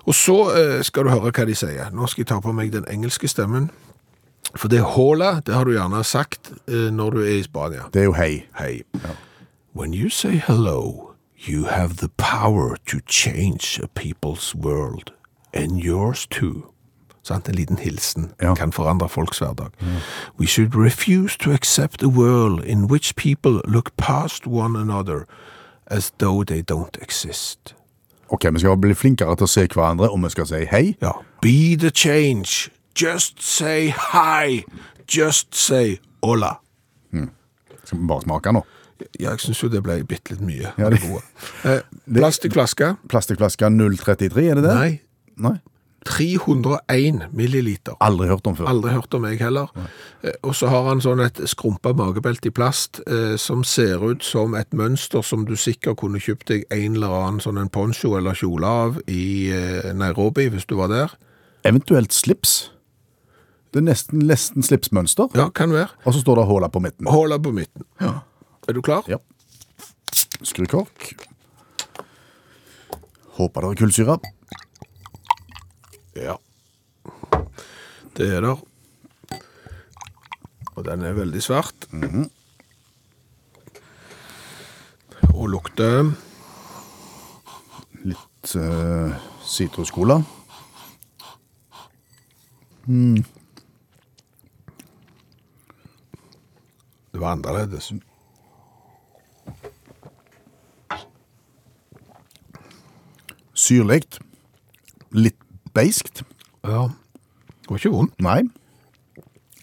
Og 0.08 0.14
så 0.14 0.38
eh, 0.56 0.80
skal 0.82 1.06
du 1.06 1.12
høre 1.12 1.30
hva 1.30 1.46
de 1.46 1.54
sier. 1.54 1.92
Nå 1.94 2.08
skal 2.10 2.24
jeg 2.24 2.30
ta 2.32 2.40
på 2.42 2.54
meg 2.56 2.72
den 2.72 2.88
engelske 2.90 3.28
stemmen. 3.28 3.70
For 4.56 4.68
det 4.68 4.80
hola, 4.96 5.40
det 5.46 5.54
har 5.54 5.64
du 5.64 5.76
gjerne 5.76 6.02
sagt 6.04 6.50
eh, 6.66 6.90
når 6.90 7.10
du 7.10 7.20
er 7.22 7.36
i 7.36 7.42
Spania. 7.46 7.86
Det 7.94 8.02
er 8.02 8.08
jo 8.08 8.16
hei. 8.18 8.46
Hey. 8.58 8.82
When 9.72 9.94
you 9.94 10.10
say 10.10 10.42
hello, 10.42 11.14
you 11.36 11.66
have 11.66 11.98
the 11.98 12.10
power 12.16 12.76
to 12.86 12.98
change 13.06 13.78
a 13.82 13.86
people's 13.86 14.54
world. 14.54 15.12
And 15.54 15.78
yours 15.78 16.26
too. 16.26 16.72
Sant? 17.22 17.48
En 17.48 17.54
liten 17.54 17.78
hilsen 17.78 18.32
Ja. 18.42 18.54
kan 18.54 18.72
forandre 18.72 19.08
folks 19.08 19.38
hverdag. 19.38 19.70
We 20.38 20.46
should 20.46 20.74
refuse 20.74 21.36
to 21.38 21.50
accept 21.52 22.02
a 22.02 22.08
world 22.08 22.64
in 22.64 22.84
which 22.86 23.14
people 23.16 23.60
look 23.68 23.90
past 23.96 24.46
one 24.46 24.78
another 24.78 25.26
as 25.86 26.10
though 26.18 26.44
they 26.44 26.62
don't 26.72 26.96
exist. 27.02 27.74
Ok, 28.28 28.44
vi 28.52 28.58
skal 28.58 28.76
bli 28.76 28.94
flinkere 28.94 29.36
til 29.36 29.44
å 29.44 29.48
se 29.48 29.66
hverandre, 29.66 30.08
og 30.10 30.22
vi 30.22 30.28
skal 30.30 30.46
si 30.46 30.64
hei. 30.70 30.96
Ja. 31.02 31.12
Be 31.42 31.76
the 31.76 31.90
change. 31.90 32.70
Just 33.02 33.42
say 33.42 33.88
hi. 34.12 34.62
Just 35.16 35.54
say 35.56 35.98
hola. 36.22 36.56
Skal 37.84 37.98
vi 37.98 38.06
bare 38.06 38.22
smake 38.22 38.52
nå? 38.52 38.62
Ja, 39.20 39.30
jeg 39.30 39.40
synes 39.40 39.62
jo 39.62 39.68
det 39.72 39.82
ble 39.82 40.04
bitte 40.04 40.30
litt 40.34 40.40
mye. 40.44 40.72
Ja, 40.78 40.90
det. 40.92 41.00
Eh, 41.64 41.80
plastikkflaske. 42.14 42.96
Plastikkflaske 43.08 43.66
033, 43.96 44.48
er 44.50 44.54
det 44.54 44.64
det? 44.64 44.74
Nei, 44.74 45.00
Nei. 45.36 45.56
301 46.06 47.26
milliliter. 47.36 47.94
Aldri 48.00 48.28
hørt 48.30 48.46
om 48.48 48.56
før. 48.56 48.68
Aldri 48.70 48.92
hørt 48.94 49.14
om 49.14 49.24
jeg 49.28 49.38
heller. 49.42 49.68
Eh, 50.24 50.32
Og 50.42 50.54
så 50.56 50.68
har 50.72 50.86
han 50.88 51.00
sånn 51.04 51.20
et 51.24 51.40
skrumpa 51.50 51.92
magebelte 51.96 52.48
i 52.48 52.54
plast 52.56 53.00
eh, 53.06 53.36
som 53.36 53.64
ser 53.64 54.00
ut 54.00 54.24
som 54.24 54.54
et 54.56 54.72
mønster 54.72 55.22
som 55.22 55.44
du 55.44 55.56
sikkert 55.60 55.98
kunne 56.00 56.20
kjøpt 56.22 56.48
deg 56.48 56.64
en 56.72 56.96
eller 56.96 57.12
annen 57.20 57.40
sånn 57.44 57.60
en 57.60 57.68
poncho 57.68 58.14
eller 58.16 58.34
kjole 58.38 58.66
av 58.66 59.00
i 59.06 59.50
eh, 59.52 59.92
Nairobi 59.92 60.48
hvis 60.54 60.66
du 60.66 60.76
var 60.80 60.88
der. 60.88 61.16
Eventuelt 61.68 62.12
slips. 62.16 62.70
Det 63.70 63.82
er 63.82 63.86
nesten, 63.86 64.24
nesten 64.26 64.64
slipsmønster. 64.66 65.28
Ja, 65.36 65.50
kan 65.54 65.70
være. 65.70 65.92
Og 66.04 66.14
så 66.16 66.24
står 66.24 66.40
det 66.40 66.46
håla 66.48 66.68
på 66.72 66.80
midten. 66.82 67.06
Håla 67.06 67.36
på 67.38 67.52
midten. 67.54 67.84
Er 68.00 68.72
du 68.74 68.80
klar? 68.82 69.04
Ja. 69.06 69.20
Skrukork. 70.42 71.12
Håper 73.36 73.60
det 73.62 73.70
er 73.70 73.78
kullsyre. 73.84 74.16
Ja. 76.16 76.36
Det 78.16 78.26
er 78.34 78.40
der. 78.40 78.58
Og 80.74 80.84
den 80.84 81.02
er 81.04 81.12
veldig 81.12 81.42
svart. 81.42 81.86
Og 85.34 85.48
lukter 85.48 86.10
Litt 88.00 88.54
uh, 88.56 89.12
sitruscola. 89.44 90.22
Det 97.12 97.20
var 97.20 97.32
annerledes. 97.36 97.92
Syrlig. 103.52 104.00
Litt 105.12 105.39
beiskt. 105.76 106.24
Ja. 106.66 106.88
Det 107.60 107.70
var 107.70 107.80
ikke 107.80 107.94
vondt. 107.94 108.16
Nei. 108.24 108.40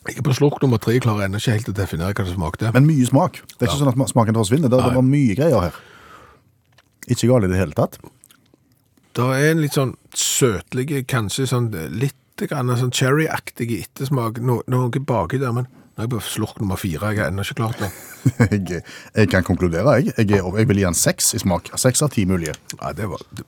Jeg 0.07 0.21
er 0.21 0.23
på 0.23 0.35
slurk 0.37 0.61
nummer 0.63 0.79
tre, 0.79 0.95
klarer 1.03 1.25
ennå 1.27 1.39
ikke 1.41 1.57
helt 1.57 1.71
å 1.71 1.75
definere 1.75 2.15
hva 2.15 2.23
det 2.23 2.35
smakte. 2.35 2.69
Men 2.75 2.85
mye 2.87 3.07
smak. 3.09 3.41
Det 3.57 3.65
er 3.65 3.67
ikke 3.67 3.81
sånn 3.81 3.91
at 3.91 4.13
smaken 4.13 4.37
forsvinner. 4.39 4.71
Det, 4.71 4.79
det 4.85 4.93
var 4.95 5.03
mye 5.03 5.35
greier 5.35 5.65
her. 5.65 5.81
Ikke 7.11 7.27
galt 7.27 7.47
i 7.47 7.51
det 7.51 7.59
hele 7.59 7.75
tatt. 7.75 7.97
Det 9.17 9.25
er 9.33 9.49
en 9.51 9.63
litt 9.63 9.75
sånn 9.75 9.95
søtlig, 10.15 11.01
kanskje 11.09 11.47
sånn 11.49 11.71
litt 11.97 12.45
grann 12.45 12.71
sånn 12.77 12.93
cherry-aktig 12.93 13.71
ettersmak. 13.81 14.39
No, 14.45 14.61
noe 14.69 15.01
baki 15.01 15.39
der, 15.41 15.55
men 15.55 15.67
nå 15.67 16.03
er 16.03 16.05
jeg 16.05 16.13
på 16.13 16.21
slurk 16.23 16.59
nummer 16.61 16.79
fire. 16.79 17.11
Jeg 17.11 17.23
har 17.23 17.31
ennå 17.31 17.43
ikke 17.43 17.59
klart 17.63 17.81
det. 17.81 17.91
Jeg, 18.51 18.81
jeg 19.15 19.29
kan 19.31 19.45
konkludere, 19.47 19.93
jeg. 20.01 20.11
Jeg, 20.17 20.25
er, 20.35 20.47
jeg 20.59 20.67
vil 20.67 20.81
gi 20.81 20.83
den 20.83 20.97
seks 20.97 21.29
i 21.37 21.39
smak. 21.39 21.69
Seks 21.79 22.01
av 22.03 22.09
ti 22.11 22.25
mulige. 22.27 22.57
Ja, 22.73 22.91
det 22.91 23.07
var 23.07 23.21
det, 23.31 23.45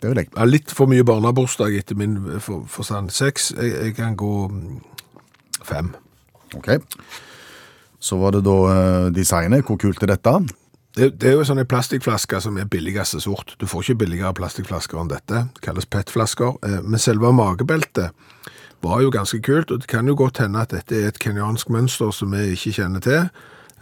Det 0.00 0.08
vil 0.10 0.16
jeg. 0.22 0.30
ja, 0.36 0.44
litt 0.48 0.70
for 0.72 0.86
mye 0.90 1.04
barnebursdag 1.04 1.74
etter 1.78 1.94
min 1.98 2.14
for, 2.40 2.64
forstand. 2.68 3.10
Seks. 3.12 3.50
Jeg, 3.56 3.72
jeg 3.84 3.94
kan 3.98 4.16
gå 4.16 4.48
mm, 4.48 4.78
fem. 5.64 5.92
Ok. 6.56 6.70
Så 8.00 8.16
var 8.16 8.32
det 8.32 8.44
da 8.46 8.54
uh, 8.64 9.10
designet. 9.12 9.64
Hvor 9.68 9.76
kult 9.76 10.02
er 10.02 10.14
dette? 10.14 10.32
Det, 10.96 11.10
det 11.20 11.28
er 11.30 11.36
jo 11.36 11.44
sånne 11.46 11.66
plastikkflasker 11.70 12.40
som 12.42 12.56
er 12.58 12.64
billigste 12.66 13.20
sort. 13.22 13.52
Du 13.60 13.66
får 13.70 13.84
ikke 13.90 14.00
billigere 14.06 14.32
plastikkflasker 14.34 14.98
enn 14.98 15.12
dette. 15.12 15.44
Det 15.54 15.62
kalles 15.62 15.86
PET-flasker. 15.86 16.56
Eh, 16.66 16.80
Men 16.82 16.98
selve 16.98 17.30
magebeltet 17.36 18.10
var 18.82 19.02
jo 19.04 19.12
ganske 19.14 19.38
kult, 19.44 19.70
og 19.70 19.82
det 19.84 19.86
kan 19.92 20.08
jo 20.08 20.16
godt 20.18 20.40
hende 20.42 20.58
at 20.64 20.72
dette 20.72 20.96
er 20.96 21.10
et 21.12 21.18
kenyansk 21.22 21.68
mønster 21.70 22.10
som 22.16 22.32
vi 22.34 22.56
ikke 22.56 22.72
kjenner 22.80 23.04
til. 23.04 23.28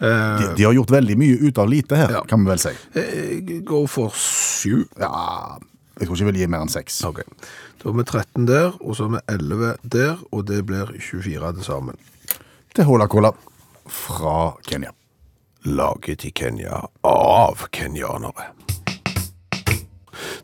Eh, 0.03 0.37
De, 0.43 0.51
de 0.59 0.67
har 0.67 0.75
gjort 0.77 0.91
veldig 0.99 1.17
mye 1.23 1.39
ut 1.49 1.59
av 1.63 1.71
lite 1.71 1.97
her, 1.97 2.13
Ja. 2.19 2.21
kan 2.29 2.43
vi 2.45 2.51
vel 2.51 2.61
si. 2.61 2.75
Jeg 2.99 3.63
går 3.71 3.87
for 3.89 4.13
syv. 4.19 4.85
Ja, 5.01 5.57
jeg 5.99 6.07
tror 6.07 6.15
ikke 6.15 6.25
jeg 6.25 6.31
vil 6.33 6.41
gi 6.41 6.47
mer 6.51 6.63
enn 6.65 6.71
seks. 6.73 7.01
Ok. 7.09 7.23
Da 7.79 7.89
har 7.91 7.97
vi 7.99 8.05
13 8.07 8.47
der, 8.49 8.73
og 8.81 8.97
så 8.97 9.09
har 9.09 9.17
vi 9.17 9.25
11 9.35 9.75
der, 9.83 10.17
og 10.33 10.47
det 10.47 10.63
blir 10.67 10.93
24 10.99 11.53
til 11.59 11.65
sammen. 11.67 11.99
Til 12.75 12.85
Hola 12.87 13.07
Cola 13.11 13.33
fra 13.89 14.55
Kenya. 14.69 14.91
Laget 15.67 16.25
i 16.25 16.31
Kenya 16.31 16.85
av 17.05 17.65
kenyanere. 17.75 18.53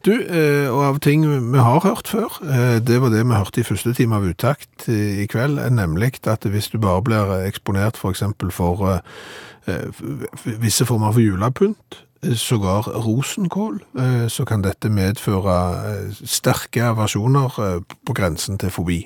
Du, 0.05 0.13
eh, 0.13 0.69
og 0.69 0.83
av 0.85 0.99
ting 1.03 1.23
vi 1.25 1.59
har 1.59 1.81
hørt 1.81 2.07
før, 2.13 2.35
eh, 2.45 2.77
det 2.85 2.99
var 3.01 3.09
det 3.11 3.23
vi 3.25 3.35
hørte 3.39 3.63
i 3.63 3.65
første 3.67 3.95
time 3.97 4.19
av 4.19 4.27
uttakt 4.29 4.85
eh, 4.93 5.23
i 5.25 5.27
kveld, 5.27 5.57
nemlig 5.73 6.19
at 6.29 6.45
hvis 6.45 6.69
du 6.75 6.77
bare 6.79 7.01
blir 7.03 7.33
eksponert 7.49 7.97
for 7.97 8.13
eksempel 8.13 8.53
for 8.53 8.85
eh, 8.91 9.01
eh, 9.67 9.89
f- 9.89 10.59
visse 10.61 10.85
former 10.87 11.15
for 11.17 11.25
julepynt, 11.25 12.03
sågar 12.37 12.89
rosenkål, 13.05 13.81
eh, 13.99 14.27
så 14.29 14.45
kan 14.49 14.62
dette 14.64 14.91
medføre 14.93 15.57
eh, 15.91 16.22
sterke 16.25 16.83
aversjoner 16.91 17.59
eh, 17.64 17.97
på 18.07 18.16
grensen 18.16 18.59
til 18.61 18.72
fobi. 18.75 19.03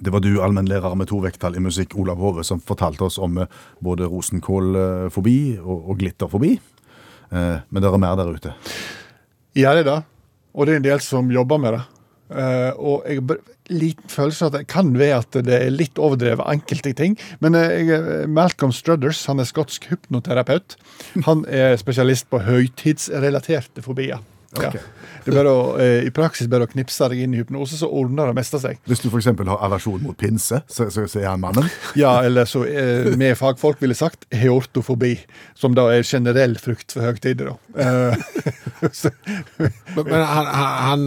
Det 0.00 0.12
var 0.12 0.22
du, 0.24 0.30
allmennlærer 0.40 0.94
med 0.96 1.10
to 1.10 1.18
vekttall 1.20 1.58
i 1.58 1.62
musikk, 1.62 1.96
Olav 2.00 2.20
Hove, 2.22 2.44
som 2.44 2.62
fortalte 2.64 3.04
oss 3.04 3.18
om 3.20 3.42
både 3.84 4.08
rosenkålfobi 4.08 5.38
og, 5.60 5.90
og 5.92 5.98
glitterfobi. 6.00 6.54
Eh, 7.32 7.56
Men 7.68 7.82
det 7.82 7.90
er 7.90 8.00
mer 8.00 8.16
der 8.16 8.32
ute. 8.32 8.54
Ja, 9.54 9.74
det 9.74 9.84
er 9.84 9.90
det? 9.90 9.98
Og 10.54 10.66
det 10.66 10.74
er 10.74 10.80
en 10.80 10.88
del 10.88 11.00
som 11.04 11.30
jobber 11.32 11.60
med 11.60 11.76
det. 11.76 11.82
Eh, 12.32 12.70
og 12.78 13.04
jeg 13.08 13.20
liten 13.74 14.12
følelse 14.12 14.48
at 14.48 14.56
det 14.56 14.66
kan 14.70 14.92
være 14.98 15.22
at 15.22 15.38
det 15.46 15.58
er 15.58 15.72
litt 15.74 16.00
overdrevet 16.00 16.44
enkelte 16.52 16.94
ting. 16.98 17.16
Men 17.44 17.56
eh, 17.58 17.78
jeg, 17.88 18.28
Malcolm 18.32 18.74
Strudders, 18.74 19.24
han 19.30 19.42
er 19.42 19.48
skotsk 19.48 19.88
hypnoterapeut. 19.92 20.76
Han 21.28 21.46
er 21.48 21.76
spesialist 21.80 22.28
på 22.32 22.42
høytidsrelaterte 22.46 23.84
fobier. 23.84 24.22
Ja. 24.60 24.68
Det 25.22 25.30
er 25.30 25.36
bare 25.38 25.50
å, 25.54 25.60
eh, 25.80 26.02
I 26.08 26.10
praksis 26.10 26.48
bare 26.50 26.66
å 26.66 26.70
knipse 26.72 27.06
deg 27.08 27.20
inn 27.22 27.34
i 27.36 27.38
hypnose, 27.38 27.76
så 27.78 27.86
ordner 27.86 28.26
det 28.32 28.34
meste 28.40 28.58
seg. 28.58 28.80
Hvis 28.90 29.00
du 29.04 29.06
f.eks. 29.08 29.28
har 29.30 29.60
aversjon 29.68 30.02
mot 30.02 30.16
pinse, 30.18 30.58
så, 30.66 30.88
så, 30.90 31.04
så 31.08 31.20
er 31.22 31.28
han 31.30 31.40
mannen. 31.44 31.68
Ja, 32.02 32.18
eller 32.26 32.44
så 32.50 32.64
eh, 32.66 33.34
fagfolk 33.38 33.78
ville 33.80 33.94
sagt 33.96 34.26
heortofobi, 34.34 35.14
som 35.54 35.76
da 35.78 35.86
er 35.94 36.02
generell 36.02 36.56
frukt 36.60 36.92
for 36.96 37.06
høytider. 37.06 37.52
Eh, 37.78 38.16
Men, 39.94 40.06
men 40.08 40.22
han, 40.26 40.46
han, 40.48 41.02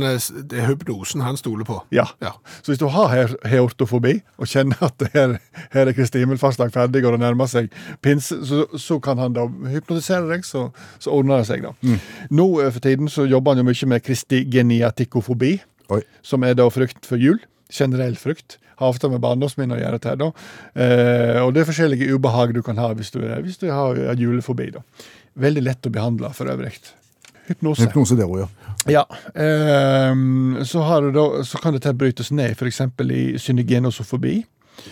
det 0.48 0.60
er 0.62 0.68
hypnosen 0.70 1.24
han 1.26 1.38
stoler 1.40 1.66
på. 1.68 1.80
Ja. 1.96 2.06
Ja. 2.24 2.32
Så 2.62 2.72
hvis 2.72 2.80
du 2.80 2.86
har 2.94 3.10
he- 3.12 3.50
heortofobi 3.50 4.14
og 4.40 4.48
kjenner 4.50 4.80
at 4.88 5.02
her, 5.16 5.36
her 5.74 5.90
er 5.90 5.96
Kristi 5.98 6.22
himmelfartsdag 6.22 6.72
ferdig 6.76 7.02
og 7.06 7.16
det 7.18 7.22
nærmer 7.24 7.50
seg 7.52 7.68
pinse, 8.06 8.38
så, 8.48 8.64
så 8.80 9.00
kan 9.04 9.20
han 9.22 9.36
da 9.36 9.48
hypnotisere 9.74 10.30
deg, 10.30 10.46
så, 10.48 10.68
så 11.04 11.14
ordner 11.18 11.42
det 11.42 11.50
seg, 11.50 11.66
da. 11.66 11.98
Nå 12.32 12.48
eh, 12.64 12.72
for 12.76 12.86
tiden 12.86 13.12
så 13.12 13.26
jobber 13.36 13.54
han 13.56 13.62
jo 13.64 13.68
mye 13.70 13.90
med 13.94 14.04
Kristi 14.06 14.42
geniatikofobi, 14.52 15.54
Oi. 15.94 16.02
som 16.26 16.44
er 16.48 16.56
da 16.58 16.66
frykt 16.74 17.06
for 17.08 17.22
jul. 17.22 17.38
Generell 17.74 18.16
frykt. 18.20 18.58
Har 18.80 18.92
ofte 18.92 19.08
med 19.12 19.22
barndomsminner 19.24 19.78
å 19.78 19.84
gjøre. 19.84 20.00
Til, 20.04 20.18
da. 20.20 20.32
Eh, 20.76 21.38
og 21.46 21.54
det 21.56 21.64
er 21.64 21.70
forskjellige 21.70 22.10
ubehag 22.18 22.52
du 22.56 22.60
kan 22.66 22.80
ha 22.82 22.90
hvis 22.98 23.14
du, 23.14 23.22
hvis 23.46 23.62
du 23.62 23.70
har 23.72 23.96
julefobi. 24.20 24.72
da. 24.76 24.84
Veldig 25.40 25.64
lett 25.64 25.88
å 25.88 25.94
behandle 25.96 26.32
for 26.36 26.52
øvrig. 26.52 26.74
Hypnose. 27.48 27.86
Hypnose 27.86 28.18
det 28.18 28.26
også, 28.26 28.44
ja. 28.44 28.50
Ja. 28.98 29.06
Eh, 29.32 30.12
så, 30.68 30.84
har 30.90 31.08
du 31.08 31.16
da, 31.16 31.26
så 31.48 31.62
kan 31.64 31.78
dette 31.78 31.94
brytes 31.96 32.32
ned 32.36 32.58
f.eks. 32.58 32.82
i 33.08 33.24
synegenosofobi. 33.42 34.38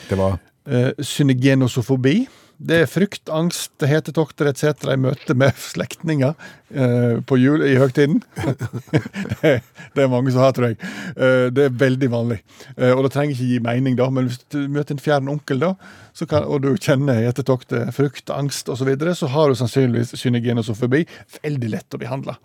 Det 0.09 0.17
var 0.19 0.39
Eh, 0.63 0.93
synegenosofobi. 1.03 2.21
Det 2.63 2.77
er 2.83 2.87
frykt, 2.87 3.27
angst, 3.33 3.73
hetetokter 3.83 4.47
etc. 4.47 4.85
i 4.93 4.99
møte 4.99 5.35
med 5.35 5.57
slektninger 5.71 6.31
eh, 6.71 7.17
på 7.27 7.37
jul 7.41 7.65
i 7.67 7.73
høgtiden. 7.79 8.21
det, 9.43 9.59
er 9.99 10.11
mange 10.11 10.31
som 10.31 10.45
har, 10.45 10.55
tror 10.55 10.71
jeg. 10.71 10.79
Eh, 11.17 11.49
det 11.51 11.67
er 11.67 11.75
veldig 11.83 12.09
vanlig. 12.13 12.39
Eh, 12.77 12.93
og 12.93 13.03
det 13.03 13.13
trenger 13.17 13.35
ikke 13.35 13.49
gi 13.51 13.59
mening, 13.67 13.99
da, 13.99 14.07
men 14.13 14.29
hvis 14.29 14.39
du 14.53 14.61
møter 14.71 14.95
en 14.95 15.03
fjern 15.03 15.31
onkel, 15.35 15.59
da, 15.65 15.73
så 16.15 16.27
kan, 16.29 16.47
og 16.47 16.63
du 16.63 16.71
kjenner 16.77 17.23
hetetokter, 17.25 17.91
frykt, 17.95 18.31
angst 18.31 18.71
osv., 18.71 18.83
så, 18.83 18.89
videre, 18.89 19.15
så 19.15 19.31
har 19.31 19.51
du 19.51 19.59
sannsynligvis 19.59 20.15
synegenosofobi. 20.19 21.05
Veldig 21.43 21.71
lett 21.75 21.95
å 21.95 21.99
behandle. 22.01 22.35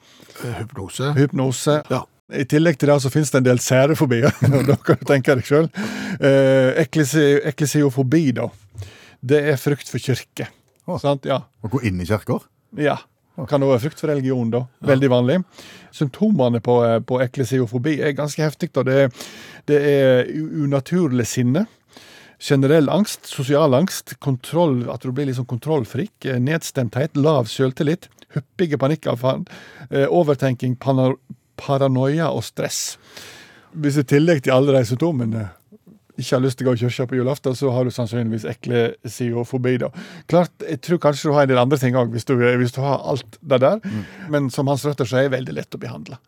Eh, 0.43 0.55
Hypnose. 0.63 1.15
Hypnose. 1.19 1.83
Ja. 1.93 2.05
I 2.29 2.45
tillegg 2.45 2.77
til 2.77 2.91
det 2.91 2.99
så 3.01 3.11
finnes 3.13 3.31
det 3.33 3.39
en 3.41 3.47
del 3.47 3.61
særefobier. 3.63 4.35
og 4.57 4.67
da 4.69 4.77
kan 4.85 4.99
du 5.01 5.07
tenke 5.09 5.39
deg 5.39 5.47
sjøl. 5.49 5.71
Eh, 6.19 6.75
eklesi- 6.83 7.39
eklesiofobi, 7.49 8.25
da. 8.37 8.51
Det 9.21 9.41
er 9.53 9.61
frykt 9.61 9.91
for 9.91 10.03
kirke. 10.03 10.49
Sant? 11.03 11.27
Ja. 11.29 11.43
å 11.63 11.69
gå 11.69 11.83
inn 11.85 12.01
i 12.01 12.09
kirker. 12.09 12.47
ja. 12.79 12.99
Kan 13.47 13.63
det 13.63 13.69
være 13.69 13.83
frykt 13.85 14.01
for 14.03 14.11
religion, 14.11 14.49
da. 14.51 14.65
Veldig 14.83 15.09
vanlig. 15.13 15.37
Symptomene 15.95 16.59
på, 16.59 16.81
eh, 16.83 16.99
på 16.99 17.21
eklesiofobi 17.23 18.01
er 18.03 18.17
ganske 18.19 18.43
heftig. 18.43 18.73
da. 18.75 18.83
Det, 18.83 19.13
det 19.71 19.79
er 19.79 20.33
unaturlig 20.35 21.27
sinne. 21.31 21.69
Generell 22.43 22.89
angst, 22.91 23.27
sosial 23.27 23.75
angst, 23.75 24.17
kontroll, 24.19 24.91
at 24.91 25.03
du 25.03 25.13
blir 25.13 25.27
liksom 25.27 25.47
kontrollfrik, 25.47 26.25
eh, 26.25 26.39
nedstemthet, 26.39 27.15
lav 27.15 27.47
selvtillit, 27.47 28.09
hyppige 28.35 28.79
panikkanfall, 28.79 29.47
eh, 29.91 30.07
overtenking, 30.07 30.77
paranoia 31.57 32.31
og 32.31 32.43
stress. 32.43 32.97
Hvis 33.75 33.99
i 33.99 34.03
tillegg 34.03 34.43
til 34.43 34.55
alle 34.55 34.73
de 34.73 34.85
symptomene 34.85 35.51
ikke 36.19 36.35
har 36.37 36.43
lyst 36.43 36.59
til 36.59 36.67
å 36.67 36.71
gå 36.71 36.75
i 36.77 36.81
kirka 36.83 37.07
på 37.07 37.17
julaften, 37.19 37.55
så 37.55 37.71
har 37.73 37.85
du 37.87 37.91
sannsynligvis 37.95 38.45
ekle 38.51 38.81
eklesiofobi. 38.97 39.77
da. 39.79 39.89
Klart, 40.29 40.51
Jeg 40.69 40.81
tror 40.83 40.99
kanskje 40.99 41.29
du 41.31 41.33
har 41.35 41.43
en 41.43 41.49
del 41.49 41.59
andre 41.59 41.79
ting 41.79 41.95
òg, 41.95 42.11
hvis, 42.11 42.25
hvis 42.25 42.73
du 42.75 42.81
har 42.83 42.99
alt 43.07 43.39
det 43.41 43.61
der. 43.61 43.81
Men 44.29 44.51
som 44.51 44.67
Hans 44.67 44.85
Røtter 44.85 45.05
sier, 45.07 45.25
er 45.29 45.35
veldig 45.37 45.55
lett 45.55 45.75
å 45.75 45.79
behandle. 45.79 46.19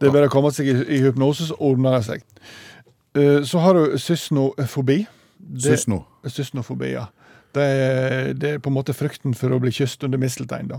Det 0.00 0.08
er 0.08 0.12
bare 0.14 0.28
å 0.28 0.32
komme 0.32 0.50
seg 0.52 0.66
i, 0.72 0.76
i 0.96 1.00
hypnose, 1.04 1.46
så 1.50 1.56
ordner 1.60 1.98
det 1.98 2.04
seg. 2.08 2.22
Uh, 3.16 3.42
Så 3.44 3.58
har 3.60 3.74
du 3.74 3.96
sysnofobi. 3.98 5.06
Det- 5.38 5.62
Sysno. 5.78 6.04
Sysnofobi, 6.26 6.92
ja. 6.92 7.06
Det 7.52 7.62
er, 7.62 8.32
det 8.34 8.50
er 8.54 8.58
på 8.62 8.70
en 8.70 8.76
måte 8.76 8.94
frykten 8.94 9.34
for 9.34 9.50
å 9.50 9.58
bli 9.58 9.72
kysset 9.74 10.04
under 10.06 10.18
misteltein. 10.22 10.68
da. 10.68 10.76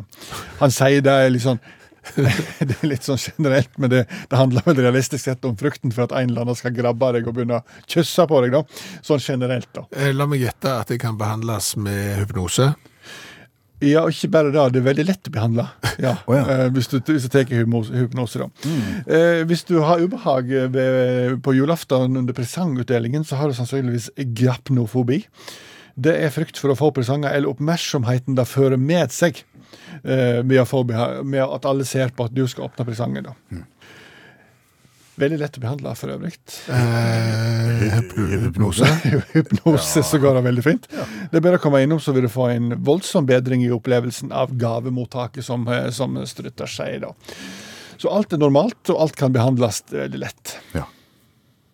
Han 0.62 0.72
sier 0.72 1.02
det 1.04 1.12
er 1.12 1.30
litt 1.30 1.44
sånn 1.44 1.60
det 2.16 2.76
er 2.80 2.88
litt 2.90 3.06
sånn 3.06 3.20
generelt, 3.22 3.72
men 3.78 3.92
det, 3.94 4.06
det 4.30 4.40
handler 4.40 4.66
vel 4.66 4.82
realistisk 4.82 5.28
sett 5.28 5.46
om 5.48 5.58
frykten 5.60 5.94
for 5.94 6.08
at 6.08 6.16
en 6.18 6.32
eller 6.32 6.46
annen 6.46 6.58
skal 6.58 6.74
grabbe 6.76 7.12
deg 7.18 7.28
og 7.30 7.38
begynne 7.38 7.62
å 7.62 7.82
kysse 7.86 8.26
på 8.30 8.42
deg. 8.46 8.56
da. 8.58 8.64
Sånn 9.06 9.22
generelt, 9.22 9.70
da. 9.78 9.86
Eh, 9.96 10.12
La 10.16 10.28
meg 10.30 10.44
gjette 10.44 10.74
at 10.82 10.94
det 10.94 11.02
kan 11.04 11.20
behandles 11.20 11.76
med 11.80 12.24
hypnose. 12.24 12.72
Ja, 13.82 14.04
og 14.06 14.14
ikke 14.14 14.30
bare 14.30 14.52
det. 14.54 14.64
Det 14.76 14.82
er 14.82 14.86
veldig 14.86 15.06
lett 15.08 15.30
å 15.30 15.36
behandle. 15.38 15.68
Ja. 16.02 16.16
oh, 16.26 16.34
ja. 16.34 16.46
Eh, 16.50 16.68
hvis 16.74 16.88
du, 16.90 16.96
hvis 17.06 17.28
du 17.28 17.34
tar 17.34 17.46
hypnose, 17.46 18.40
da. 18.42 18.48
Mm. 18.66 18.86
Eh, 19.06 19.42
hvis 19.50 19.62
du 19.70 19.76
har 19.86 20.02
ubehag 20.02 20.50
ved, 20.74 21.36
på 21.46 21.54
julaften 21.54 22.18
under 22.18 22.34
presangutdelingen, 22.34 23.26
så 23.28 23.38
har 23.38 23.52
du 23.52 23.58
sannsynligvis 23.58 24.10
grapnofobi. 24.40 25.20
Det 26.02 26.16
er 26.24 26.34
frykt 26.34 26.58
for 26.58 26.74
å 26.74 26.78
få 26.80 26.90
presanger, 26.96 27.36
eller 27.36 27.52
oppmerksomheten 27.52 28.38
det 28.40 28.48
fører 28.50 28.82
med 28.82 29.14
seg 29.14 29.44
eh, 30.04 30.42
med, 30.44 30.62
å 30.62 31.24
med 31.24 31.44
at 31.46 31.68
alle 31.70 31.86
ser 31.88 32.14
på 32.16 32.28
at 32.28 32.36
du 32.36 32.44
skal 32.48 32.70
åpne 32.70 32.88
presangen. 32.88 33.30
da. 33.30 33.64
Veldig 35.22 35.38
lett 35.42 35.58
å 35.60 35.62
behandle 35.62 35.92
for 36.00 36.14
øvrig. 36.14 36.38
Eh, 36.72 37.82
hypnose. 38.46 38.88
Hypnose, 39.34 40.04
så 40.10 40.20
går 40.22 40.40
det 40.40 40.46
veldig 40.48 40.64
fint. 40.66 40.88
Det 40.88 41.38
er 41.38 41.44
bare 41.44 41.60
å 41.60 41.62
komme 41.62 41.84
innom, 41.84 42.00
så 42.02 42.16
vil 42.16 42.26
du 42.26 42.32
få 42.32 42.48
en 42.54 42.78
voldsom 42.82 43.28
bedring 43.30 43.66
i 43.66 43.70
opplevelsen 43.76 44.32
av 44.34 44.56
gavemottaket, 44.58 45.46
som, 45.46 45.68
eh, 45.70 45.90
som 45.94 46.18
Strutter 46.26 46.72
seg. 46.72 47.04
da. 47.04 47.12
Så 48.02 48.10
alt 48.10 48.34
er 48.34 48.42
normalt, 48.42 48.82
og 48.90 49.04
alt 49.04 49.20
kan 49.20 49.36
behandles 49.36 49.84
veldig 49.92 50.24
lett. 50.24 50.58
Ja. 50.74 50.88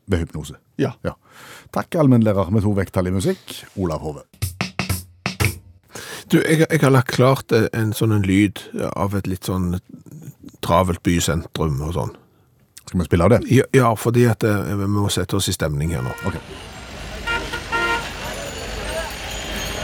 ved 0.08 0.24
hypnose. 0.24 0.56
Ja. 0.80 0.94
Ja. 1.04 1.16
Takk, 1.76 1.96
allmennlærer 2.00 2.52
med 2.52 2.64
to 2.64 2.72
vekttall 2.76 3.10
i 3.10 3.16
musikk, 3.16 3.58
Olav 3.76 4.04
Hove. 4.04 4.24
Du, 6.32 6.42
jeg, 6.44 6.66
jeg 6.68 6.82
har 6.82 6.92
lagt 6.92 7.14
klart 7.16 7.54
en 7.56 7.94
sånn 7.96 8.12
en 8.12 8.26
lyd 8.28 8.60
av 9.00 9.16
et 9.16 9.28
litt 9.32 9.48
sånn 9.48 9.78
travelt 10.66 11.00
bysentrum 11.06 11.78
og 11.86 11.94
sånn. 11.96 12.16
Skal 12.88 13.00
vi 13.00 13.06
spille 13.08 13.28
av 13.28 13.32
det? 13.32 13.40
Ja, 13.52 13.68
ja 13.76 13.92
fordi 13.96 14.26
at 14.28 14.44
eh, 14.48 14.74
vi 14.80 14.88
må 14.92 15.08
sette 15.12 15.38
oss 15.40 15.48
i 15.48 15.56
stemning 15.56 15.94
her 15.96 16.04
nå. 16.04 16.12
Ok. 16.28 16.36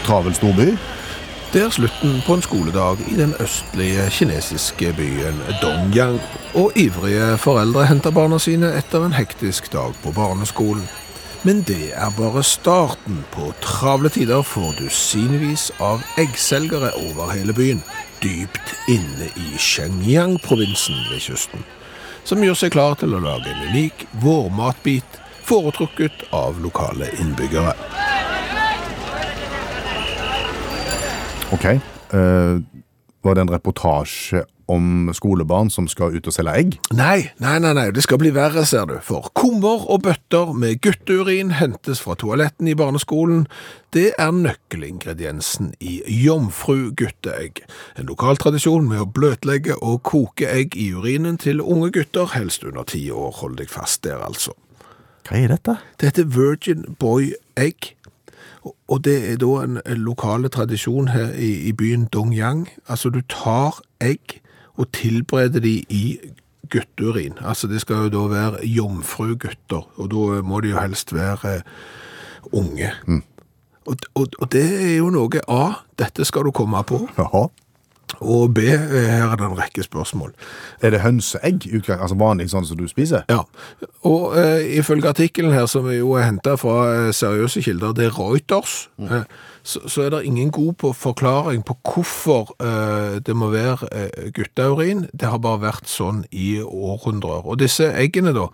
Travel 0.04 0.36
storby. 0.36 0.74
Det 1.54 1.62
er 1.62 1.72
slutten 1.72 2.18
på 2.26 2.36
en 2.36 2.44
skoledag 2.44 3.04
i 3.08 3.16
den 3.20 3.36
østlige 3.44 4.10
kinesiske 4.12 4.92
byen 4.98 5.40
Dongyang, 5.62 6.18
og 6.58 6.74
ivrige 6.76 7.38
foreldre 7.40 7.86
henter 7.88 8.12
barna 8.12 8.40
sine 8.42 8.74
etter 8.80 9.06
en 9.06 9.16
hektisk 9.16 9.70
dag 9.72 9.96
på 10.04 10.12
barneskolen. 10.18 10.84
Men 11.44 11.60
det 11.68 11.92
er 11.92 12.12
bare 12.16 12.40
starten 12.48 13.18
på 13.34 13.50
travle 13.60 14.08
tider 14.10 14.46
for 14.48 14.72
dusinvis 14.78 15.74
av 15.84 16.00
eggselgere 16.16 16.94
over 17.10 17.34
hele 17.36 17.52
byen, 17.58 17.82
dypt 18.24 18.72
inne 18.88 19.28
i 19.36 19.60
Shenyang-provinsen 19.60 21.02
ved 21.10 21.20
kysten, 21.26 21.66
som 22.24 22.40
gjør 22.48 22.56
seg 22.62 22.72
klar 22.78 22.96
til 23.02 23.18
å 23.18 23.20
lage 23.20 23.52
en 23.52 23.66
unik 23.74 24.06
vårmatbit 24.24 25.20
foretrukket 25.44 26.24
av 26.32 26.64
lokale 26.64 27.12
innbyggere. 27.20 27.76
Ok. 31.52 31.68
Uh, 32.14 32.64
var 33.24 33.36
det 33.36 33.44
en 33.44 33.52
reportasje 33.52 34.46
om 34.74 35.12
skolebarn 35.16 35.70
som 35.74 35.88
skal 35.92 36.16
ut 36.18 36.28
og 36.28 36.34
selge 36.36 36.56
egg? 36.60 36.78
Nei, 36.98 37.30
nei, 37.44 37.56
nei, 37.64 37.74
nei, 37.78 37.86
det 37.96 38.04
skal 38.06 38.20
bli 38.22 38.32
verre, 38.36 38.66
ser 38.70 38.88
du. 38.90 38.96
For 39.06 39.30
kummer 39.38 39.86
og 39.92 40.04
bøtter 40.08 40.54
med 40.58 40.82
gutteurin 40.84 41.54
hentes 41.60 42.02
fra 42.04 42.16
toaletten 42.20 42.68
i 42.72 42.76
barneskolen. 42.80 43.46
Det 43.94 44.12
er 44.18 44.32
nøkkelingrediensen 44.34 45.74
i 45.80 46.00
jomfrugutteegg. 46.24 47.62
En 48.00 48.10
lokal 48.10 48.38
tradisjon 48.42 48.88
med 48.90 49.02
å 49.04 49.10
bløtlegge 49.10 49.78
og 49.82 50.02
koke 50.08 50.50
egg 50.50 50.78
i 50.80 50.90
urinen 50.96 51.38
til 51.42 51.62
unge 51.62 51.92
gutter, 51.94 52.32
helst 52.34 52.64
under 52.68 52.84
ti 52.90 53.06
år. 53.12 53.32
Hold 53.42 53.58
deg 53.62 53.70
fast 53.72 54.04
der, 54.04 54.22
altså. 54.26 54.56
Hva 55.24 55.40
er 55.40 55.54
dette? 55.54 55.78
Det 56.00 56.10
heter 56.12 56.26
Virgin 56.36 56.96
Boy 57.00 57.34
Egg. 57.56 57.94
Og- 58.90 59.04
det 59.04 59.32
er 59.32 59.38
da 59.38 59.64
en 59.64 59.80
en 59.86 59.98
lokale 60.04 60.50
tradisjon 60.50 61.08
her 61.10 61.32
i, 61.36 61.68
i 61.68 61.72
byen 61.72 62.06
Dongyang. 62.06 62.68
Altså 62.88 63.10
du 63.10 63.22
tar 63.22 63.82
egg 64.02 64.42
og 64.78 64.92
tilbereder 64.92 65.60
de 65.64 65.76
i 65.90 66.20
gutteurin. 66.74 67.38
Altså 67.42 67.68
det 67.68 67.82
skal 67.82 68.08
jo 68.08 68.14
da 68.14 68.24
være 68.32 68.68
jomfrugutter, 68.68 69.84
og 69.96 70.12
da 70.12 70.42
må 70.42 70.62
de 70.62 70.74
jo 70.74 70.80
helst 70.80 71.14
være 71.14 71.62
unge. 72.52 72.92
unge. 73.08 73.24
Og, 73.86 73.98
og, 74.16 74.28
og 74.40 74.52
det 74.52 74.64
er 74.64 74.96
jo 74.98 75.10
noe 75.12 75.42
A, 75.52 75.64
dette 76.00 76.26
skal 76.26 76.48
du 76.48 76.54
komme 76.56 76.80
på, 76.88 77.02
Jaha. 77.18 77.48
og 78.24 78.54
B, 78.56 78.64
eh, 78.64 78.94
her 79.12 79.28
er 79.28 79.36
det 79.36 79.48
en 79.50 79.58
rekke 79.60 79.84
spørsmål. 79.84 80.32
Er 80.82 80.94
det 80.94 81.02
hønseegg? 81.04 81.68
Altså 81.90 82.16
vanlig 82.16 82.50
sånn 82.54 82.68
som 82.68 82.80
du 82.80 82.86
spiser? 82.88 83.26
Ja, 83.30 83.42
og 84.08 84.38
eh, 84.40 84.78
ifølge 84.80 85.12
artikkelen 85.12 85.52
her, 85.52 85.66
som 85.68 85.90
jo 85.92 86.14
er 86.16 86.30
hentet 86.30 86.62
fra 86.64 86.78
eh, 86.94 87.10
seriøse 87.14 87.66
kilder, 87.66 87.92
det 87.98 88.08
er 88.08 88.16
Reuters, 88.20 88.88
eh, 89.04 89.28
så, 89.64 89.80
så 89.90 90.02
er 90.02 90.10
det 90.10 90.26
ingen 90.28 90.52
god 90.52 90.74
på 90.74 90.94
forklaring 90.94 91.64
på 91.66 91.76
hvorfor 91.84 92.56
eh, 92.60 93.20
det 93.24 93.36
må 93.36 93.48
være 93.54 93.88
eh, 93.92 94.32
gutteurin. 94.36 95.06
Det 95.14 95.30
har 95.32 95.40
bare 95.40 95.62
vært 95.64 95.88
sånn 95.88 96.26
i 96.32 96.58
århundrer. 96.60 97.48
Og 97.48 97.62
disse 97.62 97.88
eggene 97.96 98.34
da, 98.36 98.50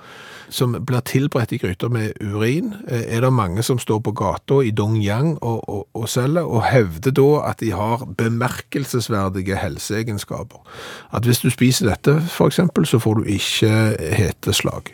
som 0.53 0.77
blir 0.77 1.01
tilberedt 1.09 1.55
i 1.57 1.59
gryter 1.63 1.89
med 1.89 2.13
urin, 2.21 2.75
eh, 2.87 3.07
er 3.09 3.25
det 3.25 3.33
mange 3.33 3.65
som 3.65 3.81
står 3.81 4.03
på 4.05 4.13
gata 4.21 4.61
i 4.61 4.69
Dongyang 4.69 5.33
og, 5.41 5.65
og, 5.65 5.83
og 5.97 6.07
selger, 6.09 6.45
og 6.45 6.63
hevder 6.69 7.17
da 7.17 7.27
at 7.49 7.65
de 7.65 7.73
har 7.73 8.05
bemerkelsesverdige 8.21 9.57
helseegenskaper. 9.57 10.61
At 11.09 11.25
hvis 11.25 11.41
du 11.41 11.49
spiser 11.49 11.89
dette, 11.89 12.19
eksempel, 12.45 12.85
så 12.85 13.01
får 13.01 13.17
du 13.17 13.33
ikke 13.33 13.73
heteslag. 14.13 14.93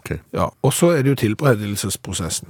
Okay. 0.00 0.18
Ja, 0.32 0.48
og 0.62 0.72
så 0.72 0.94
er 0.96 1.02
det 1.04 1.12
jo 1.12 1.22
tilberedelsesprosessen. 1.28 2.48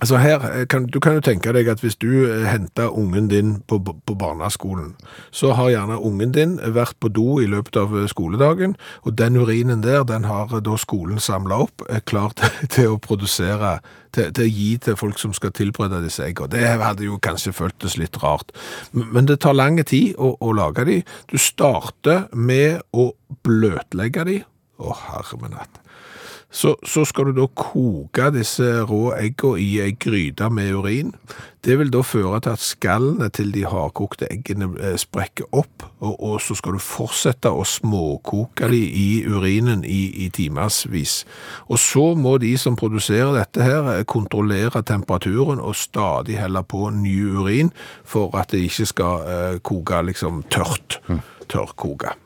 Altså 0.00 0.16
her, 0.16 0.40
eh, 0.60 0.66
kan, 0.66 0.86
Du 0.86 1.00
kan 1.00 1.12
jo 1.12 1.20
tenke 1.20 1.52
deg 1.52 1.68
at 1.68 1.80
hvis 1.80 1.96
du 1.96 2.24
eh, 2.24 2.46
henter 2.48 2.88
ungen 2.88 3.28
din 3.28 3.62
på, 3.68 3.78
på 4.06 4.14
barneskolen, 4.14 4.94
så 5.30 5.52
har 5.52 5.70
gjerne 5.70 6.00
ungen 6.00 6.32
din 6.32 6.58
vært 6.64 6.96
på 7.00 7.08
do 7.08 7.40
i 7.40 7.46
løpet 7.46 7.76
av 7.76 7.92
eh, 7.98 8.08
skoledagen, 8.08 8.76
og 9.04 9.18
den 9.18 9.36
urinen 9.36 9.82
der 9.82 10.04
den 10.08 10.24
har 10.24 10.60
da 10.60 10.76
skolen 10.80 11.20
samla 11.20 11.58
opp, 11.66 11.84
er 11.88 12.00
klar 12.00 12.32
til, 12.38 12.68
til 12.68 12.94
å 12.94 12.98
produsere, 12.98 13.78
til, 14.12 14.32
til 14.32 14.48
å 14.48 14.54
gi 14.54 14.70
til 14.86 14.96
folk 14.96 15.20
som 15.20 15.36
skal 15.36 15.52
tilberede 15.52 16.00
disse 16.04 16.24
eggene. 16.24 16.54
Det 16.56 16.64
hadde 16.80 17.04
jo 17.04 17.20
kanskje 17.20 17.52
føltes 17.52 17.98
litt 18.00 18.16
rart. 18.22 18.56
Men 18.92 19.28
det 19.28 19.42
tar 19.44 19.58
lang 19.58 19.76
tid 19.84 20.16
å, 20.16 20.32
å 20.40 20.56
lage 20.56 20.86
de. 20.88 21.02
Du 21.28 21.36
starter 21.36 22.24
med 22.32 22.80
å 22.96 23.12
bløtlegge 23.44 24.24
de. 24.24 24.40
Å, 24.80 24.96
herre 24.96 25.42
min 25.42 25.52
natt. 25.58 25.82
Så, 26.50 26.74
så 26.82 27.04
skal 27.06 27.30
du 27.30 27.36
da 27.38 27.46
koke 27.54 28.30
disse 28.34 28.66
rå 28.82 29.12
eggene 29.14 29.62
i 29.62 29.68
ei 29.84 29.94
gryte 29.94 30.48
med 30.50 30.74
urin. 30.74 31.12
Det 31.62 31.76
vil 31.78 31.92
da 31.92 32.00
føre 32.02 32.40
til 32.40 32.54
at 32.56 32.62
skallene 32.64 33.28
til 33.36 33.52
de 33.54 33.66
hardkokte 33.68 34.26
eggene 34.32 34.70
eh, 34.80 34.96
sprekker 34.98 35.46
opp, 35.54 35.84
og, 36.00 36.14
og 36.16 36.40
så 36.42 36.56
skal 36.58 36.74
du 36.74 36.82
fortsette 36.82 37.52
å 37.52 37.66
småkoke 37.68 38.70
de 38.72 38.80
i 38.80 39.08
urinen 39.28 39.84
i, 39.84 40.00
i 40.24 40.30
timersvis. 40.34 41.20
Og 41.68 41.78
så 41.78 42.06
må 42.16 42.38
de 42.42 42.54
som 42.58 42.78
produserer 42.80 43.36
dette 43.36 43.62
her 43.62 43.92
eh, 43.92 44.06
kontrollere 44.08 44.82
temperaturen 44.82 45.60
og 45.60 45.76
stadig 45.78 46.40
helle 46.40 46.64
på 46.64 46.88
ny 46.96 47.14
urin 47.36 47.70
for 48.08 48.34
at 48.40 48.56
det 48.56 48.64
ikke 48.66 48.88
skal 48.90 49.28
eh, 49.28 49.60
koke 49.62 50.02
liksom 50.10 50.42
tørt. 50.50 50.98
Tørrkoke. 51.50 52.16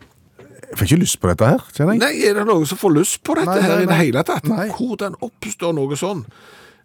Jeg 0.75 0.81
får 0.81 0.89
ikke 0.91 1.03
lyst 1.05 1.21
på 1.23 1.29
dette 1.31 1.47
her, 1.47 1.61
kjenner 1.71 1.95
jeg. 1.95 2.01
Nei, 2.03 2.15
er 2.27 2.35
det 2.35 2.45
noen 2.49 2.67
som 2.67 2.79
får 2.81 2.95
lyst 2.97 3.21
på 3.23 3.37
dette 3.39 3.47
Nei, 3.47 3.61
nei, 3.63 3.67
her 3.71 3.77
i 3.79 3.87
det 3.87 3.93
nei. 3.93 3.99
hele 4.01 4.23
tatt? 4.27 4.49
Nei. 4.51 4.65
Hvordan 4.75 5.15
oppstår 5.23 5.75
noe 5.77 5.99
sånn? 5.99 6.25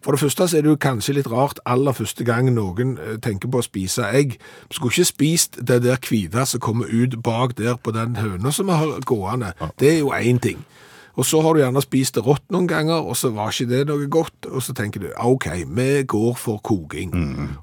For 0.00 0.14
det 0.14 0.20
første 0.22 0.46
så 0.48 0.56
er 0.56 0.62
det 0.64 0.70
jo 0.70 0.78
kanskje 0.80 1.16
litt 1.18 1.26
rart 1.28 1.58
aller 1.68 1.92
første 1.92 2.24
gang 2.24 2.46
noen 2.54 2.94
eh, 3.02 3.16
tenker 3.20 3.50
på 3.50 3.58
å 3.60 3.66
spise 3.66 4.06
egg. 4.14 4.38
Vi 4.70 4.78
skulle 4.78 4.94
ikke 4.94 5.08
spist 5.10 5.58
det 5.58 5.80
der 5.84 5.98
hvite 6.06 6.46
som 6.48 6.62
kommer 6.62 6.86
ut 6.86 7.18
bak 7.26 7.56
der 7.58 7.74
på 7.82 7.92
den 7.92 8.14
høna 8.16 8.54
som 8.54 8.70
vi 8.70 8.78
har 8.78 9.02
gående. 9.10 9.50
Det 9.82 9.90
er 9.96 9.98
jo 9.98 10.14
én 10.16 10.38
ting. 10.40 10.62
Og 11.20 11.26
så 11.28 11.42
har 11.44 11.52
du 11.52 11.60
gjerne 11.60 11.82
spist 11.84 12.16
det 12.16 12.22
rått 12.24 12.46
noen 12.54 12.64
ganger, 12.70 13.04
og 13.04 13.16
så 13.18 13.28
var 13.34 13.52
ikke 13.52 13.68
det 13.68 13.80
noe 13.90 14.06
godt. 14.08 14.46
Og 14.48 14.62
så 14.64 14.72
tenker 14.76 15.02
du 15.02 15.10
OK, 15.20 15.50
vi 15.68 15.88
går 16.08 16.38
for 16.40 16.62
koking. 16.64 17.12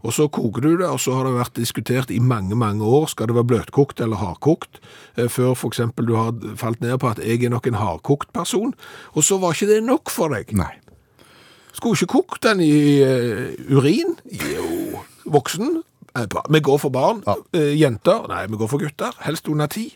Og 0.06 0.14
så 0.14 0.28
koker 0.30 0.62
du 0.62 0.70
det, 0.78 0.86
og 0.86 1.00
så 1.02 1.16
har 1.18 1.26
det 1.26 1.34
vært 1.40 1.58
diskutert 1.58 2.14
i 2.14 2.20
mange, 2.22 2.54
mange 2.54 2.86
år. 2.86 3.08
Skal 3.10 3.32
det 3.32 3.38
være 3.40 3.50
bløtkokt 3.50 4.04
eller 4.06 4.22
hardkokt? 4.22 4.78
Eh, 5.18 5.26
Før 5.26 5.56
f.eks. 5.58 5.82
du 5.98 6.14
har 6.14 6.38
falt 6.60 6.86
ned 6.86 7.00
på 7.02 7.10
at 7.10 7.24
jeg 7.24 7.42
er 7.48 7.56
nok 7.56 7.66
en 7.72 7.82
hardkokt 7.82 8.30
person. 8.36 8.76
Og 9.18 9.26
så 9.26 9.42
var 9.42 9.58
ikke 9.58 9.74
det 9.74 9.82
nok 9.90 10.14
for 10.14 10.38
deg. 10.38 10.54
Nei. 10.54 10.76
Skulle 11.74 11.98
ikke 11.98 12.14
kokt 12.14 12.46
den 12.46 12.62
i 12.62 13.02
uh, 13.06 13.54
urin? 13.74 14.18
Jo, 14.34 15.02
voksen. 15.26 15.82
Eh. 16.14 16.26
Vi 16.54 16.62
går 16.62 16.78
for 16.82 16.94
barn. 16.94 17.26
Ja. 17.26 17.38
Jenter? 17.74 18.30
Nei, 18.30 18.46
vi 18.50 18.62
går 18.62 18.70
for 18.70 18.82
gutter. 18.86 19.18
Helst 19.26 19.50
under 19.50 19.70
ti. 19.70 19.92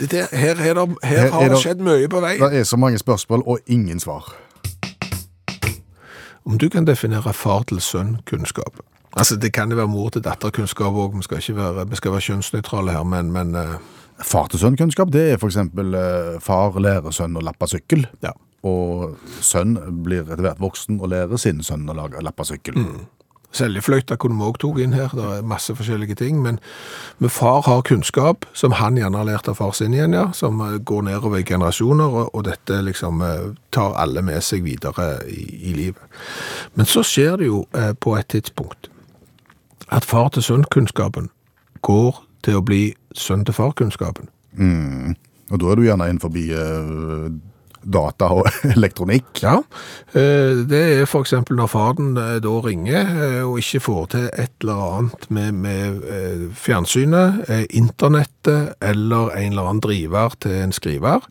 Det 0.00 0.10
der, 0.10 0.26
her, 0.32 0.54
her, 0.54 0.74
her, 0.74 0.86
Her 1.02 1.30
har 1.30 1.48
det 1.48 1.58
skjedd 1.62 1.82
mye 1.84 2.08
på 2.10 2.20
vei. 2.20 2.36
Det 2.38 2.58
er 2.58 2.64
så 2.64 2.76
mange 2.76 2.98
spørsmål 2.98 3.42
og 3.46 3.58
ingen 3.66 4.00
svar. 4.00 4.34
Om 6.44 6.58
du 6.58 6.68
kan 6.68 6.86
definere 6.86 7.32
far 7.32 7.62
til 7.62 7.80
sønn-kunnskap. 7.80 8.80
Altså, 9.16 9.36
Det 9.36 9.52
kan 9.52 9.70
jo 9.70 9.76
være 9.76 9.88
mor 9.88 10.08
til 10.08 10.24
datter-kunnskap 10.24 10.92
òg, 10.92 11.16
vi 11.16 11.22
skal 11.22 11.38
ikke 11.38 11.56
være, 11.56 11.88
vi 11.90 11.96
skal 11.96 12.12
være 12.12 12.20
kjønnsnøytrale 12.20 12.92
her, 12.92 13.02
men, 13.02 13.32
men 13.32 13.54
uh... 13.54 13.76
Far 14.22 14.46
til 14.46 14.60
sønn-kunnskap, 14.62 15.10
det 15.12 15.32
er 15.32 15.38
for 15.42 15.50
eksempel 15.50 15.94
eh, 15.98 16.36
far 16.40 16.76
lærer 16.78 17.10
sønn 17.10 17.34
å 17.34 17.42
lappe 17.42 17.66
sykkel. 17.66 18.06
ja. 18.22 18.30
Og 18.64 19.18
sønn 19.44 19.74
blir 20.04 20.22
etter 20.22 20.40
hvert 20.40 20.60
voksen 20.62 21.00
og 21.02 21.10
lærer 21.12 21.36
sin 21.36 21.58
sønn 21.66 21.82
å 21.90 21.96
lage, 21.98 22.22
lappe 22.22 22.46
sykkel. 22.48 22.78
Seljefløyta 23.54 24.16
kunne 24.18 24.38
vi 24.40 24.48
òg 24.48 24.58
tatt 24.62 24.80
inn 24.82 24.96
her, 24.96 25.12
det 25.14 25.24
er 25.24 25.44
masse 25.46 25.74
forskjellige 25.76 26.16
ting. 26.18 26.40
Men, 26.42 26.58
men 27.22 27.30
far 27.30 27.62
har 27.68 27.84
kunnskap 27.86 28.48
som 28.52 28.74
han 28.80 28.98
gjerne 28.98 29.20
har 29.20 29.28
lært 29.28 29.50
av 29.50 29.60
far 29.60 29.74
sin 29.78 29.94
igjen, 29.94 30.16
ja, 30.16 30.26
som 30.34 30.60
eh, 30.64 30.80
går 30.82 31.06
nedover 31.08 31.38
i 31.38 31.46
generasjoner, 31.46 32.18
og, 32.22 32.34
og 32.34 32.46
dette 32.48 32.80
liksom 32.82 33.22
eh, 33.22 33.52
tar 33.74 33.94
alle 34.00 34.24
med 34.26 34.42
seg 34.42 34.66
videre 34.66 35.20
i, 35.30 35.44
i 35.70 35.76
livet. 35.76 36.02
Men 36.74 36.90
så 36.90 37.04
skjer 37.06 37.38
det 37.42 37.50
jo 37.52 37.64
eh, 37.78 37.92
på 37.94 38.16
et 38.18 38.30
tidspunkt 38.34 38.90
at 39.94 40.04
far 40.08 40.32
til 40.34 40.42
sønn-kunnskapen 40.42 41.28
går 41.84 42.22
til 42.44 42.58
å 42.58 42.64
bli 42.64 42.84
sønn 43.14 43.44
til 43.46 43.54
far-kunnskapen. 43.54 44.30
Og 45.52 45.60
da 45.60 45.70
er 45.70 45.78
du 45.78 45.84
gjerne 45.84 46.08
innenfor 46.08 46.32
uh, 46.32 47.28
data 47.84 48.28
og 48.34 48.48
elektronikk. 48.76 49.42
Ja, 49.42 49.58
eh, 50.12 50.64
det 50.68 50.80
er 50.80 51.16
eksempel 51.20 51.58
når 51.58 51.70
faren 51.72 52.16
eh, 52.20 52.36
da 52.44 52.54
ringer 52.64 53.12
eh, 53.14 53.40
og 53.44 53.60
ikke 53.62 53.82
får 53.84 54.06
til 54.14 54.26
et 54.32 54.52
eller 54.64 54.82
annet 54.98 55.28
med, 55.28 55.52
med 55.64 56.02
fjernsynet, 56.58 57.44
internettet 57.70 58.74
eller 58.82 59.32
en 59.34 59.52
eller 59.52 59.70
annen 59.70 59.84
driver 59.84 60.34
til 60.40 60.56
en 60.64 60.74
skriver. 60.74 61.24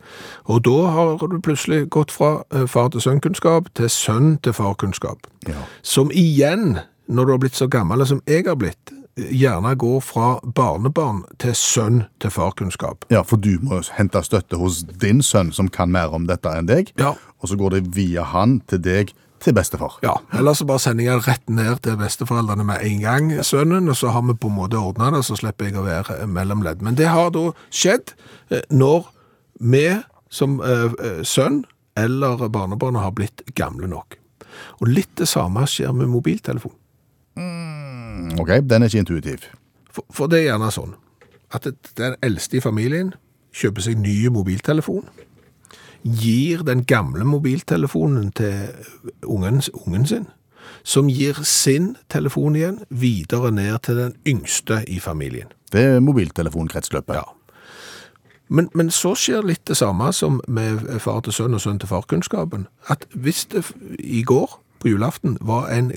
Og 0.46 0.64
da 0.66 0.80
har 0.96 1.28
du 1.28 1.40
plutselig 1.42 1.88
gått 1.94 2.12
fra 2.14 2.44
far 2.70 2.90
til 2.94 3.04
sønnkunnskap 3.04 3.70
til 3.78 3.90
sønn 3.90 4.38
til 4.44 4.56
farkunnskap. 4.56 5.28
Ja. 5.48 5.66
Som 5.82 6.12
igjen, 6.14 6.78
når 7.08 7.26
du 7.26 7.34
har 7.34 7.42
blitt 7.44 7.60
så 7.60 7.68
gammel 7.68 8.06
som 8.08 8.22
jeg 8.30 8.46
har 8.48 8.60
blitt, 8.60 8.94
gjerne 9.16 9.76
går 9.76 10.00
fra 10.02 10.28
barnebarn 10.56 11.24
til 11.42 11.56
sønn 11.58 12.04
til 12.22 12.34
farkunnskap. 12.34 13.06
Ja, 13.14 13.22
for 13.28 13.38
du 13.42 13.58
må 13.62 13.82
hente 13.98 14.24
støtte 14.26 14.58
hos 14.58 14.84
din 15.02 15.22
sønn, 15.22 15.52
som 15.54 15.70
kan 15.70 15.92
mer 15.94 16.14
om 16.16 16.26
dette 16.30 16.50
enn 16.50 16.70
deg. 16.70 16.94
Ja. 17.00 17.14
Og 17.42 17.52
så 17.52 17.58
går 17.60 17.78
det 17.78 17.84
via 17.96 18.26
han 18.34 18.60
til 18.70 18.82
deg 18.84 19.14
til 19.44 19.54
bestefar. 19.54 19.98
Ja, 20.04 20.16
eller 20.38 20.56
så 20.56 20.66
bare 20.66 20.80
sender 20.80 21.06
jeg 21.06 21.26
rett 21.28 21.50
ned 21.52 21.82
til 21.84 21.98
besteforeldrene 22.00 22.66
med 22.68 22.86
en 22.88 23.02
gang, 23.04 23.32
sønnen, 23.44 23.90
og 23.92 23.98
så 24.00 24.14
har 24.16 24.24
vi 24.28 24.38
på 24.40 24.50
en 24.50 24.58
måte 24.58 24.80
ordna 24.80 25.12
det, 25.14 25.24
så 25.28 25.38
slipper 25.40 25.68
jeg 25.68 25.78
å 25.80 25.86
være 25.86 26.24
mellomledd. 26.32 26.84
Men 26.86 26.98
det 27.00 27.12
har 27.12 27.34
da 27.36 27.50
skjedd 27.74 28.16
eh, 28.50 28.64
når 28.72 29.10
vi 29.60 29.88
som 30.34 30.58
eh, 30.64 30.90
eh, 30.96 31.22
sønn 31.28 31.64
eller 32.00 32.48
barnebarn 32.50 32.98
har 32.98 33.14
blitt 33.14 33.44
gamle 33.58 33.90
nok. 33.92 34.18
Og 34.82 34.88
litt 34.90 35.12
det 35.20 35.28
samme 35.30 35.66
skjer 35.70 35.94
med 35.98 36.10
mobiltelefon. 36.14 36.74
Ok, 38.40 38.50
den 38.70 38.84
er 38.84 38.90
ikke 38.90 39.04
intuitiv. 39.04 39.48
For, 39.94 40.06
for 40.14 40.32
det 40.32 40.42
er 40.42 40.52
gjerne 40.52 40.72
sånn 40.74 40.96
at 41.54 41.68
den 41.98 42.16
eldste 42.26 42.58
i 42.58 42.64
familien 42.64 43.14
kjøper 43.54 43.86
seg 43.86 44.00
ny 44.02 44.16
mobiltelefon, 44.34 45.06
gir 46.04 46.64
den 46.68 46.84
gamle 46.90 47.26
mobiltelefonen 47.30 48.32
til 48.36 48.74
ungen, 49.24 49.62
ungen 49.86 50.08
sin, 50.10 50.26
som 50.84 51.08
gir 51.12 51.38
sin 51.48 51.94
telefon 52.12 52.58
igjen 52.58 52.82
videre 52.90 53.52
ned 53.54 53.78
til 53.86 54.02
den 54.02 54.18
yngste 54.28 54.82
i 54.90 55.00
familien. 55.00 55.54
Det 55.72 55.86
er 55.94 56.04
mobiltelefonkretsløpet. 56.04 57.22
Ja. 57.22 57.24
Men, 58.50 58.70
men 58.74 58.92
så 58.92 59.14
skjer 59.16 59.46
litt 59.46 59.64
det 59.70 59.78
samme 59.80 60.12
som 60.14 60.42
med 60.48 60.84
far 61.02 61.24
til 61.24 61.34
sønn 61.34 61.56
og 61.56 61.64
sønn 61.64 61.80
til 61.80 61.90
farkunnskapen. 61.90 62.68
At 62.92 63.08
hvis 63.14 63.46
det 63.54 63.64
i 64.00 64.24
går, 64.28 64.60
på 64.84 64.92
julaften, 64.92 65.38
var 65.40 65.70
en 65.72 65.94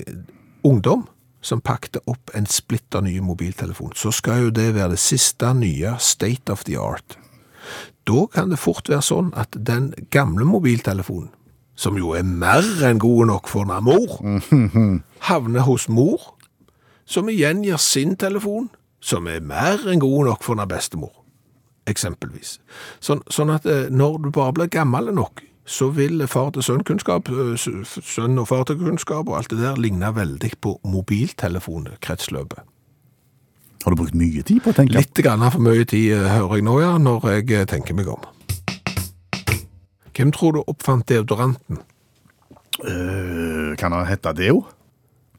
ungdom 0.63 1.07
som 1.41 1.61
pakte 1.61 2.01
opp 2.09 2.31
en 2.35 2.47
splitter 2.49 3.03
ny 3.05 3.19
mobiltelefon, 3.23 3.93
så 3.95 4.11
skal 4.11 4.47
jo 4.47 4.53
det 4.53 4.73
være 4.75 4.95
det 4.95 5.01
siste 5.01 5.53
nye 5.55 5.95
state 5.99 6.51
of 6.51 6.65
the 6.67 6.77
art. 6.79 7.17
Da 8.07 8.25
kan 8.31 8.49
det 8.51 8.59
fort 8.59 8.89
være 8.89 9.03
sånn 9.03 9.33
at 9.37 9.55
den 9.55 9.91
gamle 10.13 10.47
mobiltelefonen, 10.47 11.29
som 11.77 11.97
jo 11.99 12.15
er 12.17 12.25
mer 12.25 12.65
enn 12.87 12.97
god 12.97 13.27
nok 13.29 13.51
for 13.51 13.69
mor, 13.69 14.17
havner 15.29 15.67
hos 15.67 15.87
mor, 15.89 16.33
som 17.05 17.29
igjen 17.29 17.61
gir 17.63 17.79
sin 17.79 18.15
telefon, 18.17 18.71
som 18.99 19.27
er 19.29 19.43
mer 19.45 19.85
enn 19.87 20.01
god 20.01 20.31
nok 20.31 20.43
for 20.43 20.65
bestemor 20.65 21.13
eksempelvis. 21.87 22.57
Sånn, 23.03 23.21
sånn 23.31 23.53
at 23.53 23.67
eh, 23.69 23.87
når 23.93 24.19
du 24.25 24.31
bare 24.35 24.55
blir 24.55 24.71
gammel 24.71 25.11
nok, 25.15 25.43
så 25.67 25.89
vil 25.91 26.23
far 26.31 26.53
til 26.55 26.63
sønn-kunnskap, 26.63 27.29
eh, 27.29 27.57
sønn 27.83 28.39
og 28.39 28.47
far 28.47 28.63
til 28.63 28.79
kunnskap 28.79 29.27
og 29.27 29.37
alt 29.37 29.51
det 29.51 29.59
der 29.59 29.75
ligne 29.75 30.13
veldig 30.15 30.51
på 30.63 30.77
mobiltelefonkretsløpet. 30.87 32.63
Har 33.83 33.91
du 33.91 33.99
brukt 33.99 34.15
mye 34.15 34.41
tid 34.43 34.63
på 34.63 34.71
å 34.71 34.77
tenke? 34.77 34.95
Litt 34.95 35.19
grann 35.23 35.43
for 35.51 35.63
mye 35.63 35.85
tid 35.87 36.15
hører 36.27 36.55
jeg 36.55 36.65
nå, 36.67 36.79
ja, 36.81 36.95
når 36.97 37.27
jeg 37.35 37.67
tenker 37.67 37.95
meg 37.95 38.07
om. 38.11 38.23
Hvem 40.17 40.31
tror 40.33 40.55
du 40.55 40.63
oppfant 40.65 41.05
deodoranten? 41.07 41.83
Uh, 42.81 43.75
kan 43.77 43.93
han 43.93 44.07
hete 44.09 44.33
Deo? 44.37 44.63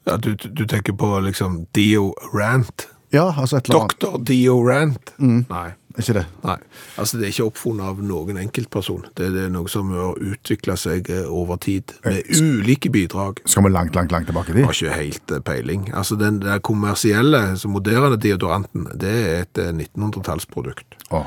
Ja, 0.06 0.16
du, 0.16 0.34
du 0.34 0.64
tenker 0.66 0.94
på 0.96 1.18
liksom 1.24 1.66
Deo 1.74 2.12
Rant. 2.34 2.88
Ja, 3.12 3.32
altså 3.32 3.58
et 3.58 3.68
eller 3.68 3.80
annet. 3.80 3.96
Doktor 4.00 4.18
Deo 4.24 4.60
Rant. 4.64 5.12
Nei. 5.18 5.68
Er 5.98 6.04
ikke 6.04 6.14
det? 6.14 6.26
Nei, 6.46 6.54
altså 7.02 7.18
det 7.18 7.26
er 7.26 7.32
ikke 7.32 7.48
oppfunnet 7.50 7.88
av 7.90 8.02
noen 8.06 8.36
enkeltperson. 8.38 9.08
Det 9.18 9.24
er 9.26 9.32
det 9.34 9.46
noe 9.50 9.66
som 9.72 9.90
har 9.90 10.20
utviklet 10.22 10.78
seg 10.78 11.10
eh, 11.10 11.26
over 11.26 11.58
tid, 11.58 11.90
med 12.04 12.30
ulike 12.38 12.92
bidrag. 12.94 13.42
Skal 13.50 13.66
vi 13.66 13.72
langt, 13.74 13.98
langt, 13.98 14.14
langt 14.14 14.30
tilbake 14.30 14.52
til? 14.52 14.60
dit? 14.60 14.68
har 14.68 14.78
ikke 14.78 15.00
helt 15.00 15.34
eh, 15.34 15.42
peiling. 15.50 15.88
Altså 15.90 16.14
den 16.20 16.38
der 16.44 16.62
kommersielle, 16.62 17.42
så 17.58 17.70
moderne 17.72 18.14
deodoranten, 18.22 18.86
det 18.94 19.14
er 19.24 19.42
et 19.42 19.62
eh, 19.64 19.74
1900-tallsprodukt. 19.74 20.98
Å, 21.10 21.26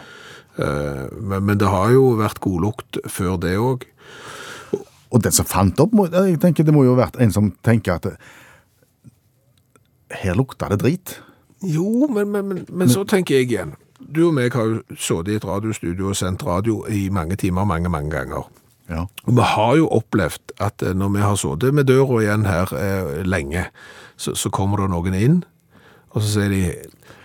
Eh, 0.59 1.07
Men, 1.15 1.45
men 1.45 1.57
det 1.57 1.69
har 1.71 1.93
jo 1.95 2.11
vært 2.19 2.41
godlukt 2.43 2.99
før 3.09 3.37
det 3.39 3.55
òg. 3.57 3.85
Og 5.11 5.23
den 5.23 5.31
som 5.35 5.47
fant 5.47 5.79
opp, 5.83 5.95
jeg 6.11 6.39
tenker 6.43 6.67
det 6.67 6.73
må 6.75 6.83
jo 6.83 6.95
ha 6.95 7.05
vært 7.05 7.19
en 7.23 7.31
som 7.31 7.51
tenker 7.63 7.97
at 7.99 8.07
her 10.21 10.35
lukter 10.35 10.71
det 10.71 10.81
drit. 10.83 11.13
Jo, 11.63 12.07
men, 12.11 12.31
men, 12.31 12.47
men, 12.47 12.65
men 12.67 12.89
så 12.91 13.03
tenker 13.07 13.37
jeg 13.39 13.51
igjen. 13.51 13.73
Du 14.09 14.27
og 14.27 14.33
meg 14.37 14.55
har 14.57 14.67
jo 14.67 14.81
sittet 14.95 15.31
i 15.31 15.37
et 15.39 15.45
radiostudio 15.47 16.11
og 16.11 16.17
sendt 16.17 16.43
radio 16.47 16.81
i 16.89 17.07
mange 17.13 17.37
timer, 17.39 17.67
mange, 17.67 17.91
mange 17.91 18.11
ganger. 18.13 18.47
Ja. 18.91 19.05
Og 19.25 19.35
vi 19.37 19.45
har 19.53 19.75
jo 19.79 19.89
opplevd 19.93 20.55
at 20.59 20.83
eh, 20.83 20.95
når 20.97 21.13
vi 21.15 21.21
har 21.23 21.37
sittet 21.39 21.75
med 21.77 21.87
døra 21.87 22.21
igjen 22.23 22.47
her 22.49 22.73
eh, 22.75 23.21
lenge, 23.27 23.67
så, 24.19 24.35
så 24.35 24.51
kommer 24.53 24.83
det 24.83 24.91
noen 24.91 25.15
inn, 25.17 25.37
og 26.11 26.19
så 26.23 26.27
sier 26.33 26.51
de 26.51 26.63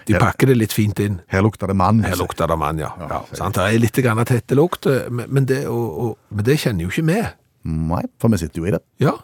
De 0.07 0.14
pakker 0.22 0.53
det 0.53 0.55
litt 0.61 0.74
fint 0.77 1.01
inn. 1.03 1.18
Her 1.33 1.43
lukter 1.43 1.66
det 1.66 1.74
mann. 1.74 2.05
Her 2.07 2.14
lukter 2.20 2.47
det 2.47 2.59
mann, 2.61 2.79
ja. 2.79 2.93
ja, 3.01 3.09
ja 3.11 3.22
sant? 3.35 3.59
Det 3.59 3.64
er 3.66 3.83
litt 3.83 3.99
tette 4.31 4.55
lukt, 4.55 4.87
eh, 4.87 5.11
men, 5.11 5.27
men, 5.29 5.49
det, 5.51 5.64
og, 5.66 5.87
og, 6.05 6.12
men 6.31 6.47
det 6.47 6.61
kjenner 6.62 6.87
jo 6.87 6.93
ikke 6.95 7.09
vi. 7.11 7.22
Nei, 7.66 8.05
for 8.22 8.31
vi 8.31 8.39
sitter 8.39 8.62
jo 8.62 8.68
i 8.68 8.77
det. 8.77 8.83
Ja. 9.03 9.16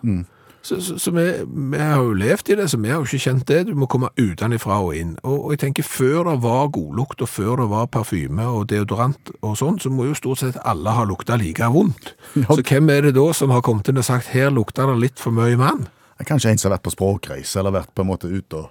Så, 0.62 0.78
så, 0.80 0.94
så 0.98 1.10
vi, 1.10 1.24
vi 1.72 1.78
har 1.78 1.98
jo 1.98 2.12
levd 2.14 2.52
i 2.52 2.56
det, 2.60 2.68
så 2.70 2.78
vi 2.78 2.90
har 2.92 3.00
jo 3.00 3.08
ikke 3.08 3.24
kjent 3.24 3.48
det. 3.50 3.60
Du 3.66 3.74
må 3.78 3.88
komme 3.90 4.12
utenfra 4.14 4.78
og 4.84 4.94
inn. 4.94 5.16
Og, 5.26 5.48
og 5.48 5.54
jeg 5.54 5.62
tenker, 5.64 5.86
før 5.86 6.28
det 6.30 6.36
var 6.44 6.70
godlukt, 6.74 7.24
og 7.24 7.30
før 7.30 7.64
det 7.64 7.66
var 7.72 7.88
parfyme 7.90 8.46
og 8.46 8.68
deodorant 8.70 9.32
og 9.40 9.56
sånn, 9.58 9.80
så 9.82 9.90
må 9.90 10.06
jo 10.06 10.18
stort 10.18 10.44
sett 10.44 10.60
alle 10.62 10.94
ha 10.94 11.06
lukta 11.08 11.38
like 11.40 11.66
vondt. 11.74 12.14
Så 12.52 12.62
hvem 12.62 12.90
er 12.94 13.08
det 13.08 13.16
da 13.18 13.26
som 13.34 13.50
har 13.54 13.64
kommet 13.66 13.90
inn 13.90 13.98
og 13.98 14.06
sagt, 14.06 14.30
her 14.32 14.52
lukter 14.54 14.86
det 14.92 15.00
litt 15.02 15.22
for 15.22 15.34
mye 15.34 15.58
mann? 15.58 15.88
Kanskje 16.22 16.52
en 16.52 16.60
som 16.60 16.70
har 16.70 16.76
vært 16.76 16.86
på 16.86 16.94
språkreise, 16.94 17.58
eller 17.58 17.74
vært 17.74 17.90
på 17.96 18.04
en 18.04 18.12
måte 18.12 18.30
ute 18.30 18.60
og, 18.60 18.68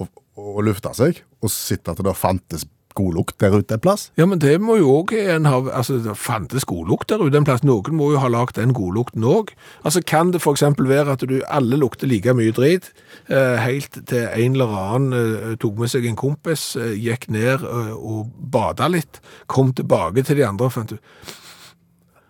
og, 0.00 0.22
og 0.40 0.62
lufta 0.64 0.94
seg, 0.96 1.20
og 1.44 1.52
sett 1.52 1.90
at 1.92 2.00
det 2.00 2.16
fantes 2.16 2.64
god 2.94 3.14
lukt 3.14 3.40
der 3.42 3.54
ute 3.58 3.74
en 3.74 3.80
plass. 3.82 4.10
Ja, 4.16 4.26
men 4.26 4.38
det 4.42 4.60
må 4.62 4.76
jo 4.78 4.90
også 5.00 5.18
en 5.34 5.48
ha, 5.50 5.60
altså 5.74 5.98
det 6.02 6.16
fantes 6.20 6.66
godlukt 6.68 7.08
der 7.10 7.22
ute 7.22 7.38
en 7.40 7.46
plass. 7.46 7.64
Noen 7.66 7.96
må 7.98 8.12
jo 8.12 8.20
ha 8.22 8.28
lagt 8.30 8.56
den 8.56 8.74
godlukten 8.76 9.24
også. 9.26 9.56
Altså 9.84 10.02
kan 10.06 10.30
det 10.34 10.42
eksempel 10.46 10.88
være 10.88 11.16
at 11.16 11.24
du 11.28 11.40
alle 11.48 11.78
lukter 11.80 12.06
like 12.06 12.34
mye 12.34 12.54
drit, 12.54 12.92
eh, 13.28 13.56
helt 13.62 13.98
til 14.06 14.28
en 14.28 14.52
eller 14.54 14.76
annen 14.78 15.12
eh, 15.18 15.56
tok 15.58 15.78
med 15.78 15.90
seg 15.90 16.06
en 16.06 16.16
kompis, 16.18 16.76
eh, 16.76 16.94
gikk 16.94 17.28
ned 17.34 17.64
og 17.64 18.30
bada 18.38 18.88
litt, 18.88 19.20
kom 19.46 19.72
tilbake 19.74 20.22
til 20.22 20.38
de 20.38 20.46
andre 20.46 20.70
og 20.70 20.72
fant 20.72 20.92
ut, 20.92 21.00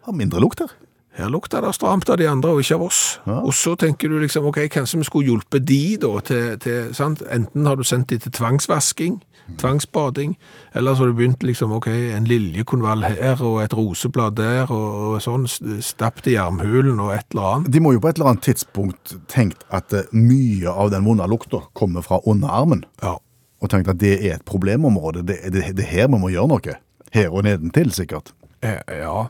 Har 0.04 0.12
mindre 0.12 0.40
lukt 0.40 0.60
her. 0.60 0.68
her 1.16 1.28
lukter 1.30 1.60
det 1.60 1.74
stramt 1.74 2.10
av 2.10 2.18
de 2.18 2.26
andre 2.28 2.50
og 2.50 2.60
ikke 2.60 2.74
av 2.74 2.82
oss. 2.82 3.20
Ja. 3.26 3.38
Og 3.40 3.54
så 3.54 3.76
tenker 3.78 4.08
du 4.08 4.18
liksom, 4.18 4.44
ok, 4.44 4.68
kanskje 4.68 4.98
vi 4.98 5.04
skulle 5.04 5.26
hjulpe 5.30 5.58
de 5.58 5.96
da 5.96 6.20
til, 6.20 6.58
til 6.58 6.94
sant? 6.94 7.22
Enten 7.30 7.66
har 7.66 7.76
du 7.76 7.84
sendt 7.84 8.10
de 8.10 8.18
til 8.18 8.32
tvangsvasking, 8.32 9.22
tvangsbading, 9.61 10.34
eller 10.72 10.95
så 10.95 11.03
har 11.05 11.11
du 11.12 11.16
begynt 11.18 11.42
liksom, 11.42 11.72
ok, 11.76 11.86
en 12.16 12.24
liljekonvall 12.28 13.05
her 13.05 13.42
og 13.45 13.61
et 13.64 13.74
roseblad 13.76 14.36
der 14.38 14.70
og, 14.72 14.86
og 15.14 15.20
sånn, 15.24 15.45
stappet 15.84 16.30
i 16.32 16.36
armhulen 16.40 17.01
og 17.03 17.12
et 17.16 17.26
eller 17.34 17.51
annet. 17.59 17.72
De 17.74 17.82
må 17.84 17.92
jo 17.97 18.01
på 18.05 18.09
et 18.12 18.18
eller 18.20 18.32
annet 18.34 18.47
tidspunkt 18.49 19.16
tenkt 19.32 19.64
at 19.74 19.92
eh, 19.97 20.09
mye 20.16 20.72
av 20.72 20.90
den 20.95 21.05
vonde 21.07 21.26
lukta 21.30 21.62
kommer 21.76 22.05
fra 22.07 22.20
underarmen, 22.26 22.84
Ja. 23.03 23.16
og 23.62 23.70
tenkt 23.72 23.88
at 23.92 24.01
det 24.03 24.16
er 24.20 24.34
et 24.38 24.45
problemområde. 24.49 25.22
Det, 25.26 25.38
det, 25.53 25.68
det 25.76 25.84
er 25.86 25.92
her 25.92 26.09
vi 26.12 26.18
må 26.20 26.32
gjøre 26.32 26.51
noe. 26.55 26.78
Her 27.14 27.30
og 27.32 27.45
nedentil, 27.47 27.92
sikkert. 27.95 28.32
Eh, 28.62 28.80
Ja, 29.01 29.26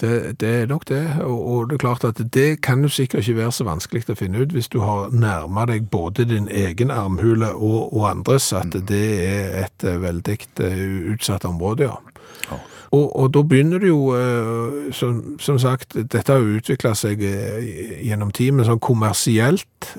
det, 0.00 0.40
det 0.40 0.48
er 0.62 0.66
nok 0.66 0.88
det, 0.88 1.02
og, 1.20 1.46
og 1.48 1.70
det 1.70 1.76
er 1.76 1.82
klart 1.84 2.04
at 2.04 2.20
det 2.34 2.60
kan 2.62 2.82
jo 2.82 2.88
sikkert 2.88 3.22
ikke 3.22 3.38
være 3.38 3.52
så 3.52 3.66
vanskelig 3.68 4.04
å 4.10 4.18
finne 4.18 4.42
ut 4.42 4.54
hvis 4.54 4.70
du 4.72 4.80
har 4.82 5.12
nærmet 5.14 5.70
deg 5.70 5.88
både 5.92 6.26
din 6.30 6.48
egen 6.48 6.90
armhule 6.90 7.52
og, 7.54 7.92
og 7.92 8.08
andres, 8.10 8.52
at 8.56 8.74
det 8.88 9.06
er 9.28 9.56
et 9.64 9.86
eh, 9.86 10.00
veldig 10.02 10.38
eh, 10.64 10.84
utsatt 11.14 11.46
område, 11.48 11.90
ja. 11.90 12.58
Og, 12.92 13.06
og 13.16 13.30
da 13.32 13.40
begynner 13.48 13.80
det 13.80 13.88
jo, 13.88 14.10
eh, 14.12 14.90
som, 14.92 15.22
som 15.40 15.56
sagt, 15.60 15.94
dette 15.96 16.28
har 16.28 16.42
jo 16.42 16.58
utviklet 16.58 16.98
seg 16.98 17.22
gjennom 17.24 18.34
tid, 18.36 18.52
men 18.52 18.68
sånn 18.68 18.82
kommersielt 18.84 19.94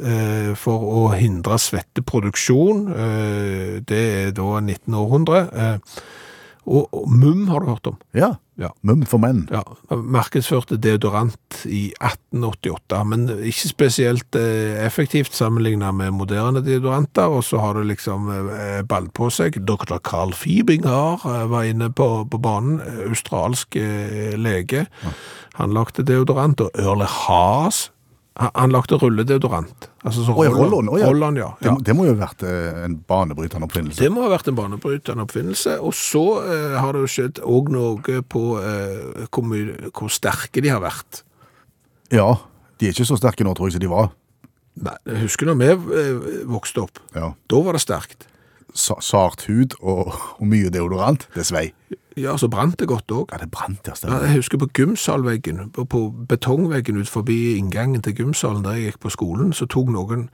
for 0.61 0.85
å 0.85 1.07
hindre 1.17 1.57
svetteproduksjon, 1.59 2.85
det 3.89 4.03
er 4.19 4.29
da 4.37 4.49
1900. 4.61 5.81
Og, 6.65 6.87
og 6.95 7.11
MUM 7.11 7.47
har 7.51 7.63
du 7.63 7.71
hørt 7.73 7.87
om? 7.91 7.99
Ja. 8.15 8.35
Ja. 8.61 8.69
Mum 8.85 9.01
for 9.09 9.17
menn. 9.17 9.47
Ja, 9.49 9.63
markedsførte 9.89 10.77
deodorant 10.77 11.63
i 11.65 11.87
1888, 11.97 12.99
men 13.09 13.25
ikke 13.33 13.69
spesielt 13.71 14.37
eh, 14.37 14.77
effektivt 14.85 15.33
sammenlignet 15.33 15.95
med 15.97 16.13
moderne 16.13 16.61
deodoranter, 16.61 17.33
og 17.33 17.41
så 17.47 17.63
har 17.63 17.79
det 17.79 17.87
liksom 17.89 18.29
eh, 18.29 18.83
ball 18.85 19.09
på 19.09 19.31
seg. 19.33 19.57
Dr. 19.65 19.97
Carl 20.05 20.35
Fibinger 20.37 21.25
eh, 21.25 21.47
var 21.49 21.65
inne 21.65 21.89
på, 21.89 22.09
på 22.29 22.41
banen, 22.41 22.77
australsk 23.07 23.79
eh, 23.81 24.37
lege. 24.37 24.85
Han 25.57 25.73
lagde 25.73 26.05
deodorant, 26.05 26.61
og 26.61 26.77
Ørle 26.77 27.09
Haas 27.09 27.87
han, 28.39 28.49
han 28.53 28.73
lagde 28.73 28.97
rulledeodorant. 28.97 29.89
Altså 30.01 30.23
så 30.25 30.33
Å, 30.33 30.45
ja, 30.47 30.53
Roll-On, 30.53 30.89
å, 30.89 30.97
ja. 30.97 31.09
Roll-On, 31.11 31.37
ja. 31.37 31.49
Det, 31.59 31.69
ja. 31.69 31.75
det 31.85 31.95
må 31.97 32.07
jo 32.07 32.15
ha 32.15 32.21
vært 32.23 32.45
eh, 32.47 32.79
en 32.87 32.95
banebrytende 33.09 33.67
oppfinnelse. 33.67 34.01
Det 34.01 34.09
må 34.13 34.25
ha 34.25 34.31
vært 34.33 34.49
en 34.49 34.57
banebrytende 34.57 35.27
oppfinnelse. 35.27 35.77
Og 35.85 35.93
så 35.97 36.23
eh, 36.41 36.79
har 36.79 36.95
det 36.95 37.03
jo 37.05 37.11
skjedd 37.13 37.43
òg 37.45 37.69
noe 37.73 38.23
på 38.33 38.43
eh, 38.61 39.27
hvor, 39.29 39.45
mye, 39.51 39.93
hvor 39.93 40.11
sterke 40.13 40.63
de 40.65 40.73
har 40.73 40.81
vært. 40.83 41.21
Ja, 42.13 42.31
de 42.79 42.89
er 42.89 42.97
ikke 42.97 43.07
så 43.07 43.19
sterke 43.21 43.45
nå, 43.45 43.53
tror 43.57 43.69
jeg, 43.69 43.77
som 43.77 43.85
de 43.85 43.93
var. 43.93 44.11
Nei, 44.83 44.95
jeg 45.05 45.25
husker 45.27 45.49
når 45.49 45.59
vi 45.61 45.97
eh, 46.01 46.29
vokste 46.49 46.87
opp. 46.87 47.01
Ja. 47.13 47.33
Da 47.53 47.61
var 47.65 47.77
det 47.77 47.83
sterkt. 47.85 48.25
Sa 48.73 48.97
sart 49.05 49.45
hud 49.45 49.77
og, 49.85 50.09
og 50.39 50.47
mye 50.49 50.73
deodorant, 50.73 51.27
det 51.37 51.45
svei. 51.45 51.67
Ja, 52.17 52.35
så 52.37 52.47
brant 52.47 52.77
det 52.79 52.87
godt 52.87 53.11
òg. 53.11 53.31
Ja, 53.33 53.37
det 53.41 53.49
brant, 53.51 53.87
ja. 53.87 53.93
Ja, 54.05 54.19
jeg 54.27 54.35
husker 54.43 54.57
på 54.61 54.67
gymsalveggen, 54.77 55.69
på, 55.73 55.85
på 55.89 56.01
betongveggen 56.29 56.97
ut 57.01 57.09
forbi 57.09 57.55
inngangen 57.57 58.01
til 58.05 58.13
gymsalen 58.15 58.63
der 58.65 58.77
jeg 58.77 58.91
gikk 58.91 58.99
på 59.07 59.13
skolen, 59.15 59.53
så 59.53 59.65
tok 59.65 59.89
noen, 59.93 60.27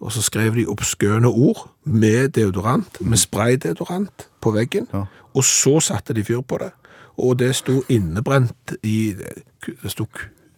og 0.00 0.12
så 0.12 0.22
skrev 0.22 0.54
de 0.58 0.66
oppskøne 0.68 1.28
ord 1.30 1.66
med 1.84 2.34
deodorant, 2.36 3.00
med 3.00 3.18
spraydeodorant 3.18 4.26
på 4.44 4.52
veggen, 4.52 4.88
Ja. 4.92 5.06
og 5.34 5.44
så 5.44 5.80
satte 5.80 6.12
de 6.14 6.24
fyr 6.24 6.42
på 6.44 6.58
det. 6.60 6.72
Og 7.18 7.38
det 7.38 7.54
sto 7.56 7.80
innebrent 7.88 8.74
i, 8.84 9.14
det 9.16 9.90
sto, 9.90 10.04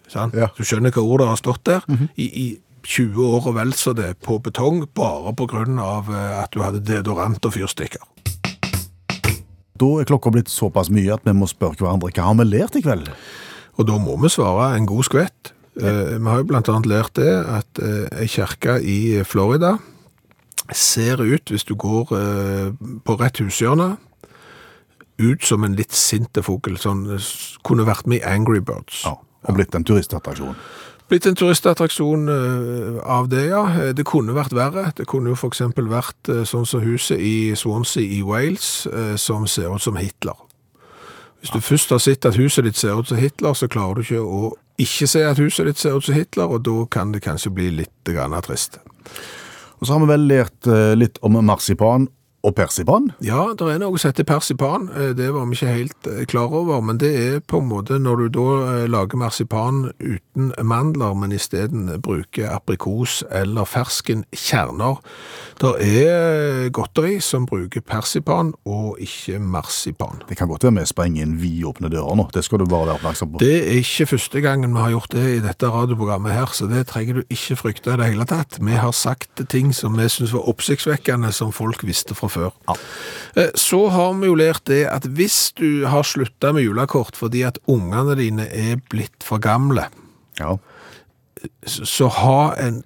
sant? 0.08 0.34
Ja. 0.34 0.48
Du 0.58 0.64
skjønner 0.66 0.90
hva 0.90 1.02
ordet 1.06 1.28
har 1.28 1.36
stått 1.38 1.64
der, 1.70 1.84
i, 2.16 2.26
i 2.26 2.58
20 2.82 3.22
år 3.26 3.46
og 3.46 3.54
vel 3.54 3.72
så 3.76 3.92
det 3.94 4.16
på 4.24 4.38
betong, 4.42 4.86
bare 4.94 5.34
av 5.82 6.10
eh, 6.10 6.42
at 6.42 6.50
du 6.54 6.62
hadde 6.62 6.80
deodorant 6.82 7.44
og 7.44 7.52
fyrstikker. 7.54 8.02
Da 9.78 9.90
er 10.00 10.08
klokka 10.08 10.32
blitt 10.34 10.50
såpass 10.50 10.90
mye 10.90 11.12
at 11.14 11.26
vi 11.26 11.34
må 11.36 11.46
spørre 11.50 11.78
hverandre 11.78 12.10
hva 12.10 12.30
har 12.30 12.38
vi 12.40 12.48
lært 12.48 12.78
i 12.78 12.82
kveld? 12.84 13.10
Og 13.78 13.86
da 13.86 13.98
må 14.02 14.16
vi 14.18 14.30
svare 14.32 14.72
en 14.76 14.88
god 14.88 15.06
skvett. 15.06 15.52
Eh, 15.78 16.16
vi 16.18 16.26
har 16.26 16.42
jo 16.42 16.56
annet 16.58 16.90
lært 16.90 17.14
det 17.18 17.30
at 17.30 17.78
eh, 17.82 18.08
ei 18.18 18.26
kirke 18.30 18.80
i 18.82 19.22
Florida 19.22 19.76
ser 20.74 21.22
ut, 21.22 21.48
hvis 21.48 21.64
du 21.64 21.76
går 21.78 22.10
eh, 22.18 22.72
på 23.06 23.16
rett 23.20 23.38
hushjørne, 23.40 23.94
ut 25.18 25.46
som 25.46 25.64
en 25.64 25.76
litt 25.78 25.94
sinte 25.94 26.42
fugl. 26.42 26.76
Sånn, 26.78 27.06
kunne 27.66 27.86
vært 27.86 28.10
med 28.10 28.20
i 28.20 28.26
Angry 28.26 28.60
Birds. 28.60 29.04
Ja, 29.06 29.14
og 29.18 29.56
blitt 29.56 29.74
en 29.78 29.86
turistattraksjon. 29.86 30.58
Blitt 31.08 31.24
en 31.24 31.36
turistattraksjon 31.38 32.28
eh, 32.28 32.98
av 33.08 33.30
det, 33.32 33.46
ja. 33.48 33.62
Eh, 33.80 33.94
Det 33.96 34.04
kunne 34.04 34.34
vært 34.36 34.52
verre. 34.52 34.90
Det 34.96 35.06
kunne 35.08 35.32
jo 35.32 35.38
for 35.40 35.48
eksempel 35.48 35.88
vært 35.88 36.28
eh, 36.28 36.44
sånn 36.44 36.66
som 36.68 36.84
huset 36.84 37.16
i 37.16 37.54
Swansea 37.56 38.04
i 38.04 38.20
Wales, 38.22 38.86
som 39.16 39.46
ser 39.48 39.72
ut 39.72 39.82
som 39.82 39.96
Hitler. 39.96 40.36
Hvis 41.40 41.54
du 41.54 41.60
først 41.62 41.94
har 41.94 42.02
sett 42.02 42.26
at 42.26 42.36
huset 42.36 42.66
ditt 42.66 42.76
ser 42.76 42.98
ut 42.98 43.08
som 43.08 43.16
Hitler, 43.20 43.54
så 43.54 43.68
klarer 43.70 43.94
du 43.94 44.04
ikke 44.04 44.20
å 44.20 44.52
ikke 44.78 45.08
se 45.10 45.24
at 45.24 45.38
huset 45.40 45.66
ditt 45.66 45.78
ser 45.80 45.96
ut 45.96 46.04
som 46.04 46.14
Hitler, 46.14 46.50
og 46.50 46.62
da 46.66 46.84
kan 46.90 47.14
det 47.14 47.22
kanskje 47.24 47.54
bli 47.54 47.70
litt 47.80 48.10
grann 48.10 48.36
trist. 48.42 48.78
Og 49.78 49.86
så 49.86 49.94
har 49.94 50.02
vi 50.02 50.10
vel 50.10 50.26
lært 50.28 50.68
litt 50.98 51.18
om 51.22 51.38
marsipan 51.46 52.08
og 52.46 52.54
persipan. 52.54 53.10
Ja, 53.24 53.48
det 53.58 53.66
er 53.66 53.80
noe 53.82 53.98
som 53.98 54.12
heter 54.12 54.26
persipan. 54.28 54.88
Eh, 54.94 55.10
Det 55.18 55.32
var 55.34 55.46
vi 55.46 55.56
ikke 55.56 55.72
helt 55.74 56.06
eh, 56.06 56.24
klar 56.26 56.52
over, 56.54 56.80
men 56.80 56.98
det 56.98 57.10
er 57.18 57.40
på 57.40 57.58
en 57.58 57.68
måte 57.68 57.98
når 57.98 58.16
du 58.16 58.28
da 58.38 58.46
eh, 58.84 58.86
lager 58.88 59.18
marsipan 59.18 59.90
uten 59.98 60.52
mandler, 60.62 61.14
men 61.18 61.32
isteden 61.32 61.90
bruker 62.02 62.50
aprikos 62.54 63.24
eller 63.30 63.66
fersken 63.66 64.24
kjerner. 64.32 65.00
Det 65.58 65.72
er 65.82 66.68
godteri 66.70 67.18
som 67.20 67.46
bruker 67.46 67.82
persipan 67.82 68.52
og 68.64 69.00
ikke 69.02 69.40
marsipan. 69.42 70.22
Det 70.28 70.36
kan 70.38 70.48
godt 70.48 70.62
være 70.68 70.78
vi 70.78 70.86
sprenger 70.86 71.26
inn 71.26 71.34
vidåpne 71.42 71.90
dører 71.90 72.14
nå. 72.14 72.28
Det 72.32 72.44
skal 72.46 72.62
du 72.62 72.66
bare 72.70 72.86
være 72.86 73.00
oppmerksom 73.00 73.32
på. 73.34 73.42
Det 73.42 73.56
er 73.64 73.80
ikke 73.82 74.06
første 74.14 74.40
gangen 74.44 74.76
vi 74.76 74.84
har 74.84 74.94
gjort 74.94 75.10
det 75.16 75.26
i 75.34 75.42
dette 75.42 75.66
radioprogrammet 75.74 76.36
her, 76.38 76.54
så 76.54 76.70
det 76.70 76.86
trenger 76.92 77.18
du 77.18 77.34
ikke 77.34 77.58
frykte 77.58 77.96
i 77.96 77.98
det 77.98 78.12
hele 78.12 78.28
tatt. 78.30 78.60
Vi 78.62 78.78
har 78.78 78.94
sagt 78.94 79.42
ting 79.50 79.74
som 79.74 79.98
vi 79.98 80.06
synes 80.08 80.32
var 80.36 80.46
oppsiktsvekkende, 80.48 81.32
som 81.34 81.50
folk 81.52 81.82
visste 81.82 82.14
fra 82.14 82.28
før. 82.28 82.37
Eh, 83.36 83.50
Så 83.54 83.88
har 83.90 84.12
vi 84.20 84.26
jo 84.26 84.34
lært 84.34 84.64
det 84.66 84.86
at 84.86 85.02
hvis 85.06 85.52
du 85.58 85.86
har 85.86 86.02
slutta 86.02 86.52
med 86.52 86.64
julekort 86.64 87.16
fordi 87.16 87.42
at 87.46 87.58
ungene 87.68 88.16
dine 88.18 88.46
er 88.48 88.76
blitt 88.90 89.22
for 89.24 89.38
gamle, 89.38 89.86
Ja. 90.40 90.56
så 91.66 91.84
så 91.86 92.08
ha 92.08 92.54
en 92.58 92.82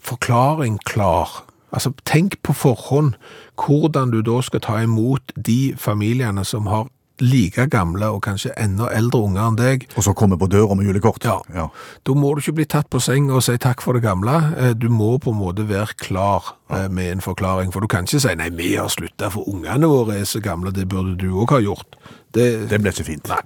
forklaring 0.00 0.78
klar. 0.84 1.44
Altså, 1.72 1.92
tenk 2.04 2.36
på 2.42 2.52
forhånd 2.52 3.14
hvordan 3.56 4.10
du 4.12 4.20
da 4.22 4.40
skal 4.42 4.60
ta 4.60 4.76
imot 4.82 5.32
de 5.36 5.74
familiene 5.78 6.44
som 6.44 6.66
har 6.66 6.88
like 7.20 7.66
gamle 7.70 8.08
og 8.14 8.22
kanskje 8.24 8.54
enda 8.60 8.88
eldre 8.94 9.20
unger 9.26 9.42
enn 9.48 9.58
deg. 9.58 9.86
Og 9.96 10.04
så 10.06 10.14
komme 10.16 10.38
på 10.40 10.48
døra 10.50 10.74
med 10.78 10.86
julekort. 10.88 11.24
Ja. 11.24 11.38
ja. 11.54 11.68
Da 12.06 12.14
må 12.18 12.32
du 12.34 12.40
ikke 12.42 12.56
bli 12.60 12.66
tatt 12.66 12.88
på 12.90 13.00
senga 13.02 13.36
og 13.38 13.44
si 13.46 13.56
takk 13.62 13.82
for 13.84 13.92
det 13.98 14.02
gamle. 14.06 14.38
Eh, 14.56 14.72
Du 14.74 14.88
må 14.88 15.18
på 15.22 15.30
en 15.34 15.38
måte 15.38 15.68
være 15.68 15.94
klar 16.00 16.54
ja. 16.70 16.88
med 16.88 17.12
en 17.12 17.20
forklaring, 17.24 17.72
for 17.72 17.80
du 17.84 17.88
kan 17.88 18.04
ikke 18.08 18.20
si 18.24 18.34
nei, 18.38 18.50
vi 18.50 18.74
har 18.76 18.88
slutta 18.88 19.30
for 19.30 19.48
ungene 19.48 19.86
våre 19.90 20.18
er 20.20 20.24
så 20.28 20.40
gamle, 20.42 20.72
det 20.72 20.88
burde 20.88 21.16
du 21.20 21.30
òg 21.42 21.50
ha 21.56 21.60
gjort. 21.62 21.98
Det, 22.32 22.68
Det 22.70 22.80
ble 22.80 22.90
ikke 22.94 23.04
fint. 23.10 23.28
Nei. 23.28 23.42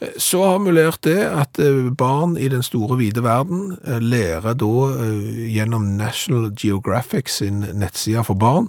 Eh, 0.00 0.14
Så 0.20 0.44
har 0.44 0.58
vi 0.60 0.72
lært 0.76 1.02
det 1.08 1.18
at 1.24 1.58
eh, 1.58 1.90
barn 1.96 2.36
i 2.36 2.48
den 2.52 2.62
store 2.62 2.98
vide 3.00 3.22
verden 3.24 3.78
eh, 3.84 3.98
lærer 4.00 4.54
da 4.54 4.72
eh, 5.06 5.50
gjennom 5.56 5.96
National 5.96 6.50
Geographic 6.52 7.28
sin 7.32 7.64
nettside 7.74 8.24
for 8.24 8.34
barn 8.34 8.68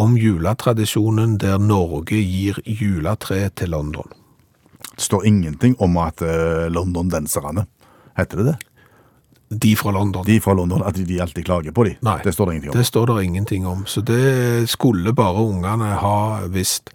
om 0.00 0.16
juletradisjonen 0.16 1.36
der 1.40 1.60
Norge 1.60 2.16
gir 2.16 2.60
juletre 2.64 3.50
til 3.56 3.74
London. 3.74 4.08
Det 4.94 5.04
står 5.04 5.26
ingenting 5.28 5.76
om 5.80 5.96
at 6.00 6.22
uh, 6.24 6.68
londondenserne, 6.72 7.66
heter 8.18 8.40
det 8.40 8.50
det? 8.50 8.58
De 9.50 9.72
fra 9.74 9.90
London. 9.90 10.22
De 10.24 10.36
fra 10.40 10.54
London, 10.54 10.82
at 10.86 10.94
de 10.94 11.16
alltid 11.20 11.44
klager 11.44 11.74
på 11.74 11.84
de. 11.88 11.96
Nei, 12.06 12.20
Det 12.22 12.32
står 12.36 12.46
det 12.46 12.54
ingenting 12.54 12.70
om. 12.70 12.78
Det 12.78 12.86
står 12.86 13.06
det 13.06 13.24
ingenting 13.24 13.66
om, 13.66 13.82
så 13.86 14.00
det 14.00 14.70
skulle 14.70 15.12
bare 15.12 15.42
ungene 15.42 15.88
ha 15.98 16.46
visst. 16.46 16.92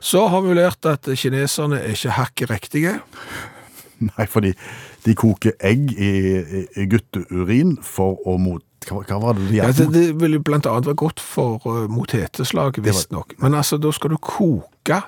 Så 0.00 0.28
har 0.30 0.44
vi 0.46 0.54
lært 0.54 0.86
at 0.86 1.08
kineserne 1.18 1.80
er 1.82 1.96
ikke 1.96 2.14
hakket 2.20 2.52
riktige. 2.52 2.94
Nei, 4.06 4.26
fordi 4.30 4.52
de 5.02 5.16
koker 5.18 5.56
egg 5.64 5.90
i 5.98 6.86
gutteurin 6.90 7.76
for 7.82 8.20
å 8.28 8.36
mot... 8.38 8.62
Hva, 8.86 9.02
hva 9.08 9.20
var 9.22 9.38
det 9.38 9.48
de 9.50 9.56
Ja, 9.58 9.70
gjorde? 9.70 9.86
det, 9.92 9.92
det 9.94 10.20
vil 10.20 10.38
jo 10.38 10.42
blant 10.46 10.66
annet 10.70 10.86
være 10.86 11.00
godt 11.02 11.20
for 11.20 11.62
uh, 11.66 11.86
mot 11.90 12.12
heteslag, 12.14 12.78
visstnok. 12.82 13.34
Men 13.42 13.54
altså, 13.58 13.76
da 13.82 13.90
skal 13.92 14.14
du 14.14 14.20
koke 14.22 15.02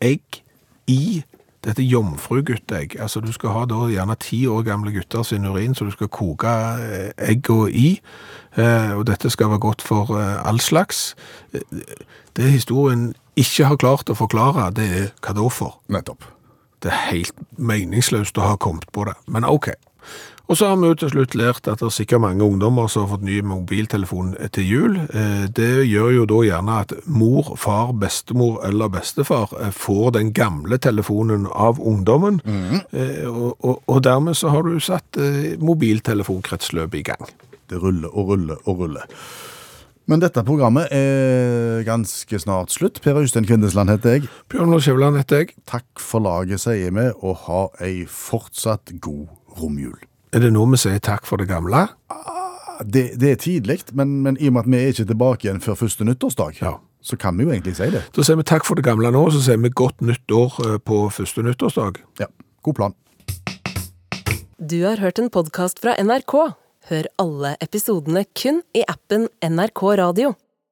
egg 0.00 0.42
i 0.88 1.22
dette 1.64 1.84
jomfruguttegg. 1.84 2.96
Altså, 3.00 3.20
du 3.20 3.32
skal 3.36 3.52
ha 3.52 3.64
da 3.68 3.82
gjerne 3.92 4.16
ti 4.20 4.46
år 4.48 4.62
gamle 4.64 4.92
gutter 4.94 5.22
sin 5.28 5.44
urin, 5.44 5.74
så 5.76 5.84
du 5.84 5.90
skal 5.92 6.08
koke 6.08 6.48
eh, 6.48 7.10
egga 7.28 7.66
i. 7.68 7.90
Eh, 8.56 8.92
og 8.96 9.04
dette 9.10 9.28
skal 9.30 9.52
være 9.52 9.60
godt 9.66 9.84
for 9.84 10.14
eh, 10.16 10.38
all 10.48 10.60
slags. 10.60 11.14
Det 11.52 12.48
historien 12.48 13.10
ikke 13.36 13.68
har 13.68 13.76
klart 13.76 14.08
å 14.08 14.16
forklare, 14.16 14.70
det 14.76 14.88
er 14.88 15.06
hva 15.20 15.36
da 15.36 15.46
for? 15.52 15.76
Nettopp. 15.92 16.24
Det 16.80 16.88
er 16.94 17.06
helt 17.10 17.36
meningsløst 17.60 18.40
å 18.40 18.54
ha 18.54 18.56
kommet 18.56 18.88
på 18.96 19.04
det, 19.04 19.14
men 19.28 19.44
ok. 19.44 19.68
Og 20.50 20.56
så 20.58 20.66
har 20.66 20.80
vi 20.80 20.88
jo 20.90 20.96
til 20.98 21.10
slutt 21.12 21.34
lært 21.38 21.68
at 21.70 21.78
det 21.78 21.86
er 21.86 21.92
sikkert 21.94 22.24
mange 22.24 22.42
ungdommer 22.42 22.88
som 22.90 23.04
har 23.04 23.12
fått 23.12 23.22
ny 23.22 23.36
mobiltelefon 23.46 24.32
til 24.50 24.64
jul. 24.66 24.96
Eh, 25.14 25.44
Det 25.54 25.86
gjør 25.86 26.08
jo 26.16 26.24
da 26.26 26.40
gjerne 26.42 26.78
at 26.82 26.92
mor, 27.06 27.52
far, 27.56 27.92
bestemor 27.94 28.58
eller 28.66 28.90
bestefar 28.90 29.52
eh, 29.60 29.70
får 29.70 30.10
den 30.18 30.32
gamle 30.34 30.78
telefonen 30.82 31.46
av 31.54 31.78
ungdommen, 31.78 32.40
Mm. 32.44 32.80
og, 33.30 33.56
og, 33.62 33.82
og 33.86 34.02
dermed 34.02 34.34
så 34.34 34.50
har 34.50 34.62
du 34.66 34.80
satt 34.80 35.16
mobiltelefonkretsløpet 35.62 36.98
i 36.98 37.02
gang. 37.02 37.30
Det 37.70 37.78
ruller 37.82 38.10
og 38.10 38.28
ruller 38.32 38.56
og 38.66 38.78
ruller. 38.82 39.06
Men 40.10 40.18
dette 40.20 40.42
programmet 40.42 40.88
er 40.90 41.84
ganske 41.86 42.38
snart 42.42 42.72
slutt. 42.74 42.98
Per 43.04 43.14
Øystein 43.22 43.46
Kvindesland 43.46 43.90
heter 43.92 44.10
jeg. 44.18 44.28
Bjørn 44.50 44.72
Lars 44.74 44.82
Skjæveland 44.88 45.16
heter 45.20 45.44
jeg. 45.44 45.54
Takk 45.70 45.86
for 46.02 46.18
laget, 46.26 46.58
sier 46.60 46.90
vi, 46.90 47.06
og 47.22 47.36
ha 47.46 47.66
ei 47.86 48.02
fortsatt 48.10 48.90
god 49.00 49.28
romjul. 49.60 49.98
Er 50.32 50.44
det 50.44 50.52
nå 50.54 50.62
vi 50.70 50.78
sier 50.78 51.00
takk 51.02 51.26
for 51.26 51.40
det 51.42 51.48
gamle? 51.50 51.88
Det, 52.86 53.02
det 53.20 53.32
er 53.34 53.40
tidlig, 53.42 53.80
men, 53.92 54.20
men 54.24 54.38
i 54.40 54.46
og 54.48 54.54
med 54.56 54.62
at 54.62 54.70
vi 54.70 54.78
er 54.78 54.92
ikke 54.94 55.08
tilbake 55.10 55.44
igjen 55.48 55.60
før 55.60 55.76
første 55.82 56.06
nyttårsdag, 56.06 56.60
Ja. 56.62 56.76
så 57.02 57.16
kan 57.20 57.36
vi 57.36 57.44
jo 57.44 57.50
egentlig 57.52 57.74
si 57.76 57.90
det. 57.92 58.04
Da 58.16 58.22
sier 58.24 58.38
vi 58.38 58.46
takk 58.48 58.64
for 58.64 58.78
det 58.78 58.84
gamle 58.86 59.10
nå, 59.12 59.24
så 59.34 59.40
sier 59.44 59.58
vi 59.60 59.68
godt 59.74 60.00
nyttår 60.00 60.56
eh, 60.66 60.78
på 60.78 61.02
første 61.12 61.42
nyttårsdag. 61.44 61.98
Ja, 62.22 62.26
god 62.62 62.74
plan. 62.78 62.94
Du 64.60 64.78
har 64.84 65.00
hørt 65.00 65.18
en 65.18 65.30
podkast 65.32 65.80
fra 65.82 65.96
NRK. 66.00 66.34
Hør 66.88 67.06
alle 67.20 67.56
episodene 67.60 68.24
kun 68.36 68.62
i 68.76 68.84
appen 68.88 69.26
NRK 69.44 69.82
Radio. 70.00 70.32